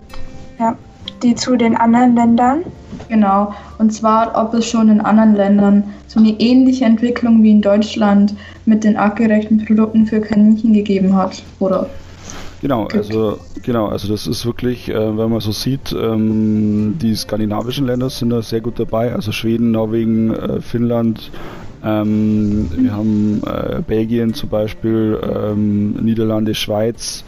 ja, 0.59 0.75
die 1.21 1.35
zu 1.35 1.55
den 1.55 1.75
anderen 1.75 2.15
Ländern. 2.15 2.63
Genau. 3.11 3.53
Und 3.77 3.91
zwar, 3.91 4.41
ob 4.41 4.53
es 4.53 4.65
schon 4.69 4.87
in 4.87 5.01
anderen 5.01 5.35
Ländern 5.35 5.83
so 6.07 6.17
eine 6.21 6.29
ähnliche 6.39 6.85
Entwicklung 6.85 7.43
wie 7.43 7.51
in 7.51 7.61
Deutschland 7.61 8.33
mit 8.65 8.85
den 8.85 8.95
artgerechten 8.95 9.65
Produkten 9.65 10.05
für 10.05 10.21
Kaninchen 10.21 10.71
gegeben 10.71 11.13
hat, 11.13 11.43
oder? 11.59 11.89
Genau, 12.61 12.85
also 12.85 13.37
genau, 13.63 13.87
also 13.87 14.07
das 14.07 14.27
ist 14.27 14.45
wirklich, 14.45 14.87
äh, 14.87 15.17
wenn 15.17 15.29
man 15.29 15.41
so 15.41 15.51
sieht, 15.51 15.91
ähm, 15.91 16.95
die 17.01 17.13
skandinavischen 17.15 17.85
Länder 17.85 18.09
sind 18.09 18.29
da 18.29 18.41
sehr 18.41 18.61
gut 18.61 18.79
dabei, 18.79 19.13
also 19.13 19.33
Schweden, 19.33 19.71
Norwegen, 19.71 20.33
äh, 20.33 20.61
Finnland, 20.61 21.31
ähm, 21.83 22.69
wir 22.75 22.93
haben 22.93 23.41
äh, 23.45 23.81
Belgien 23.81 24.33
zum 24.33 24.49
Beispiel, 24.49 25.19
ähm, 25.23 25.93
Niederlande, 25.93 26.53
Schweiz, 26.53 27.23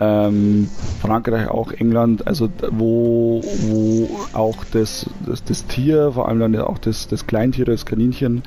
ähm, 0.00 0.68
Frankreich 1.00 1.48
auch, 1.48 1.72
England, 1.72 2.26
also 2.26 2.48
wo, 2.70 3.42
wo 3.62 4.10
auch 4.32 4.64
das, 4.72 5.08
das, 5.26 5.42
das 5.44 5.66
Tier, 5.66 6.12
vor 6.12 6.28
allem 6.28 6.40
dann 6.40 6.56
auch 6.56 6.78
das, 6.78 7.08
das 7.08 7.26
Kleintier, 7.26 7.64
das 7.64 7.86
Kaninchen, 7.86 8.42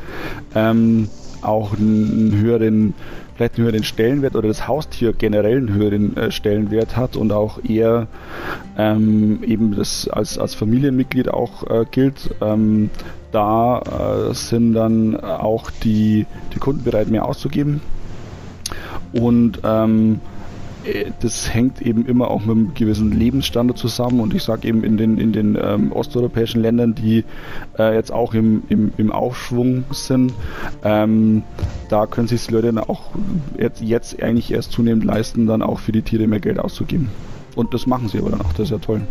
ähm, 0.54 1.10
auch 1.42 1.78
einen, 1.78 2.38
höheren 2.40 2.94
vielleicht 3.36 3.58
einen 3.58 3.68
höheren 3.68 3.84
Stellenwert 3.84 4.36
oder 4.36 4.48
das 4.48 4.68
Haustier 4.68 5.14
generell 5.14 5.58
einen 5.58 5.74
höheren 5.74 6.18
äh, 6.18 6.32
Stellenwert 6.32 6.98
hat 6.98 7.16
und 7.16 7.32
auch 7.32 7.64
eher 7.64 8.08
ähm, 8.78 9.44
eben 9.44 9.76
das 9.76 10.08
als, 10.08 10.40
als 10.40 10.56
Familienmitglied 10.56 11.30
auch 11.30 11.70
äh, 11.70 11.86
gilt. 11.90 12.32
Ähm, 12.42 12.90
da 13.38 13.82
äh, 14.30 14.34
sind 14.34 14.74
dann 14.74 15.16
auch 15.16 15.70
die, 15.70 16.26
die 16.56 16.58
Kunden 16.58 16.84
bereit, 16.84 17.08
mehr 17.10 17.26
auszugeben. 17.26 17.82
Und 19.14 19.60
ähm, 19.64 20.22
äh, 20.84 21.12
das 21.20 21.54
hängt 21.54 21.80
eben 21.84 22.08
immer 22.08 22.32
auch 22.32 22.40
mit 22.42 22.50
einem 22.50 22.74
gewissen 22.74 23.12
Lebensstandard 23.12 23.78
zusammen 23.78 24.22
und 24.22 24.34
ich 24.34 24.42
sage 24.42 24.68
eben 24.68 24.84
in 24.84 24.98
den, 24.98 25.20
in 25.20 25.34
den 25.34 25.56
ähm, 25.62 25.92
osteuropäischen 25.92 26.64
Ländern, 26.64 26.96
die 26.96 27.26
äh, 27.78 27.94
jetzt 27.94 28.12
auch 28.12 28.34
im, 28.34 28.64
im, 28.70 28.92
im 28.98 29.12
Aufschwung 29.12 29.84
sind, 29.92 30.34
ähm, 30.84 31.44
da 31.90 32.08
können 32.08 32.28
sich 32.28 32.48
die 32.48 32.54
Leute 32.54 32.74
dann 32.74 32.80
auch 32.80 33.12
jetzt, 33.60 33.84
jetzt 33.84 34.20
eigentlich 34.20 34.52
erst 34.52 34.72
zunehmend 34.72 35.04
leisten, 35.04 35.46
dann 35.46 35.62
auch 35.62 35.78
für 35.78 35.92
die 35.92 36.02
Tiere 36.02 36.26
mehr 36.26 36.40
Geld 36.40 36.58
auszugeben. 36.58 37.10
Und 37.56 37.72
das 37.76 37.86
machen 37.86 38.10
sie 38.10 38.18
aber 38.18 38.32
dann 38.32 38.42
auch, 38.42 38.54
das 38.54 38.62
ist 38.62 38.72
ja 38.72 38.78
toll. 38.80 39.02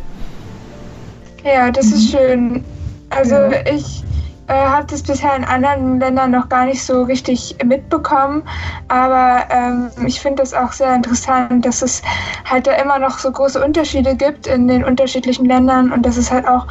Ja, 1.45 1.71
das 1.71 1.87
ist 1.93 2.11
schön. 2.11 2.65
Also 3.11 3.37
ich 3.73 4.03
äh, 4.49 4.55
habe 4.55 4.87
das 4.87 5.03
bisher 5.03 5.35
in 5.37 5.45
anderen 5.45 6.01
Ländern 6.01 6.31
noch 6.31 6.49
gar 6.49 6.67
nicht 6.67 6.85
so 6.85 7.03
richtig 7.03 7.57
mitbekommen. 7.65 8.43
Aber 8.89 9.45
ähm, 9.51 9.91
ich 10.07 10.21
finde 10.21 10.43
das 10.43 10.55
auch 10.55 10.73
sehr 10.73 10.95
interessant, 10.95 11.65
dass 11.65 11.83
es 11.83 12.03
halt 12.45 12.67
da 12.67 12.73
immer 12.73 12.99
noch 12.99 13.19
so 13.19 13.31
große 13.31 13.63
Unterschiede 13.63 14.15
gibt 14.15 14.47
in 14.47 14.69
den 14.69 14.85
unterschiedlichen 14.85 15.47
Ländern 15.47 15.93
und 15.93 16.05
dass 16.05 16.17
es 16.17 16.31
halt 16.31 16.47
auch 16.47 16.67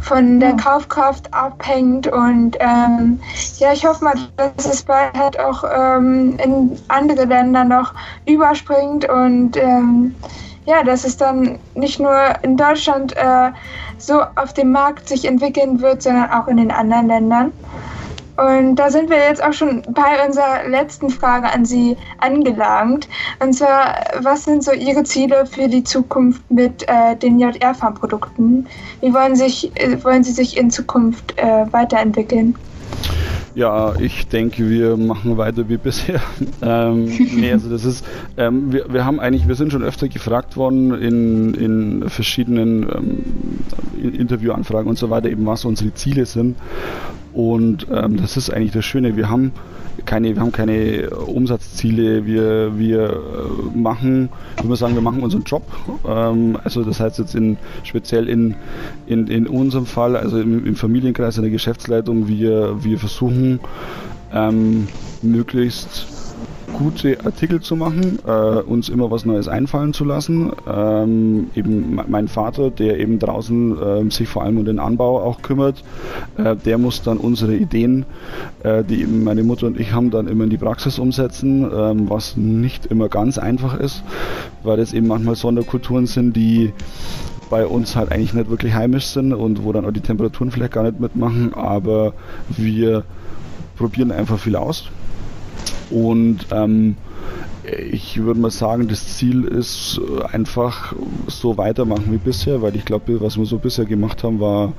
von 0.00 0.40
der 0.40 0.54
Kaufkraft 0.54 1.32
abhängt. 1.32 2.06
Und 2.06 2.56
ähm, 2.60 3.20
ja, 3.58 3.72
ich 3.72 3.84
hoffe 3.84 4.04
mal, 4.04 4.14
dass 4.36 4.66
es 4.66 4.82
bald 4.82 5.16
halt 5.16 5.38
auch 5.40 5.64
ähm, 5.64 6.36
in 6.42 6.78
andere 6.88 7.24
Länder 7.24 7.64
noch 7.64 7.92
überspringt 8.26 9.08
und 9.08 9.56
ähm, 9.56 10.14
ja, 10.66 10.82
dass 10.82 11.04
es 11.04 11.16
dann 11.16 11.58
nicht 11.74 11.98
nur 11.98 12.16
in 12.42 12.56
Deutschland 12.56 13.16
äh, 13.16 13.52
so 13.98 14.20
auf 14.34 14.52
dem 14.52 14.72
Markt 14.72 15.08
sich 15.08 15.24
entwickeln 15.24 15.80
wird, 15.80 16.02
sondern 16.02 16.30
auch 16.30 16.48
in 16.48 16.58
den 16.58 16.70
anderen 16.70 17.06
Ländern. 17.06 17.52
Und 18.36 18.76
da 18.76 18.90
sind 18.90 19.08
wir 19.08 19.16
jetzt 19.16 19.42
auch 19.42 19.52
schon 19.52 19.82
bei 19.88 20.26
unserer 20.26 20.68
letzten 20.68 21.08
Frage 21.08 21.48
an 21.48 21.64
Sie 21.64 21.96
angelangt. 22.18 23.08
Und 23.40 23.54
zwar, 23.54 23.94
was 24.20 24.44
sind 24.44 24.62
so 24.62 24.72
Ihre 24.72 25.04
Ziele 25.04 25.46
für 25.46 25.68
die 25.68 25.82
Zukunft 25.82 26.42
mit 26.50 26.86
äh, 26.86 27.16
den 27.16 27.38
JR-Farmprodukten? 27.38 28.66
Wie 29.00 29.14
wollen, 29.14 29.36
sich, 29.36 29.72
äh, 29.76 30.02
wollen 30.04 30.22
Sie 30.22 30.32
sich 30.32 30.56
in 30.58 30.70
Zukunft 30.70 31.38
äh, 31.38 31.72
weiterentwickeln? 31.72 32.54
Ja, 33.54 33.94
ich 33.98 34.26
denke, 34.28 34.68
wir 34.68 34.98
machen 34.98 35.38
weiter 35.38 35.66
wie 35.70 35.78
bisher. 35.78 36.20
ähm, 36.62 37.06
nee, 37.36 37.50
also 37.50 37.70
das 37.70 37.86
ist, 37.86 38.04
ähm, 38.36 38.70
wir, 38.70 38.92
wir 38.92 39.06
haben 39.06 39.18
eigentlich, 39.18 39.48
wir 39.48 39.54
sind 39.54 39.72
schon 39.72 39.82
öfter 39.82 40.08
gefragt 40.08 40.58
worden 40.58 40.92
in, 41.00 41.54
in 41.54 42.10
verschiedenen 42.10 42.82
ähm, 42.82 44.14
Interviewanfragen 44.14 44.90
und 44.90 44.98
so 44.98 45.08
weiter, 45.08 45.30
eben 45.30 45.46
was 45.46 45.64
unsere 45.64 45.94
Ziele 45.94 46.26
sind. 46.26 46.56
Und 47.32 47.86
ähm, 47.90 48.18
das 48.18 48.36
ist 48.36 48.50
eigentlich 48.50 48.72
das 48.72 48.84
Schöne. 48.84 49.16
Wir 49.16 49.30
haben 49.30 49.52
keine, 50.06 50.34
wir 50.34 50.40
haben 50.40 50.52
keine 50.52 51.10
Umsatzziele. 51.10 52.24
Wir, 52.24 52.78
wir 52.78 53.10
äh, 53.10 53.78
machen, 53.78 54.30
ich 54.56 54.64
würde 54.64 54.76
sagen, 54.76 54.94
wir 54.94 55.02
machen 55.02 55.22
unseren 55.22 55.42
Job. 55.42 55.64
Ähm, 56.06 56.58
also 56.64 56.82
das 56.82 57.00
heißt 57.00 57.18
jetzt 57.18 57.34
in, 57.34 57.58
speziell 57.82 58.28
in, 58.28 58.54
in, 59.06 59.26
in 59.26 59.46
unserem 59.46 59.86
Fall, 59.86 60.16
also 60.16 60.40
im, 60.40 60.64
im 60.66 60.76
Familienkreis, 60.76 61.36
in 61.36 61.42
der 61.42 61.50
Geschäftsleitung, 61.50 62.28
wir, 62.28 62.82
wir 62.82 62.98
versuchen 62.98 63.60
ähm, 64.32 64.88
möglichst 65.22 66.25
gute 66.72 67.24
Artikel 67.24 67.60
zu 67.60 67.76
machen, 67.76 68.18
äh, 68.26 68.30
uns 68.30 68.88
immer 68.88 69.10
was 69.10 69.24
Neues 69.24 69.48
einfallen 69.48 69.92
zu 69.92 70.04
lassen. 70.04 70.52
Ähm, 70.66 71.50
eben 71.54 71.98
mein 72.08 72.28
Vater, 72.28 72.70
der 72.70 72.98
eben 72.98 73.18
draußen 73.18 74.08
äh, 74.08 74.10
sich 74.10 74.28
vor 74.28 74.42
allem 74.42 74.58
um 74.58 74.64
den 74.64 74.78
Anbau 74.78 75.22
auch 75.22 75.42
kümmert, 75.42 75.82
äh, 76.36 76.56
der 76.56 76.78
muss 76.78 77.02
dann 77.02 77.18
unsere 77.18 77.54
Ideen, 77.54 78.04
äh, 78.62 78.84
die 78.84 79.02
eben 79.02 79.24
meine 79.24 79.42
Mutter 79.42 79.66
und 79.66 79.78
ich 79.78 79.92
haben, 79.92 80.10
dann 80.10 80.28
immer 80.28 80.44
in 80.44 80.50
die 80.50 80.58
Praxis 80.58 80.98
umsetzen, 80.98 81.70
ähm, 81.74 82.10
was 82.10 82.36
nicht 82.36 82.86
immer 82.86 83.08
ganz 83.08 83.38
einfach 83.38 83.78
ist, 83.78 84.02
weil 84.62 84.78
es 84.78 84.92
eben 84.92 85.06
manchmal 85.06 85.36
Sonderkulturen 85.36 86.06
sind, 86.06 86.36
die 86.36 86.72
bei 87.48 87.66
uns 87.66 87.94
halt 87.94 88.10
eigentlich 88.10 88.34
nicht 88.34 88.50
wirklich 88.50 88.74
heimisch 88.74 89.06
sind 89.06 89.32
und 89.32 89.64
wo 89.64 89.72
dann 89.72 89.84
auch 89.84 89.92
die 89.92 90.00
Temperaturen 90.00 90.50
vielleicht 90.50 90.72
gar 90.72 90.82
nicht 90.82 91.00
mitmachen, 91.00 91.54
aber 91.54 92.12
wir 92.48 93.04
probieren 93.76 94.10
einfach 94.10 94.38
viel 94.38 94.56
aus 94.56 94.90
und 95.90 96.46
ähm, 96.50 96.96
ich 97.90 98.22
würde 98.22 98.40
mal 98.40 98.50
sagen, 98.50 98.88
das 98.88 99.16
Ziel 99.16 99.44
ist 99.44 100.00
einfach 100.30 100.94
so 101.26 101.58
weitermachen 101.58 102.12
wie 102.12 102.18
bisher, 102.18 102.62
weil 102.62 102.76
ich 102.76 102.84
glaube, 102.84 103.20
was 103.20 103.36
wir 103.36 103.44
so 103.44 103.58
bisher 103.58 103.84
gemacht 103.84 104.22
haben, 104.22 104.40
war, 104.40 104.72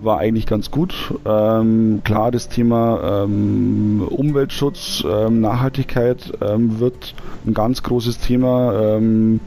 war 0.00 0.18
eigentlich 0.18 0.46
ganz 0.46 0.70
gut. 0.70 0.94
Ähm, 1.24 2.02
klar, 2.04 2.30
das 2.30 2.48
Thema 2.48 3.24
ähm, 3.24 4.06
Umweltschutz, 4.08 5.04
ähm, 5.08 5.40
Nachhaltigkeit 5.40 6.32
ähm, 6.40 6.78
wird 6.78 7.14
ein 7.46 7.54
ganz 7.54 7.82
großes 7.82 8.18
Thema 8.18 8.96
ähm, 8.96 9.40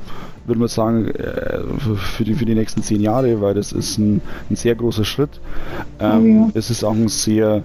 würde 0.47 0.59
man 0.59 0.69
sagen, 0.69 1.09
äh, 1.09 1.59
für 1.97 2.23
die, 2.23 2.33
für 2.33 2.45
die 2.45 2.55
nächsten 2.55 2.81
zehn 2.81 3.01
Jahre, 3.01 3.41
weil 3.41 3.53
das 3.53 3.73
ist 3.73 3.97
ein, 3.97 4.21
ein 4.49 4.55
sehr 4.55 4.75
großer 4.75 5.03
Schritt. 5.03 5.41
Ähm, 5.99 6.43
oh 6.43 6.45
ja. 6.45 6.51
Es 6.53 6.69
ist 6.69 6.83
auch 6.85 6.93
ein 6.93 7.09
sehr 7.09 7.63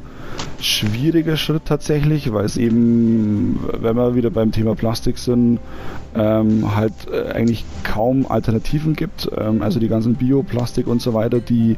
schwieriger 0.60 1.36
Schritt 1.36 1.64
tatsächlich, 1.64 2.32
weil 2.32 2.44
es 2.44 2.56
eben, 2.56 3.60
wenn 3.80 3.96
wir 3.96 4.14
wieder 4.14 4.30
beim 4.30 4.52
Thema 4.52 4.74
Plastik 4.74 5.18
sind, 5.18 5.58
ähm, 6.14 6.76
halt 6.76 6.92
äh, 7.10 7.32
eigentlich 7.32 7.64
kaum 7.84 8.26
Alternativen 8.28 8.94
gibt. 8.94 9.30
Ähm, 9.36 9.62
also 9.62 9.80
die 9.80 9.88
ganzen 9.88 10.14
Bioplastik 10.14 10.86
und 10.86 11.00
so 11.00 11.14
weiter, 11.14 11.40
die 11.40 11.76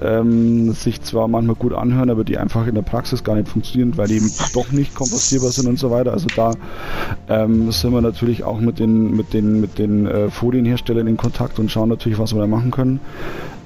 ähm, 0.00 0.72
sich 0.72 1.02
zwar 1.02 1.28
manchmal 1.28 1.56
gut 1.56 1.72
anhören, 1.72 2.10
aber 2.10 2.24
die 2.24 2.38
einfach 2.38 2.66
in 2.66 2.74
der 2.74 2.82
Praxis 2.82 3.24
gar 3.24 3.34
nicht 3.34 3.48
funktionieren, 3.48 3.96
weil 3.96 4.08
die 4.08 4.16
eben 4.16 4.30
doch 4.54 4.72
nicht 4.72 4.94
kompostierbar 4.94 5.50
sind 5.50 5.68
und 5.68 5.78
so 5.78 5.90
weiter. 5.90 6.12
Also 6.12 6.26
da 6.34 6.52
ähm, 7.28 7.70
sind 7.72 7.92
wir 7.92 8.00
natürlich 8.00 8.44
auch 8.44 8.60
mit 8.60 8.78
den, 8.78 9.16
mit 9.16 9.32
den, 9.32 9.60
mit 9.60 9.78
den 9.78 10.06
äh, 10.06 10.30
Folienherstellern 10.30 11.06
in 11.06 11.16
Kontakt 11.16 11.58
und 11.58 11.70
schauen 11.70 11.88
natürlich, 11.88 12.18
was 12.18 12.34
wir 12.34 12.40
da 12.40 12.46
machen 12.46 12.70
können. 12.70 13.00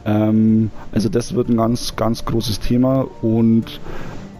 Ähm, 0.04 0.70
also 0.92 1.08
das 1.08 1.34
wird 1.34 1.48
ein 1.48 1.56
ganz, 1.56 1.96
ganz 1.96 2.24
großes 2.24 2.60
Thema 2.60 3.06
und 3.22 3.80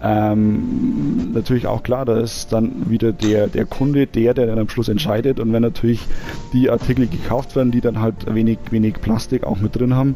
ähm, 0.03 1.33
natürlich 1.35 1.67
auch 1.67 1.83
klar, 1.83 2.07
da 2.07 2.19
ist 2.19 2.53
dann 2.53 2.89
wieder 2.89 3.13
der, 3.13 3.49
der 3.49 3.67
Kunde 3.67 4.07
der, 4.07 4.33
der 4.33 4.47
dann 4.47 4.59
am 4.59 4.69
Schluss 4.69 4.89
entscheidet. 4.89 5.39
Und 5.41 5.53
wenn 5.53 5.63
natürlich 5.63 6.07
die 6.53 6.71
Artikel 6.71 7.07
gekauft 7.07 7.55
werden, 7.55 7.71
die 7.71 7.83
dann 7.83 8.01
halt 8.01 8.33
wenig, 8.33 8.59
wenig 8.71 8.95
Plastik 8.95 9.45
auch 9.45 9.59
mit 9.59 9.77
drin 9.77 9.95
haben, 9.95 10.15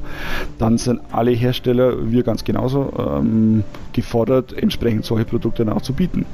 dann 0.58 0.78
sind 0.78 1.00
alle 1.12 1.32
Hersteller, 1.32 2.10
wir 2.10 2.22
ganz 2.22 2.44
genauso, 2.44 2.92
ähm, 2.98 3.64
gefordert, 3.92 4.54
entsprechend 4.54 5.04
solche 5.04 5.26
Produkte 5.26 5.64
dann 5.64 5.74
auch 5.74 5.82
zu 5.82 5.92
bieten. 5.92 6.24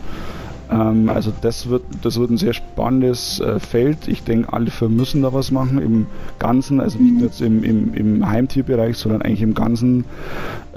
Ähm, 0.71 1.09
also 1.09 1.33
das 1.41 1.68
wird, 1.68 1.83
das 2.03 2.18
wird 2.18 2.31
ein 2.31 2.37
sehr 2.37 2.53
spannendes 2.53 3.41
äh, 3.41 3.59
Feld. 3.59 4.09
Ich 4.09 4.23
denke, 4.23 4.53
alle 4.53 4.71
Firmen 4.71 4.97
müssen 4.97 5.23
da 5.23 5.33
was 5.33 5.51
machen 5.51 5.81
im 5.81 6.07
Ganzen, 6.39 6.81
also 6.81 6.99
nicht 6.99 7.14
nur 7.14 7.25
jetzt 7.25 7.41
im, 7.41 7.64
im, 7.64 7.95
im 7.95 8.29
Heimtierbereich, 8.29 8.97
sondern 8.97 9.23
eigentlich 9.23 9.43
im 9.43 9.55
ganzen 9.55 10.05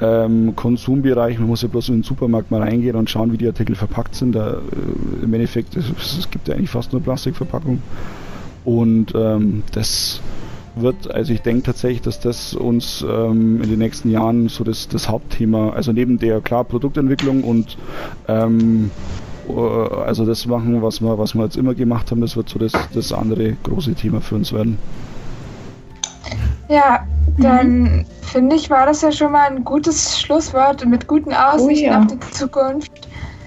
ähm, 0.02 0.56
Konsumbereich. 0.56 1.38
Man 1.40 1.48
muss 1.48 1.62
ja 1.62 1.68
bloß 1.68 1.90
in 1.90 1.98
den 1.98 2.04
Supermarkt 2.04 2.52
mal 2.52 2.62
reingehen 2.62 2.96
und 2.96 3.10
schauen, 3.10 3.32
wie 3.32 3.38
die 3.38 3.48
Artikel 3.48 3.76
verpackt 3.76 4.16
sind. 4.16 4.34
Da, 4.34 4.54
äh, 4.54 5.24
Im 5.24 5.34
Endeffekt, 5.34 5.76
es, 5.76 5.86
es, 6.18 6.30
gibt 6.32 6.48
ja 6.48 6.56
eigentlich 6.56 6.70
fast 6.70 6.92
nur 6.92 7.02
Plastikverpackung. 7.02 7.82
Und 8.66 9.14
ähm, 9.16 9.64
das 9.74 10.22
wird, 10.76 11.12
also 11.12 11.34
ich 11.34 11.42
denke 11.42 11.64
tatsächlich, 11.64 12.02
dass 12.02 12.20
das 12.20 12.56
uns 12.56 13.06
ähm, 13.08 13.62
in 13.62 13.70
den 13.70 13.78
nächsten 13.78 14.10
Jahren 14.10 14.50
so 14.50 14.64
das, 14.64 14.88
das 14.88 15.08
Hauptthema, 15.08 15.70
also 15.70 15.92
neben 15.92 16.18
der 16.18 16.42
klar 16.42 16.64
Produktentwicklung 16.64 17.44
und 17.44 17.78
ähm, 18.28 18.90
äh, 18.90 19.33
also 20.06 20.26
das 20.26 20.46
machen, 20.46 20.82
was 20.82 21.02
wir, 21.02 21.18
was 21.18 21.36
wir 21.36 21.44
jetzt 21.44 21.58
immer 21.58 21.74
gemacht 21.74 22.12
haben, 22.12 22.22
das 22.22 22.36
wird 22.36 22.50
so 22.50 22.60
das, 22.60 22.72
das 22.94 23.12
andere 23.12 23.54
große 23.64 23.94
Thema 23.94 24.22
für 24.22 24.36
uns 24.36 24.54
werden. 24.54 24.78
Ja, 26.70 27.06
dann 27.38 27.82
mhm. 27.82 28.06
finde 28.22 28.56
ich, 28.56 28.70
war 28.70 28.86
das 28.86 29.02
ja 29.02 29.12
schon 29.12 29.32
mal 29.32 29.50
ein 29.50 29.64
gutes 29.64 30.20
Schlusswort 30.20 30.86
mit 30.86 31.08
guten 31.08 31.34
Aussichten 31.34 31.90
oh, 31.90 31.92
ja. 31.92 32.00
auf 32.00 32.08
die 32.08 32.20
Zukunft. 32.32 32.92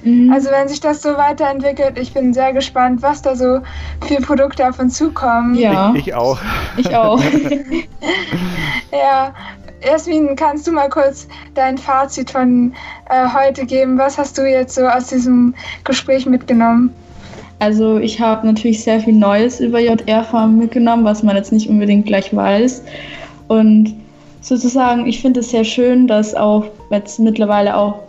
Mhm. 0.03 0.32
Also 0.32 0.51
wenn 0.51 0.68
sich 0.68 0.80
das 0.80 1.03
so 1.03 1.16
weiterentwickelt, 1.16 1.99
ich 1.99 2.12
bin 2.12 2.32
sehr 2.32 2.53
gespannt, 2.53 3.03
was 3.03 3.22
da 3.22 3.34
so 3.34 3.61
für 4.07 4.20
Produkte 4.20 4.68
auf 4.68 4.78
uns 4.78 4.97
zukommen. 4.97 5.55
Ja. 5.55 5.92
Ich, 5.94 6.09
ich 6.09 6.14
auch. 6.14 6.38
Ich 6.76 6.94
auch. 6.94 7.20
ja, 8.92 9.34
Jasmin, 9.85 10.37
kannst 10.37 10.66
du 10.66 10.72
mal 10.72 10.89
kurz 10.89 11.29
dein 11.55 11.79
Fazit 11.79 12.31
von 12.31 12.72
äh, 13.11 13.27
heute 13.33 13.66
geben? 13.66 13.99
Was 13.99 14.18
hast 14.18 14.39
du 14.39 14.43
jetzt 14.49 14.74
so 14.74 14.87
aus 14.87 15.09
diesem 15.09 15.55
Gespräch 15.85 16.27
mitgenommen? 16.27 16.95
Also 17.59 17.99
ich 17.99 18.20
habe 18.20 18.47
natürlich 18.47 18.83
sehr 18.83 19.01
viel 19.01 19.14
Neues 19.14 19.61
über 19.61 19.81
JR-Farm 19.81 20.59
mitgenommen, 20.59 21.05
was 21.05 21.22
man 21.22 21.37
jetzt 21.37 21.53
nicht 21.53 21.68
unbedingt 21.68 22.07
gleich 22.07 22.35
weiß. 22.35 22.83
Und 23.49 23.95
sozusagen, 24.41 25.07
ich 25.07 25.20
finde 25.20 25.41
es 25.41 25.51
sehr 25.51 25.64
schön, 25.64 26.07
dass 26.07 26.35
auch 26.35 26.66
jetzt 26.91 27.18
mittlerweile 27.18 27.77
auch 27.77 28.03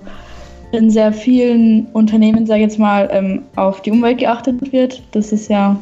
in 0.71 0.89
sehr 0.89 1.13
vielen 1.13 1.87
Unternehmen, 1.93 2.45
sage 2.45 2.59
ich 2.59 2.67
jetzt 2.67 2.79
mal, 2.79 3.07
ähm, 3.11 3.43
auf 3.55 3.81
die 3.81 3.91
Umwelt 3.91 4.17
geachtet 4.17 4.71
wird. 4.73 5.01
Das 5.11 5.31
ist 5.31 5.49
ja, 5.49 5.77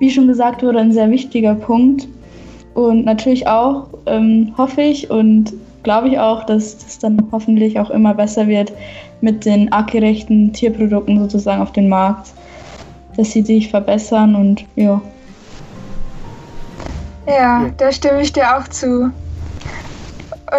wie 0.00 0.10
schon 0.10 0.26
gesagt 0.26 0.62
wurde, 0.62 0.80
ein 0.80 0.92
sehr 0.92 1.10
wichtiger 1.10 1.54
Punkt. 1.54 2.08
Und 2.74 3.04
natürlich 3.04 3.46
auch 3.46 3.88
ähm, 4.06 4.54
hoffe 4.56 4.82
ich 4.82 5.10
und 5.10 5.52
glaube 5.82 6.08
ich 6.08 6.18
auch, 6.18 6.44
dass 6.44 6.78
das 6.78 6.98
dann 6.98 7.28
hoffentlich 7.32 7.78
auch 7.78 7.90
immer 7.90 8.14
besser 8.14 8.46
wird 8.46 8.72
mit 9.20 9.44
den 9.44 9.72
artgerechten 9.72 10.52
Tierprodukten 10.52 11.18
sozusagen 11.18 11.62
auf 11.62 11.72
dem 11.72 11.88
Markt, 11.88 12.32
dass 13.16 13.32
sie 13.32 13.42
sich 13.42 13.68
verbessern 13.70 14.34
und 14.34 14.64
ja. 14.76 15.00
Ja, 17.26 17.66
da 17.76 17.92
stimme 17.92 18.22
ich 18.22 18.32
dir 18.32 18.56
auch 18.56 18.66
zu. 18.68 19.10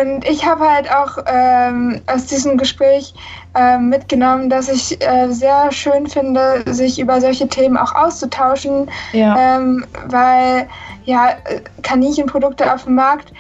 Und 0.01 0.23
ich 0.29 0.45
habe 0.45 0.69
halt 0.69 0.91
auch 0.91 1.17
ähm, 1.25 1.99
aus 2.05 2.25
diesem 2.27 2.57
Gespräch 2.57 3.13
äh, 3.55 3.79
mitgenommen, 3.79 4.49
dass 4.49 4.69
ich 4.69 5.03
äh, 5.03 5.31
sehr 5.31 5.71
schön 5.71 6.05
finde, 6.05 6.63
sich 6.67 6.99
über 6.99 7.19
solche 7.19 7.47
Themen 7.47 7.75
auch 7.75 7.95
auszutauschen, 7.95 8.87
ja. 9.13 9.57
ähm, 9.57 9.83
weil 10.07 10.67
ja, 11.05 11.35
Kaninchenprodukte 11.81 12.73
auf 12.73 12.85
dem 12.85 12.95
Markt 12.95 13.31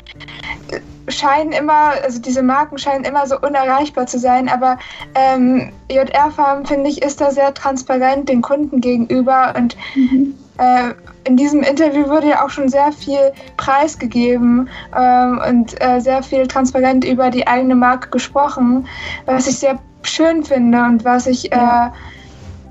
äh, 0.71 1.11
scheinen 1.11 1.51
immer, 1.51 1.93
also 2.03 2.19
diese 2.21 2.43
Marken 2.43 2.77
scheinen 2.77 3.03
immer 3.03 3.25
so 3.25 3.39
unerreichbar 3.39 4.05
zu 4.05 4.19
sein, 4.19 4.49
aber 4.49 4.77
ähm, 5.15 5.71
JR 5.89 6.31
Farm, 6.31 6.65
finde 6.65 6.89
ich, 6.89 7.01
ist 7.01 7.19
da 7.19 7.31
sehr 7.31 7.53
transparent 7.53 8.29
den 8.29 8.41
Kunden 8.41 8.79
gegenüber 8.81 9.53
und 9.57 9.75
mhm. 9.95 10.35
äh, 10.57 10.93
in 11.23 11.35
diesem 11.37 11.63
Interview 11.63 12.07
wurde 12.07 12.29
ja 12.29 12.45
auch 12.45 12.49
schon 12.49 12.69
sehr 12.69 12.91
viel 12.91 13.31
preisgegeben 13.57 14.69
ähm, 14.95 15.41
und 15.47 15.81
äh, 15.81 15.99
sehr 15.99 16.23
viel 16.23 16.47
transparent 16.47 17.03
über 17.03 17.29
die 17.29 17.45
eigene 17.47 17.75
Marke 17.75 18.09
gesprochen, 18.09 18.87
was 19.25 19.47
ich 19.47 19.59
sehr 19.59 19.79
schön 20.03 20.43
finde 20.43 20.83
und 20.83 21.03
was 21.03 21.27
ich 21.27 21.43
ja. 21.51 21.87
äh, 21.87 21.91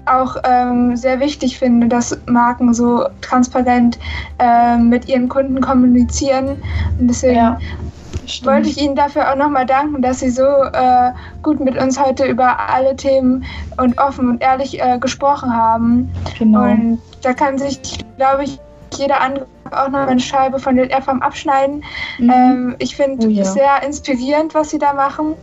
auch 0.09 0.37
ähm, 0.45 0.97
sehr 0.97 1.21
wichtig 1.21 1.59
finde, 1.59 1.89
dass 1.89 2.19
Marken 2.27 2.75
so 2.75 3.05
transparent 3.21 3.99
äh, 4.39 4.77
mit 4.77 5.09
ihren 5.09 5.29
Kunden 5.29 5.61
kommunizieren. 5.61 6.57
Und 6.99 7.09
deswegen 7.09 7.37
ja, 7.37 7.59
wollte 8.43 8.69
ich 8.69 8.81
Ihnen 8.81 8.95
dafür 8.95 9.31
auch 9.31 9.37
nochmal 9.37 9.67
danken, 9.67 10.03
dass 10.03 10.21
Sie 10.21 10.31
so 10.31 10.45
äh, 10.45 11.13
gut 11.43 11.61
mit 11.61 11.81
uns 11.81 11.99
heute 11.99 12.27
über 12.27 12.59
alle 12.71 12.95
Themen 12.97 13.45
und 13.77 13.99
offen 13.99 14.31
und 14.31 14.43
ehrlich 14.43 14.81
äh, 14.81 14.99
gesprochen 14.99 15.53
haben. 15.53 16.11
Genau. 16.39 16.63
Und 16.63 17.01
da 17.23 17.33
kann 17.33 17.59
sich, 17.59 18.05
glaube 18.17 18.45
ich, 18.45 18.59
jeder 18.97 19.21
andere 19.21 19.47
auch 19.73 19.89
noch 19.89 20.07
eine 20.07 20.21
Scheibe 20.21 20.59
von 20.59 20.77
den 20.77 20.91
Airfarm 20.91 21.23
abschneiden. 21.23 21.85
Mhm. 22.19 22.31
Ähm, 22.31 22.77
ich 22.79 22.97
finde 22.97 23.27
oh, 23.27 23.31
ja. 23.31 23.45
sehr 23.45 23.83
inspirierend, 23.85 24.55
was 24.55 24.71
sie 24.71 24.79
da 24.79 24.93
machen 24.93 25.35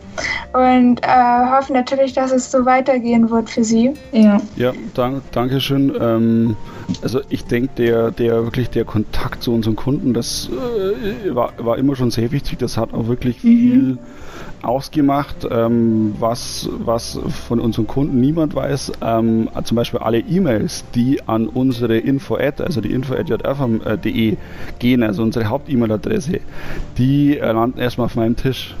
und 0.52 1.00
äh, 1.02 1.50
hoffe 1.50 1.72
natürlich, 1.72 2.12
dass 2.12 2.32
es 2.32 2.50
so 2.50 2.64
weitergehen 2.64 3.30
wird 3.30 3.50
für 3.50 3.64
sie. 3.64 3.94
Ja, 4.12 4.40
ja 4.56 4.72
dank, 4.94 5.22
danke 5.32 5.60
schön. 5.60 5.94
Ähm, 6.00 6.56
also 7.02 7.20
ich 7.28 7.44
denke, 7.44 7.70
der, 7.76 8.10
der 8.10 8.44
wirklich 8.44 8.70
der 8.70 8.84
Kontakt 8.84 9.42
zu 9.42 9.52
unseren 9.52 9.76
Kunden, 9.76 10.14
das 10.14 10.48
äh, 10.48 11.34
war, 11.34 11.52
war 11.58 11.78
immer 11.78 11.96
schon 11.96 12.10
sehr 12.10 12.30
wichtig. 12.32 12.58
Das 12.58 12.76
hat 12.76 12.94
auch 12.94 13.08
wirklich 13.08 13.42
mhm. 13.42 13.48
viel 13.48 13.98
ausgemacht, 14.66 15.46
ähm, 15.50 16.14
was, 16.18 16.68
was 16.72 17.18
von 17.46 17.60
unseren 17.60 17.86
Kunden 17.86 18.20
niemand 18.20 18.54
weiß. 18.54 18.92
Ähm, 19.00 19.48
zum 19.64 19.76
Beispiel 19.76 20.00
alle 20.00 20.18
E-Mails, 20.18 20.84
die 20.94 21.26
an 21.26 21.46
unsere 21.46 21.98
Info-Ad, 21.98 22.62
also 22.62 22.80
die 22.80 22.92
info.jrfm.de 22.92 24.36
gehen, 24.78 25.02
also 25.02 25.22
unsere 25.22 25.48
Haupt-E-Mail-Adresse, 25.48 26.40
die 26.98 27.38
äh, 27.38 27.52
landen 27.52 27.78
erstmal 27.78 28.06
auf 28.06 28.16
meinem 28.16 28.36
Tisch. 28.36 28.74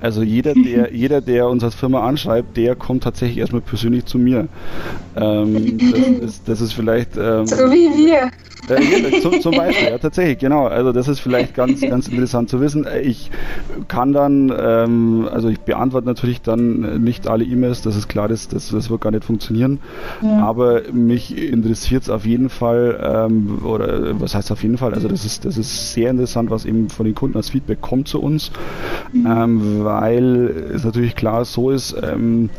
Also 0.00 0.22
jeder, 0.22 0.54
der, 0.54 0.92
jeder, 0.92 1.20
der 1.20 1.48
uns 1.48 1.64
als 1.64 1.74
Firma 1.74 2.06
anschreibt, 2.06 2.56
der 2.56 2.76
kommt 2.76 3.04
tatsächlich 3.04 3.38
erstmal 3.38 3.62
persönlich 3.62 4.04
zu 4.06 4.18
mir. 4.18 4.48
Ähm, 5.16 5.78
das, 5.78 6.30
ist, 6.30 6.48
das, 6.48 6.60
ist, 6.60 6.72
vielleicht. 6.72 7.16
Ähm, 7.16 7.46
so 7.46 7.56
wie 7.70 7.88
wir. 7.96 8.30
Äh, 8.68 9.20
zum, 9.20 9.40
zum, 9.40 9.52
Beispiel, 9.52 9.88
ja, 9.88 9.98
tatsächlich, 9.98 10.38
genau. 10.38 10.66
Also 10.66 10.92
das 10.92 11.08
ist 11.08 11.20
vielleicht 11.20 11.54
ganz, 11.54 11.80
ganz 11.80 12.08
interessant 12.08 12.48
zu 12.48 12.60
wissen. 12.60 12.86
Ich 13.02 13.30
kann 13.88 14.12
dann, 14.12 14.52
ähm, 14.58 15.28
also 15.30 15.48
ich 15.48 15.60
beantworte 15.60 16.06
natürlich 16.06 16.40
dann 16.40 17.02
nicht 17.02 17.28
alle 17.28 17.44
E-Mails, 17.44 17.82
das 17.82 17.96
ist 17.96 18.08
klar, 18.08 18.28
das, 18.28 18.48
das, 18.48 18.70
das 18.70 18.90
wird 18.90 19.00
gar 19.02 19.10
nicht 19.10 19.24
funktionieren. 19.24 19.80
Ja. 20.22 20.38
Aber 20.38 20.82
mich 20.92 21.36
interessiert 21.36 22.04
es 22.04 22.10
auf 22.10 22.24
jeden 22.24 22.48
Fall, 22.48 22.98
ähm, 23.02 23.60
oder 23.64 24.18
was 24.20 24.34
heißt 24.34 24.50
auf 24.50 24.62
jeden 24.62 24.78
Fall, 24.78 24.94
also 24.94 25.08
das 25.08 25.24
ist, 25.24 25.44
das 25.44 25.58
ist 25.58 25.92
sehr 25.92 26.10
interessant, 26.10 26.50
was 26.50 26.64
eben 26.64 26.88
von 26.88 27.04
den 27.04 27.14
Kunden 27.14 27.36
als 27.36 27.50
Feedback 27.50 27.80
kommt 27.80 28.08
zu 28.08 28.20
uns, 28.20 28.50
mhm. 29.12 29.26
ähm, 29.26 29.84
weil 30.00 30.70
es 30.74 30.84
natürlich 30.84 31.14
klar 31.14 31.44
so 31.44 31.70
ist, 31.70 31.96
ähm, 32.02 32.50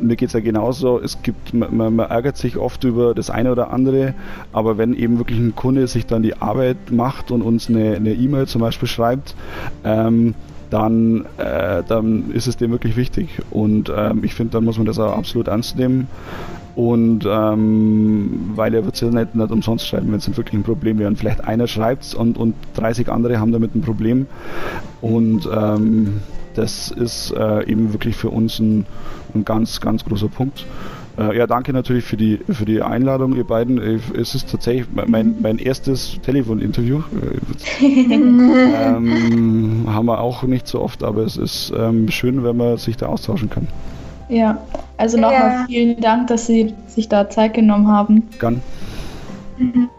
mir 0.00 0.16
geht 0.16 0.28
es 0.28 0.32
ja 0.34 0.40
genauso, 0.40 1.00
es 1.00 1.22
gibt, 1.22 1.54
man, 1.54 1.96
man, 1.96 2.10
ärgert 2.10 2.36
sich 2.36 2.58
oft 2.58 2.84
über 2.84 3.14
das 3.14 3.30
eine 3.30 3.52
oder 3.52 3.72
andere, 3.72 4.14
aber 4.52 4.76
wenn 4.76 4.94
eben 4.94 5.18
wirklich 5.18 5.38
ein 5.38 5.54
Kunde 5.54 5.86
sich 5.86 6.04
dann 6.06 6.22
die 6.22 6.36
Arbeit 6.42 6.90
macht 6.90 7.30
und 7.30 7.42
uns 7.42 7.68
eine 7.68 7.96
E-Mail 7.96 8.42
e 8.42 8.46
zum 8.46 8.60
Beispiel 8.60 8.88
schreibt, 8.88 9.34
ähm, 9.84 10.34
dann, 10.70 11.26
äh, 11.38 11.82
dann 11.86 12.32
ist 12.32 12.48
es 12.48 12.56
dem 12.56 12.70
wirklich 12.72 12.96
wichtig. 12.96 13.40
Und 13.50 13.92
ähm, 13.96 14.24
ich 14.24 14.34
finde, 14.34 14.52
dann 14.52 14.64
muss 14.64 14.76
man 14.76 14.86
das 14.86 14.98
auch 14.98 15.16
absolut 15.16 15.48
ernst 15.48 15.78
nehmen. 15.78 16.08
Und 16.74 17.24
ähm, 17.28 18.50
weil 18.54 18.74
er 18.74 18.84
wird 18.84 18.96
es 18.96 19.00
ja 19.00 19.08
nicht, 19.08 19.34
nicht 19.34 19.50
umsonst 19.50 19.86
schreiben, 19.86 20.08
wenn 20.08 20.18
es 20.18 20.36
wirklich 20.36 20.54
ein 20.54 20.64
Problem 20.64 20.98
wäre. 20.98 21.08
Und 21.08 21.16
vielleicht 21.16 21.44
einer 21.44 21.68
schreibt 21.68 22.04
es 22.04 22.14
und, 22.14 22.36
und 22.36 22.54
30 22.74 23.08
andere 23.08 23.38
haben 23.38 23.52
damit 23.52 23.74
ein 23.74 23.82
Problem. 23.82 24.26
Und 25.00 25.48
ähm, 25.54 26.20
das 26.54 26.90
ist 26.90 27.32
äh, 27.32 27.70
eben 27.70 27.92
wirklich 27.92 28.16
für 28.16 28.30
uns 28.30 28.58
ein, 28.58 28.86
ein 29.34 29.44
ganz, 29.44 29.80
ganz 29.80 30.04
großer 30.04 30.28
Punkt. 30.28 30.66
Äh, 31.16 31.36
ja, 31.36 31.46
danke 31.46 31.72
natürlich 31.72 32.04
für 32.04 32.16
die, 32.16 32.40
für 32.50 32.64
die 32.64 32.82
Einladung, 32.82 33.36
ihr 33.36 33.44
beiden. 33.44 33.80
Äh, 33.80 34.00
es 34.18 34.34
ist 34.34 34.50
tatsächlich 34.50 34.86
mein, 34.92 35.36
mein 35.40 35.58
erstes 35.58 36.18
Telefoninterview. 36.22 37.02
ähm, 37.80 39.84
haben 39.86 40.06
wir 40.06 40.20
auch 40.20 40.42
nicht 40.42 40.66
so 40.66 40.80
oft, 40.80 41.04
aber 41.04 41.22
es 41.22 41.36
ist 41.36 41.72
ähm, 41.76 42.10
schön, 42.10 42.42
wenn 42.42 42.56
man 42.56 42.78
sich 42.78 42.96
da 42.96 43.06
austauschen 43.06 43.50
kann. 43.50 43.68
Ja, 44.28 44.58
also 44.96 45.16
nochmal 45.18 45.50
ja. 45.50 45.64
vielen 45.66 46.00
Dank, 46.00 46.28
dass 46.28 46.46
Sie 46.46 46.74
sich 46.88 47.08
da 47.08 47.28
Zeit 47.28 47.54
genommen 47.54 47.88
haben. 47.88 48.28
Gern. 48.38 48.62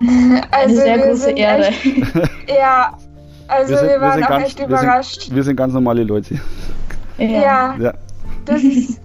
Also 0.51 0.51
Eine 0.51 0.75
sehr 0.75 0.97
große 0.97 1.31
Ehre. 1.31 1.67
Echt, 1.67 1.85
ja, 2.59 2.97
also 3.47 3.71
wir, 3.71 3.77
sind, 3.77 3.89
wir 3.89 4.01
waren 4.01 4.19
wir 4.19 4.25
auch 4.25 4.29
ganz, 4.29 4.47
echt 4.47 4.59
überrascht. 4.59 5.15
Wir 5.15 5.23
sind, 5.23 5.35
wir 5.35 5.43
sind, 5.43 5.55
ganz 5.55 5.73
normale 5.73 6.03
Leute. 6.03 6.39
Ja. 7.17 7.75
ja. 7.77 7.93
Das 8.45 8.61
ist, 8.61 8.99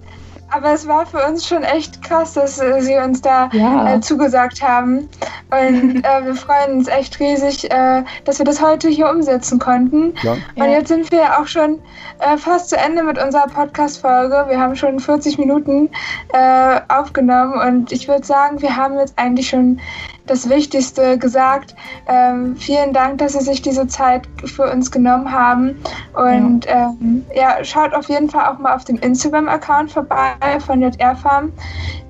aber 0.51 0.73
es 0.73 0.87
war 0.87 1.05
für 1.05 1.25
uns 1.25 1.47
schon 1.47 1.63
echt 1.63 2.01
krass, 2.01 2.33
dass 2.33 2.59
äh, 2.59 2.81
sie 2.81 2.95
uns 2.95 3.21
da 3.21 3.49
ja. 3.53 3.95
äh, 3.95 4.01
zugesagt 4.01 4.61
haben. 4.61 5.09
Und 5.49 5.95
äh, 6.05 6.25
wir 6.25 6.35
freuen 6.35 6.77
uns 6.79 6.87
echt 6.87 7.19
riesig, 7.19 7.71
äh, 7.71 8.03
dass 8.25 8.37
wir 8.37 8.45
das 8.45 8.61
heute 8.61 8.89
hier 8.89 9.09
umsetzen 9.09 9.59
konnten. 9.59 10.13
Ja. 10.21 10.33
Und 10.55 10.69
jetzt 10.69 10.89
sind 10.89 11.11
wir 11.11 11.39
auch 11.39 11.47
schon 11.47 11.79
äh, 12.19 12.37
fast 12.37 12.69
zu 12.69 12.77
Ende 12.77 13.03
mit 13.03 13.21
unserer 13.21 13.47
Podcast-Folge. 13.47 14.45
Wir 14.49 14.59
haben 14.59 14.75
schon 14.75 14.99
40 14.99 15.37
Minuten 15.37 15.89
äh, 16.33 16.81
aufgenommen 16.89 17.53
und 17.53 17.91
ich 17.91 18.07
würde 18.07 18.25
sagen, 18.25 18.61
wir 18.61 18.75
haben 18.75 18.97
jetzt 18.99 19.17
eigentlich 19.17 19.49
schon 19.49 19.79
das 20.27 20.49
Wichtigste 20.49 21.17
gesagt. 21.17 21.75
Ähm, 22.07 22.55
vielen 22.55 22.93
Dank, 22.93 23.17
dass 23.17 23.33
Sie 23.33 23.41
sich 23.41 23.61
diese 23.61 23.87
Zeit 23.87 24.27
für 24.45 24.71
uns 24.71 24.91
genommen 24.91 25.31
haben. 25.31 25.75
Und 26.13 26.65
ja, 26.65 26.93
ähm, 27.01 27.25
ja 27.35 27.63
schaut 27.63 27.93
auf 27.93 28.09
jeden 28.09 28.29
Fall 28.29 28.45
auch 28.45 28.59
mal 28.59 28.75
auf 28.75 28.83
dem 28.83 28.97
Instagram-Account 28.97 29.91
vorbei 29.91 30.35
von 30.65 30.81
JR 30.81 31.15
Farm. 31.15 31.51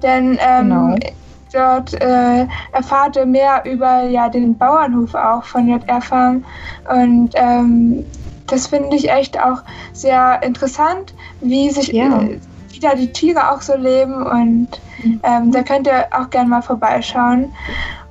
Denn 0.02 0.38
ähm, 0.42 0.70
genau. 0.70 0.96
dort 1.54 1.94
äh, 2.02 2.48
erfahrt 2.74 3.16
ihr 3.16 3.26
mehr 3.26 3.64
über 3.66 4.04
ja, 4.04 4.30
den 4.30 4.58
Bauernhof 4.58 5.16
auch 5.16 5.44
von 5.44 5.68
JR 5.68 6.02
Farm. 6.02 6.44
Und 6.90 7.32
ähm, 7.36 8.06
das 8.48 8.68
finde 8.68 8.96
ich 8.96 9.10
echt 9.10 9.40
auch 9.40 9.64
sehr 9.94 10.44
interessant, 10.44 11.14
wie 11.40 11.70
sich 11.70 11.88
ja. 11.88 12.22
Wieder 12.82 12.96
die 12.96 13.12
Tiere 13.12 13.52
auch 13.52 13.62
so 13.62 13.76
leben 13.76 14.26
und 14.26 14.68
mhm. 15.04 15.22
ähm, 15.24 15.52
da 15.52 15.64
könnt 15.64 15.88
ihr 15.88 16.08
auch 16.12 16.30
gerne 16.30 16.50
mal 16.50 16.62
vorbeischauen. 16.62 17.54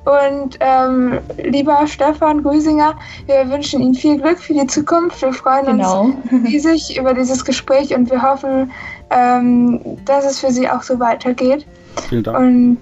Und 0.03 0.57
ähm, 0.61 1.19
lieber 1.43 1.85
Stefan 1.85 2.41
Grüsinger, 2.41 2.95
wir 3.27 3.47
wünschen 3.51 3.81
Ihnen 3.81 3.93
viel 3.93 4.19
Glück 4.19 4.39
für 4.39 4.53
die 4.53 4.65
Zukunft. 4.65 5.21
Wir 5.21 5.31
freuen 5.31 5.65
genau. 5.65 6.01
uns 6.01 6.15
riesig 6.47 6.97
über 6.97 7.13
dieses 7.13 7.45
Gespräch 7.45 7.93
und 7.93 8.09
wir 8.09 8.21
hoffen, 8.21 8.71
ähm, 9.11 9.79
dass 10.05 10.25
es 10.25 10.39
für 10.39 10.51
Sie 10.51 10.67
auch 10.67 10.81
so 10.81 10.99
weitergeht. 10.99 11.67
Vielen 12.09 12.23
Dank. 12.23 12.39
Und 12.39 12.77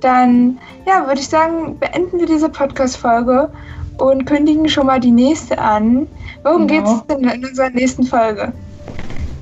dann, 0.00 0.58
ja, 0.86 1.06
würde 1.06 1.20
ich 1.20 1.28
sagen, 1.28 1.78
beenden 1.78 2.18
wir 2.18 2.26
diese 2.26 2.48
Podcast-Folge 2.48 3.50
und 3.98 4.24
kündigen 4.24 4.68
schon 4.68 4.86
mal 4.86 5.00
die 5.00 5.10
nächste 5.10 5.58
an. 5.58 6.06
Worum 6.44 6.66
genau. 6.66 6.82
geht 6.82 6.94
es 6.94 7.06
denn 7.08 7.28
in 7.28 7.44
unserer 7.44 7.70
nächsten 7.70 8.04
Folge? 8.04 8.52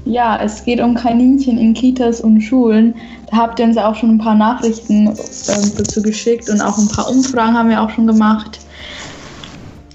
Ja, 0.06 0.38
es 0.40 0.64
geht 0.64 0.80
um 0.80 0.94
Kaninchen 0.94 1.58
in 1.58 1.74
Kitas 1.74 2.20
und 2.20 2.40
Schulen. 2.40 2.94
Da 3.28 3.38
habt 3.38 3.58
ihr 3.58 3.66
uns 3.66 3.76
auch 3.76 3.96
schon 3.96 4.10
ein 4.10 4.18
paar 4.18 4.36
Nachrichten 4.36 5.08
äh, 5.08 5.70
dazu 5.76 6.00
geschickt 6.00 6.48
und 6.48 6.60
auch 6.60 6.78
ein 6.78 6.88
paar 6.88 7.10
Umfragen 7.10 7.58
haben 7.58 7.68
wir 7.68 7.82
auch 7.82 7.90
schon 7.90 8.06
gemacht. 8.06 8.60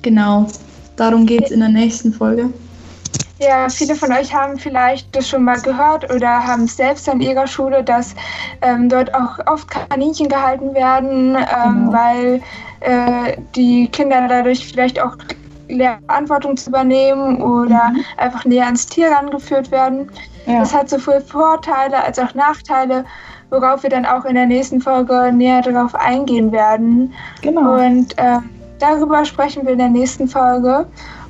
Genau, 0.01 0.47
darum 0.97 1.25
geht 1.25 1.45
es 1.45 1.51
in 1.51 1.61
der 1.61 1.69
nächsten 1.69 2.11
Folge. 2.11 2.49
Ja, 3.39 3.69
viele 3.69 3.95
von 3.95 4.11
euch 4.11 4.33
haben 4.33 4.59
vielleicht 4.59 5.15
das 5.15 5.29
schon 5.29 5.45
mal 5.45 5.59
gehört 5.61 6.13
oder 6.13 6.45
haben 6.45 6.65
es 6.65 6.75
selbst 6.75 7.07
an 7.07 7.21
ihrer 7.21 7.47
Schule, 7.47 7.81
dass 7.81 8.13
ähm, 8.61 8.89
dort 8.89 9.13
auch 9.15 9.39
oft 9.47 9.69
Kaninchen 9.69 10.27
gehalten 10.27 10.75
werden, 10.75 11.37
ähm, 11.37 11.85
genau. 11.85 11.93
weil 11.93 12.41
äh, 12.81 13.37
die 13.55 13.87
Kinder 13.87 14.27
dadurch 14.27 14.67
vielleicht 14.67 15.01
auch 15.01 15.15
Verantwortung 15.77 16.57
zu 16.57 16.69
übernehmen 16.69 17.41
oder 17.41 17.89
mhm. 17.89 18.03
einfach 18.17 18.45
näher 18.45 18.65
ans 18.65 18.85
Tier 18.87 19.11
rangeführt 19.11 19.71
werden. 19.71 20.09
Ja. 20.45 20.59
Das 20.59 20.73
hat 20.73 20.89
sowohl 20.89 21.21
Vorteile 21.21 22.03
als 22.03 22.19
auch 22.19 22.33
Nachteile, 22.33 23.05
worauf 23.49 23.83
wir 23.83 23.89
dann 23.89 24.05
auch 24.05 24.25
in 24.25 24.35
der 24.35 24.45
nächsten 24.45 24.81
Folge 24.81 25.31
näher 25.31 25.61
darauf 25.61 25.93
eingehen 25.95 26.51
werden. 26.51 27.13
Genau. 27.41 27.75
Und 27.75 28.17
äh, 28.17 28.37
darüber 28.79 29.23
sprechen 29.25 29.65
wir 29.65 29.73
in 29.73 29.79
der 29.79 29.89
nächsten 29.89 30.27
Folge. 30.27 30.85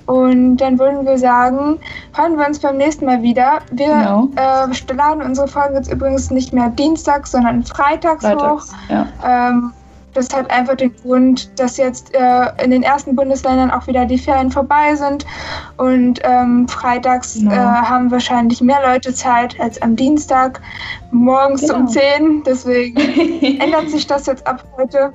Und 0.07 0.57
dann 0.57 0.77
würden 0.79 1.05
wir 1.05 1.17
sagen, 1.17 1.79
hören 2.15 2.37
wir 2.37 2.47
uns 2.47 2.59
beim 2.59 2.77
nächsten 2.77 3.05
Mal 3.05 3.21
wieder. 3.21 3.59
Wir 3.71 3.87
genau. 3.87 4.29
äh, 4.35 4.93
laden 4.93 5.21
unsere 5.23 5.47
Folge 5.47 5.75
jetzt 5.75 5.91
übrigens 5.91 6.31
nicht 6.31 6.53
mehr 6.53 6.69
dienstags, 6.69 7.31
sondern 7.31 7.63
freitags, 7.63 8.25
freitags 8.25 8.71
hoch. 8.71 8.75
Ja. 8.89 9.07
Ähm, 9.23 9.71
das 10.13 10.29
hat 10.33 10.49
einfach 10.51 10.75
den 10.75 10.93
Grund, 10.97 11.59
dass 11.59 11.77
jetzt 11.77 12.13
äh, 12.13 12.63
in 12.63 12.71
den 12.71 12.83
ersten 12.83 13.15
Bundesländern 13.15 13.71
auch 13.71 13.87
wieder 13.87 14.05
die 14.05 14.17
Ferien 14.17 14.51
vorbei 14.51 14.95
sind 14.95 15.25
und 15.77 16.19
ähm, 16.23 16.67
freitags 16.67 17.35
genau. 17.35 17.51
äh, 17.51 17.55
haben 17.55 18.11
wahrscheinlich 18.11 18.61
mehr 18.61 18.81
Leute 18.85 19.13
Zeit 19.13 19.59
als 19.59 19.81
am 19.81 19.95
Dienstag 19.95 20.61
morgens 21.11 21.61
genau. 21.61 21.75
um 21.75 21.87
10. 21.87 22.43
Deswegen 22.45 22.97
ändert 23.59 23.89
sich 23.89 24.07
das 24.07 24.25
jetzt 24.25 24.45
ab 24.47 24.63
heute. 24.77 25.13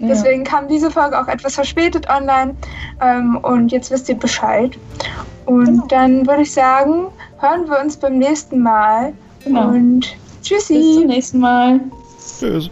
Deswegen 0.00 0.44
ja. 0.44 0.50
kam 0.50 0.68
diese 0.68 0.90
Folge 0.90 1.20
auch 1.20 1.28
etwas 1.28 1.56
verspätet 1.56 2.08
online 2.08 2.54
ähm, 3.00 3.36
und 3.42 3.72
jetzt 3.72 3.90
wisst 3.90 4.08
ihr 4.08 4.14
Bescheid. 4.14 4.78
Und 5.46 5.64
genau. 5.64 5.86
dann 5.88 6.26
würde 6.26 6.42
ich 6.42 6.52
sagen, 6.52 7.06
hören 7.40 7.68
wir 7.68 7.80
uns 7.80 7.96
beim 7.96 8.18
nächsten 8.18 8.60
Mal. 8.60 9.12
Genau. 9.44 9.68
Und 9.68 10.16
tschüssi. 10.42 10.74
Bis 10.74 10.94
zum 10.94 11.06
nächsten 11.06 11.38
Mal. 11.40 11.80
Tschüss. 12.38 12.70